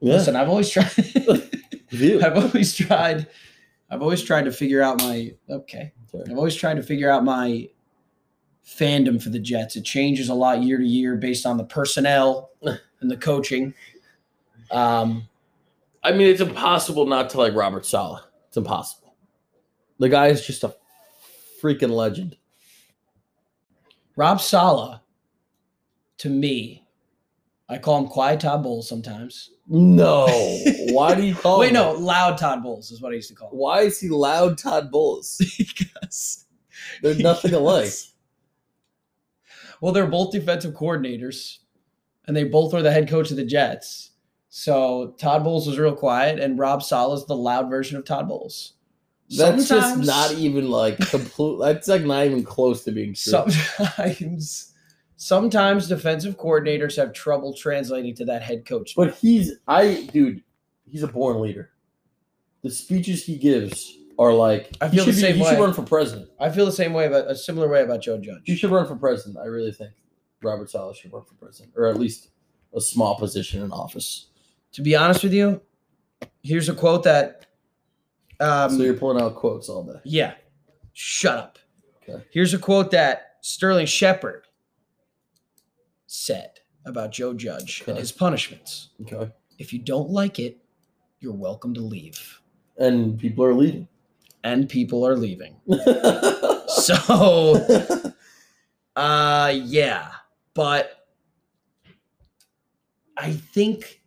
Yeah, 0.00 0.14
Listen, 0.14 0.36
I've 0.36 0.48
always 0.48 0.68
tried. 0.68 0.90
you. 1.90 2.20
I've 2.24 2.36
always 2.36 2.74
tried. 2.74 3.28
I've 3.90 4.02
always 4.02 4.22
tried 4.22 4.44
to 4.46 4.52
figure 4.52 4.82
out 4.82 5.00
my. 5.00 5.32
Okay. 5.48 5.92
Sorry. 6.10 6.24
I've 6.28 6.36
always 6.36 6.56
tried 6.56 6.76
to 6.76 6.82
figure 6.82 7.10
out 7.10 7.24
my 7.24 7.68
fandom 8.66 9.22
for 9.22 9.30
the 9.30 9.38
Jets. 9.38 9.76
It 9.76 9.84
changes 9.84 10.28
a 10.28 10.34
lot 10.34 10.62
year 10.62 10.78
to 10.78 10.84
year 10.84 11.16
based 11.16 11.46
on 11.46 11.56
the 11.56 11.64
personnel 11.64 12.50
and 12.62 13.10
the 13.10 13.16
coaching. 13.16 13.74
Um, 14.70 15.28
I 16.02 16.12
mean, 16.12 16.26
it's 16.26 16.40
impossible 16.40 17.06
not 17.06 17.30
to 17.30 17.38
like 17.38 17.54
Robert 17.54 17.86
Saleh. 17.86 18.22
It's 18.48 18.56
impossible. 18.56 19.14
The 19.98 20.08
guy 20.08 20.28
is 20.28 20.44
just 20.44 20.64
a 20.64 20.74
freaking 21.62 21.90
legend. 21.90 22.36
Rob 24.16 24.40
Saleh, 24.40 25.00
to 26.18 26.28
me, 26.28 26.86
I 27.68 27.78
call 27.78 27.98
him 27.98 28.08
Quiet 28.08 28.40
Todd 28.40 28.62
Bowles 28.62 28.88
sometimes. 28.88 29.50
No. 29.66 30.26
Why 30.90 31.14
do 31.14 31.22
you 31.22 31.34
call 31.34 31.60
Wait, 31.60 31.68
him 31.68 31.74
no, 31.74 31.94
that? 31.94 32.00
Loud 32.00 32.38
Todd 32.38 32.62
Bowles 32.62 32.90
is 32.90 33.00
what 33.00 33.12
I 33.12 33.16
used 33.16 33.30
to 33.30 33.34
call 33.34 33.50
him. 33.50 33.58
Why 33.58 33.80
is 33.80 33.98
he 33.98 34.08
loud 34.08 34.58
Todd 34.58 34.90
Bowles? 34.90 35.40
because 35.58 36.44
They're 37.02 37.14
nothing 37.14 37.54
alike. 37.54 37.92
Well, 39.80 39.92
they're 39.92 40.06
both 40.06 40.30
defensive 40.30 40.74
coordinators, 40.74 41.58
and 42.28 42.36
they 42.36 42.44
both 42.44 42.72
are 42.72 42.82
the 42.82 42.92
head 42.92 43.08
coach 43.08 43.32
of 43.32 43.36
the 43.36 43.44
Jets. 43.44 44.12
So 44.48 45.16
Todd 45.18 45.42
Bowles 45.42 45.66
was 45.66 45.76
real 45.76 45.96
quiet, 45.96 46.38
and 46.38 46.56
Rob 46.56 46.84
Saleh 46.84 47.18
is 47.18 47.26
the 47.26 47.34
loud 47.34 47.68
version 47.68 47.96
of 47.96 48.04
Todd 48.04 48.28
Bowles. 48.28 48.74
That's 49.36 49.68
just 49.68 49.98
not 49.98 50.32
even 50.32 50.70
like 50.70 50.98
complete. 50.98 51.58
That's 51.60 51.88
like 51.88 52.02
not 52.02 52.26
even 52.26 52.44
close 52.44 52.84
to 52.84 52.92
being 52.92 53.14
true. 53.14 53.32
Sometimes, 53.32 54.74
sometimes 55.16 55.88
defensive 55.88 56.36
coordinators 56.36 56.96
have 56.96 57.12
trouble 57.12 57.54
translating 57.54 58.14
to 58.16 58.24
that 58.26 58.42
head 58.42 58.66
coach. 58.66 58.94
But 58.96 59.14
he's 59.14 59.52
I 59.66 60.08
dude, 60.12 60.42
he's 60.84 61.02
a 61.02 61.08
born 61.08 61.40
leader. 61.40 61.70
The 62.62 62.70
speeches 62.70 63.24
he 63.24 63.36
gives 63.36 63.96
are 64.18 64.32
like 64.32 64.70
I 64.80 64.88
feel 64.88 65.04
the 65.04 65.12
be- 65.12 65.16
same 65.18 65.36
he 65.36 65.44
should 65.44 65.54
way. 65.54 65.60
run 65.60 65.72
for 65.72 65.82
president. 65.82 66.28
I 66.38 66.50
feel 66.50 66.66
the 66.66 66.72
same 66.72 66.92
way 66.92 67.06
about 67.06 67.30
a 67.30 67.34
similar 67.34 67.68
way 67.68 67.82
about 67.82 68.02
Joe 68.02 68.18
Judge. 68.18 68.42
You 68.44 68.56
should 68.56 68.70
run 68.70 68.86
for 68.86 68.96
president. 68.96 69.38
I 69.38 69.46
really 69.46 69.72
think 69.72 69.92
Robert 70.42 70.70
Saleh 70.70 70.96
should 70.96 71.12
run 71.12 71.24
for 71.24 71.34
president, 71.34 71.74
or 71.76 71.86
at 71.86 71.98
least 71.98 72.28
a 72.74 72.80
small 72.80 73.16
position 73.16 73.62
in 73.62 73.70
office. 73.72 74.28
To 74.72 74.82
be 74.82 74.96
honest 74.96 75.22
with 75.22 75.32
you, 75.32 75.60
here's 76.42 76.68
a 76.68 76.74
quote 76.74 77.04
that. 77.04 77.46
Um, 78.42 78.70
so 78.76 78.82
you're 78.82 78.94
pulling 78.94 79.22
out 79.22 79.36
quotes 79.36 79.68
all 79.68 79.84
day. 79.84 80.00
Yeah. 80.04 80.34
Shut 80.92 81.38
up. 81.38 81.58
Okay. 82.02 82.22
Here's 82.30 82.54
a 82.54 82.58
quote 82.58 82.90
that 82.90 83.36
Sterling 83.40 83.86
Shepard 83.86 84.44
said 86.06 86.50
about 86.84 87.12
Joe 87.12 87.32
Judge 87.34 87.82
and 87.86 87.96
his 87.96 88.12
punishments. 88.12 88.90
Okay, 89.02 89.30
If 89.58 89.72
you 89.72 89.78
don't 89.78 90.10
like 90.10 90.38
it, 90.38 90.58
you're 91.20 91.32
welcome 91.32 91.74
to 91.74 91.80
leave. 91.80 92.40
and 92.78 93.18
people 93.18 93.44
are 93.44 93.54
leaving. 93.54 93.88
And 94.44 94.68
people 94.68 95.06
are 95.06 95.16
leaving. 95.16 95.56
So, 96.68 96.94
uh 98.96 99.52
yeah, 99.54 100.08
but 100.54 101.06
I 103.16 103.32
think 103.32 104.00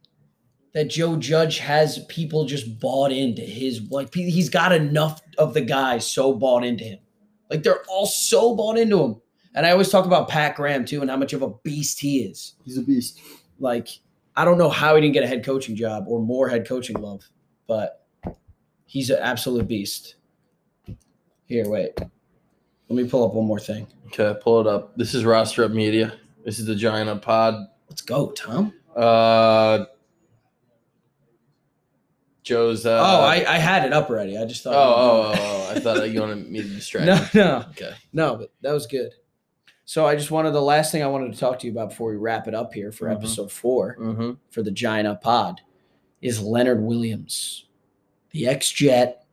that 0.75 0.89
Joe 0.89 1.15
Judge 1.15 1.57
has 1.57 1.99
people 2.09 2.45
just 2.45 2.79
bought 2.79 3.11
into 3.11 3.41
his 3.41 3.81
like 3.89 4.13
he- 4.13 4.29
he's 4.29 4.49
got 4.49 4.71
enough 4.71 5.21
of 5.39 5.53
the 5.55 5.61
guys 5.61 6.05
so 6.05 6.33
bought 6.33 6.63
into 6.63 6.83
him. 6.83 6.99
Like 7.49 7.63
they're 7.63 7.81
all 7.89 8.05
so 8.05 8.55
bought 8.55 8.77
into 8.77 9.01
him. 9.01 9.15
And 9.55 9.65
I 9.65 9.71
always 9.71 9.89
talk 9.89 10.05
about 10.05 10.27
Pat 10.27 10.55
Graham 10.55 10.83
too 10.85 10.99
and 11.01 11.09
how 11.09 11.15
much 11.17 11.31
of 11.33 11.41
a 11.41 11.49
beast 11.63 11.99
he 11.99 12.19
is. 12.23 12.55
He's 12.65 12.77
a 12.77 12.81
beast. 12.81 13.19
Like 13.59 13.87
I 14.35 14.43
don't 14.45 14.57
know 14.57 14.69
how 14.69 14.95
he 14.95 15.01
didn't 15.01 15.13
get 15.13 15.23
a 15.23 15.27
head 15.27 15.45
coaching 15.45 15.75
job 15.77 16.05
or 16.07 16.19
more 16.21 16.49
head 16.49 16.67
coaching 16.67 16.97
love, 16.97 17.23
but 17.67 18.05
he's 18.85 19.09
an 19.09 19.19
absolute 19.21 19.67
beast. 19.67 20.15
Here, 21.45 21.69
wait. 21.69 21.93
Let 21.97 22.09
me 23.03 23.07
pull 23.07 23.23
up 23.25 23.33
one 23.33 23.45
more 23.45 23.59
thing. 23.59 23.87
Okay, 24.07 24.37
pull 24.41 24.59
it 24.61 24.67
up. 24.67 24.95
This 24.97 25.13
is 25.13 25.23
Roster 25.25 25.63
Up 25.63 25.71
Media. 25.71 26.13
This 26.43 26.59
is 26.59 26.65
the 26.65 26.75
Giant 26.75 27.09
Up 27.09 27.21
Pod. 27.21 27.55
Let's 27.89 28.01
go, 28.01 28.31
Tom. 28.31 28.73
Uh, 28.95 29.85
Joe's. 32.45 32.85
Uh, 32.85 32.99
oh, 33.01 33.21
I, 33.23 33.43
I 33.47 33.57
had 33.57 33.83
it 33.85 33.91
up 33.91 34.09
already. 34.09 34.37
I 34.37 34.45
just 34.45 34.65
Oh, 34.65 34.71
thought. 34.71 34.75
oh, 34.97 35.33
oh, 35.35 35.67
oh, 35.69 35.71
I 35.75 35.79
thought 35.79 36.09
you 36.09 36.21
wanted 36.21 36.49
me 36.49 36.61
to 36.61 36.67
distract. 36.75 37.05
no, 37.35 37.41
you. 37.43 37.49
no, 37.49 37.65
Okay. 37.71 37.91
no. 38.13 38.35
But 38.37 38.51
that 38.61 38.71
was 38.71 38.87
good. 38.87 39.11
So 39.83 40.05
I 40.05 40.15
just 40.15 40.31
wanted 40.31 40.51
the 40.51 40.61
last 40.61 40.91
thing 40.91 41.03
I 41.03 41.07
wanted 41.07 41.33
to 41.33 41.39
talk 41.39 41.59
to 41.59 41.65
you 41.67 41.71
about 41.73 41.89
before 41.89 42.09
we 42.11 42.15
wrap 42.17 42.47
it 42.47 42.55
up 42.55 42.73
here 42.73 42.91
for 42.91 43.07
Mhm. 43.07 43.15
episode 43.15 43.51
four 43.51 43.97
Mm-hmm. 43.99 44.31
for 44.49 44.63
the 44.63 44.71
Giant 44.71 45.07
Up 45.07 45.21
Pod 45.21 45.61
is 46.21 46.39
Leonard 46.41 46.81
Williams, 46.81 47.65
the 48.31 48.47
ex 48.47 48.71
Jet, 48.71 49.25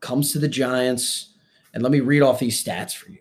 comes 0.00 0.32
to 0.32 0.38
the 0.38 0.48
Giants, 0.48 1.34
and 1.74 1.82
let 1.82 1.90
me 1.92 2.00
read 2.00 2.22
off 2.22 2.38
these 2.40 2.62
stats 2.62 2.94
for 2.94 3.10
you. 3.10 3.18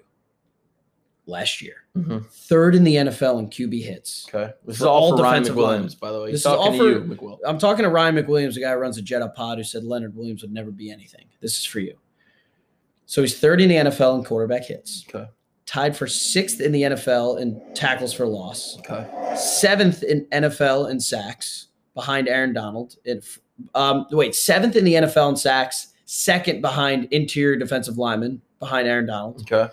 Last 1.30 1.62
year, 1.62 1.76
Mhm. 1.96 2.26
third 2.30 2.74
in 2.76 2.84
the 2.84 2.96
NFL 2.98 3.38
in 3.40 3.48
QB 3.50 3.82
hits. 3.84 4.26
Okay. 4.34 4.52
This 4.66 4.78
is 4.78 4.82
all 4.82 5.12
all 5.12 5.18
for 5.18 5.24
Ryan 5.24 5.44
defensive 5.44 5.56
McWilliams, 5.64 6.00
by 6.00 6.12
the 6.12 6.20
way. 6.22 6.32
This 6.32 6.42
He's 6.42 6.42
is 6.42 6.46
all 6.48 6.72
to 6.72 6.78
for- 6.78 6.84
you. 7.26 7.40
I'm 7.46 7.60
talking 7.60 7.84
to 7.84 7.90
Ryan 7.90 8.16
McWilliams, 8.16 8.56
the 8.56 8.62
guy 8.62 8.72
who 8.72 8.78
runs 8.80 8.96
the 8.96 9.02
Jet 9.02 9.22
Up 9.22 9.36
Pod, 9.36 9.58
who 9.60 9.64
said 9.64 9.84
Leonard 9.84 10.16
Williams 10.16 10.42
would 10.42 10.52
never 10.52 10.72
be 10.72 10.90
anything. 10.92 11.26
This 11.40 11.58
is 11.58 11.66
for 11.66 11.80
you. 11.80 11.94
So 13.06 13.22
he's 13.22 13.38
third 13.40 13.62
in 13.62 13.70
the 13.70 13.76
NFL 13.78 14.18
in 14.18 14.24
quarterback 14.24 14.66
hits, 14.66 15.06
Okay. 15.10 15.30
tied 15.66 15.96
for 15.96 16.08
sixth 16.08 16.60
in 16.62 16.72
the 16.72 16.84
NFL 16.84 17.38
in 17.38 17.62
tackles 17.74 18.14
for 18.14 18.26
loss, 18.28 18.78
Okay. 18.80 19.06
seventh 19.36 20.04
in 20.04 20.26
NFL 20.32 20.88
in 20.88 21.00
sacks 21.00 21.68
behind 21.94 22.28
Aaron 22.28 22.54
Donald. 22.54 22.96
In, 23.06 23.22
um, 23.76 24.06
wait, 24.12 24.36
seventh 24.36 24.76
in 24.76 24.84
the 24.84 24.96
NFL 24.96 25.30
in 25.30 25.36
sacks, 25.36 25.88
second 26.06 26.62
behind 26.62 27.08
interior 27.12 27.56
defensive 27.56 27.98
lineman 27.98 28.42
behind 28.60 28.88
Aaron 28.88 29.06
Donald. 29.06 29.42
Okay. 29.52 29.72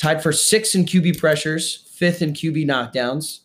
Tied 0.00 0.22
for 0.22 0.32
sixth 0.32 0.74
in 0.74 0.86
QB 0.86 1.18
pressures, 1.18 1.86
fifth 1.92 2.22
in 2.22 2.32
QB 2.32 2.64
knockdowns. 2.64 3.40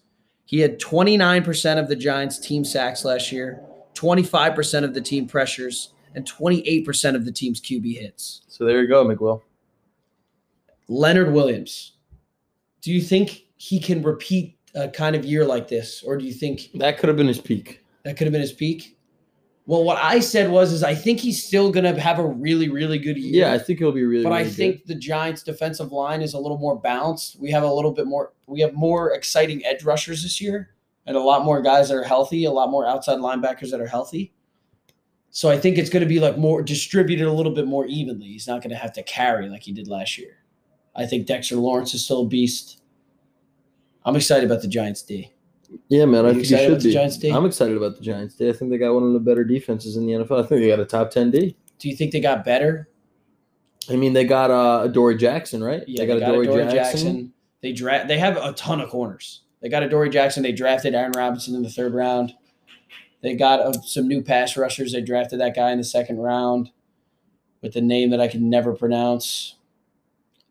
He 0.45 0.61
had 0.61 0.79
29% 0.79 1.77
of 1.77 1.89
the 1.89 1.97
Giants' 1.97 2.39
team 2.39 2.63
sacks 2.63 3.03
last 3.03 3.29
year, 3.29 3.61
25% 3.93 4.85
of 4.85 4.93
the 4.93 5.01
team 5.01 5.27
pressures, 5.27 5.89
and 6.13 6.25
28% 6.25 7.13
of 7.13 7.25
the 7.25 7.31
team's 7.33 7.59
QB 7.59 7.99
hits. 7.99 8.43
So 8.47 8.63
there 8.63 8.81
you 8.81 8.87
go, 8.87 9.05
McWill. 9.05 9.41
Leonard 10.87 11.33
Williams, 11.33 11.97
do 12.79 12.93
you 12.93 13.01
think 13.01 13.47
he 13.57 13.77
can 13.77 14.01
repeat 14.01 14.57
a 14.75 14.87
kind 14.87 15.13
of 15.17 15.25
year 15.25 15.43
like 15.43 15.67
this, 15.67 16.03
or 16.03 16.17
do 16.17 16.23
you 16.23 16.33
think 16.33 16.69
That 16.75 16.97
could 16.97 17.09
have 17.09 17.17
been 17.17 17.27
his 17.27 17.41
peak. 17.41 17.83
that 18.03 18.15
could 18.15 18.27
have 18.27 18.31
been 18.31 18.39
his 18.39 18.53
peak? 18.53 18.94
Well, 19.67 19.83
what 19.83 19.97
I 19.97 20.19
said 20.19 20.51
was, 20.51 20.71
is 20.71 20.83
I 20.83 20.93
think 20.93 21.19
he's 21.19 21.43
still 21.43 21.71
going 21.71 21.91
to 21.91 21.99
have 21.99 22.19
a 22.19 22.25
really, 22.25 22.69
really 22.69 22.99
good 22.99 23.17
year. 23.17 23.47
Yeah, 23.47 23.53
I 23.53 23.57
think 23.57 23.79
he'll 23.79 23.91
be 23.91 24.03
really. 24.03 24.23
but 24.23 24.31
I 24.31 24.39
really 24.39 24.49
good. 24.49 24.55
think 24.55 24.85
the 24.85 24.95
Giants' 24.95 25.41
defensive 25.41 25.91
line 25.91 26.21
is 26.21 26.35
a 26.35 26.39
little 26.39 26.59
more 26.59 26.79
balanced. 26.79 27.39
We 27.39 27.49
have 27.51 27.63
a 27.63 27.73
little 27.73 27.91
bit 27.91 28.05
more. 28.05 28.33
We 28.45 28.61
have 28.61 28.73
more 28.73 29.13
exciting 29.13 29.65
edge 29.65 29.83
rushers 29.83 30.21
this 30.21 30.39
year, 30.39 30.75
and 31.07 31.17
a 31.17 31.19
lot 31.19 31.43
more 31.43 31.61
guys 31.63 31.89
that 31.89 31.95
are 31.95 32.03
healthy. 32.03 32.45
A 32.45 32.51
lot 32.51 32.69
more 32.69 32.85
outside 32.85 33.17
linebackers 33.17 33.71
that 33.71 33.81
are 33.81 33.87
healthy. 33.87 34.33
So 35.31 35.49
I 35.49 35.57
think 35.57 35.77
it's 35.77 35.89
going 35.89 36.03
to 36.03 36.07
be 36.07 36.19
like 36.19 36.37
more 36.37 36.61
distributed 36.61 37.27
a 37.27 37.33
little 37.33 37.51
bit 37.51 37.65
more 37.65 37.85
evenly. 37.87 38.27
He's 38.27 38.47
not 38.47 38.61
going 38.61 38.69
to 38.69 38.77
have 38.77 38.93
to 38.93 39.03
carry 39.03 39.49
like 39.49 39.63
he 39.63 39.73
did 39.73 39.87
last 39.87 40.17
year. 40.17 40.37
I 40.95 41.05
think 41.05 41.25
Dexter 41.25 41.57
Lawrence 41.57 41.93
is 41.93 42.05
still 42.05 42.21
a 42.21 42.27
beast. 42.27 42.81
I'm 44.05 44.15
excited 44.15 44.45
about 44.45 44.61
the 44.61 44.69
Giants 44.69 45.01
D. 45.01 45.33
Yeah, 45.89 46.05
man, 46.05 46.25
Are 46.25 46.27
I 46.27 46.31
you 46.31 46.35
think 46.35 46.51
excited 46.51 46.65
should 46.69 46.81
the 46.81 46.89
be. 46.89 46.93
Giants 46.93 47.17
D? 47.17 47.29
I'm 47.29 47.45
excited 47.45 47.77
about 47.77 47.95
the 47.97 48.01
Giants. 48.03 48.35
D. 48.35 48.49
I 48.49 48.53
think 48.53 48.71
they 48.71 48.77
got 48.77 48.93
one 48.93 49.03
of 49.03 49.13
the 49.13 49.19
better 49.19 49.43
defenses 49.43 49.97
in 49.97 50.05
the 50.05 50.13
NFL. 50.13 50.43
I 50.43 50.47
think 50.47 50.61
they 50.61 50.67
got 50.67 50.79
a 50.79 50.85
top 50.85 51.11
ten 51.11 51.31
D. 51.31 51.55
Do 51.79 51.89
you 51.89 51.95
think 51.95 52.11
they 52.11 52.19
got 52.21 52.45
better? 52.45 52.89
I 53.89 53.95
mean, 53.95 54.13
they 54.13 54.23
got 54.23 54.49
uh, 54.51 54.87
Dory 54.87 55.15
Jackson, 55.15 55.63
right? 55.63 55.83
Yeah, 55.87 56.05
they 56.05 56.19
got, 56.19 56.29
Adoree', 56.29 56.71
Jackson. 56.71 57.33
They 57.61 57.71
draft. 57.71 58.07
They 58.07 58.17
have 58.17 58.37
a 58.37 58.53
ton 58.53 58.81
of 58.81 58.89
corners. 58.89 59.41
They 59.61 59.69
got 59.69 59.83
Adoree' 59.83 60.09
Jackson. 60.09 60.43
They 60.43 60.51
drafted 60.51 60.95
Aaron 60.95 61.11
Robinson 61.15 61.55
in 61.55 61.63
the 61.63 61.69
third 61.69 61.93
round. 61.93 62.33
They 63.21 63.35
got 63.35 63.59
uh, 63.59 63.73
some 63.81 64.07
new 64.07 64.21
pass 64.23 64.55
rushers. 64.57 64.91
They 64.91 65.01
drafted 65.01 65.39
that 65.39 65.55
guy 65.55 65.71
in 65.71 65.77
the 65.77 65.83
second 65.83 66.17
round 66.17 66.71
with 67.61 67.73
the 67.73 67.81
name 67.81 68.11
that 68.11 68.21
I 68.21 68.27
can 68.27 68.49
never 68.49 68.73
pronounce. 68.73 69.55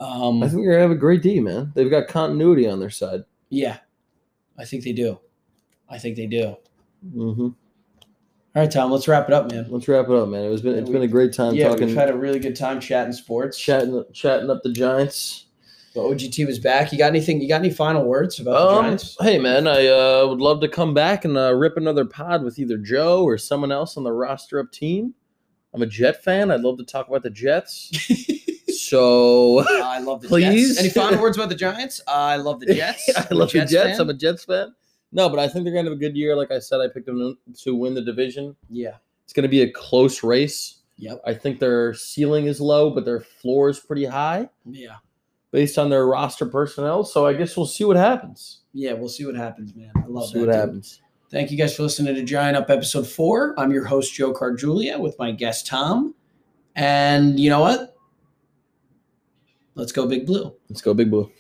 Um, 0.00 0.42
I 0.42 0.48
think 0.48 0.62
they're 0.62 0.72
gonna 0.72 0.82
have 0.82 0.90
a 0.90 0.96
great 0.96 1.22
D, 1.22 1.38
man. 1.40 1.72
They've 1.74 1.90
got 1.90 2.08
continuity 2.08 2.68
on 2.68 2.80
their 2.80 2.90
side. 2.90 3.24
yeah, 3.50 3.78
I 4.58 4.64
think 4.64 4.84
they 4.84 4.92
do. 4.92 5.18
I 5.88 5.98
think 5.98 6.16
they 6.16 6.26
do. 6.26 6.56
hmm 7.12 7.48
All 7.48 7.52
right, 8.54 8.70
Tom. 8.70 8.90
Let's 8.92 9.08
wrap 9.08 9.28
it 9.28 9.34
up, 9.34 9.50
man. 9.50 9.66
Let's 9.68 9.88
wrap 9.88 10.06
it 10.08 10.14
up, 10.14 10.28
man. 10.28 10.44
It 10.44 10.48
was 10.48 10.62
been 10.62 10.76
it's 10.78 10.88
We- 10.88 10.94
been 10.94 11.02
a 11.02 11.08
great 11.08 11.32
time 11.32 11.54
yeah, 11.54 11.68
talking, 11.68 11.86
we've 11.88 11.96
had 11.96 12.10
a 12.10 12.16
really 12.16 12.38
good 12.38 12.56
time 12.56 12.80
chatting 12.80 13.12
sports. 13.12 13.58
chatting, 13.58 14.04
chatting 14.12 14.50
up 14.50 14.62
the 14.62 14.72
Giants. 14.72 15.46
The 15.94 16.00
OGT 16.00 16.44
was 16.46 16.58
back. 16.58 16.90
You 16.90 16.98
got 16.98 17.06
anything? 17.08 17.40
You 17.40 17.48
got 17.48 17.60
any 17.60 17.70
final 17.70 18.04
words 18.04 18.40
about 18.40 18.52
the 18.68 18.76
Um, 18.78 18.84
Giants? 18.86 19.16
hey 19.20 19.38
man, 19.38 19.68
I 19.68 19.86
uh, 19.86 20.26
would 20.28 20.40
love 20.40 20.60
to 20.62 20.68
come 20.68 20.92
back 20.94 21.24
and 21.24 21.36
uh, 21.36 21.54
rip 21.54 21.76
another 21.76 22.04
pod 22.04 22.42
with 22.42 22.58
either 22.58 22.78
Joe 22.78 23.22
or 23.22 23.38
someone 23.38 23.70
else 23.70 23.96
on 23.96 24.02
the 24.02 24.12
roster 24.12 24.58
up 24.58 24.72
team. 24.72 25.14
I'm 25.72 25.82
a 25.82 25.86
Jet 25.86 26.22
fan. 26.24 26.50
I'd 26.50 26.60
love 26.62 26.78
to 26.78 26.84
talk 26.84 27.06
about 27.08 27.22
the 27.22 27.30
Jets. 27.30 27.90
so 28.88 29.64
I 29.82 29.98
love 30.00 30.22
the 30.22 30.28
Please? 30.34 30.68
Jets. 30.76 30.80
Any 30.80 30.90
final 30.90 31.20
words 31.20 31.36
about 31.36 31.48
the 31.48 31.54
Giants? 31.54 32.00
I 32.06 32.36
love 32.36 32.60
the 32.60 32.66
Jets. 32.74 33.10
I 33.16 33.26
love 33.34 33.50
the 33.52 33.64
Jets. 33.64 33.72
fan. 33.72 34.00
I'm 34.00 34.10
a 34.10 34.14
Jets 34.14 34.44
fan. 34.44 34.74
No, 35.12 35.28
but 35.28 35.38
I 35.38 35.48
think 35.48 35.64
they're 35.64 35.72
going 35.72 35.84
to 35.84 35.90
have 35.92 35.96
a 35.96 36.00
good 36.00 36.16
year. 36.16 36.34
Like 36.36 36.50
I 36.50 36.58
said, 36.58 36.80
I 36.80 36.88
picked 36.88 37.06
them 37.06 37.38
to 37.62 37.74
win 37.74 37.94
the 37.94 38.02
division. 38.02 38.56
yeah. 38.68 38.96
It's 39.24 39.32
going 39.32 39.44
to 39.44 39.48
be 39.48 39.62
a 39.62 39.70
close 39.72 40.22
race. 40.22 40.82
Yep. 40.98 41.22
I 41.26 41.32
think 41.32 41.58
their 41.58 41.94
ceiling 41.94 42.44
is 42.46 42.60
low, 42.60 42.90
but 42.90 43.04
their 43.06 43.20
floor 43.20 43.70
is 43.70 43.80
pretty 43.80 44.04
high 44.04 44.48
Yeah. 44.66 44.96
based 45.50 45.78
on 45.78 45.88
their 45.88 46.06
roster 46.06 46.44
personnel. 46.46 47.04
So 47.04 47.24
I 47.26 47.32
guess 47.32 47.56
we'll 47.56 47.64
see 47.66 47.84
what 47.84 47.96
happens. 47.96 48.60
Yeah, 48.74 48.92
we'll 48.92 49.08
see 49.08 49.24
what 49.24 49.34
happens, 49.34 49.74
man. 49.74 49.90
I 49.96 50.00
love 50.00 50.08
We'll 50.08 50.26
see 50.26 50.32
that. 50.34 50.40
what 50.40 50.46
dude. 50.52 50.54
happens. 50.60 51.00
Thank 51.30 51.50
you 51.50 51.56
guys 51.56 51.74
for 51.74 51.84
listening 51.84 52.14
to 52.16 52.22
Giant 52.22 52.56
Up 52.56 52.68
episode 52.68 53.06
four. 53.08 53.54
I'm 53.58 53.72
your 53.72 53.84
host, 53.86 54.12
Joe 54.14 54.32
Cargulia, 54.34 54.98
with 55.00 55.18
my 55.18 55.32
guest, 55.32 55.66
Tom. 55.66 56.14
And 56.76 57.40
you 57.40 57.48
know 57.50 57.60
what? 57.60 57.93
Let's 59.76 59.92
go, 59.92 60.06
Big 60.06 60.26
Blue. 60.26 60.54
Let's 60.68 60.82
go, 60.82 60.94
Big 60.94 61.10
Blue. 61.10 61.30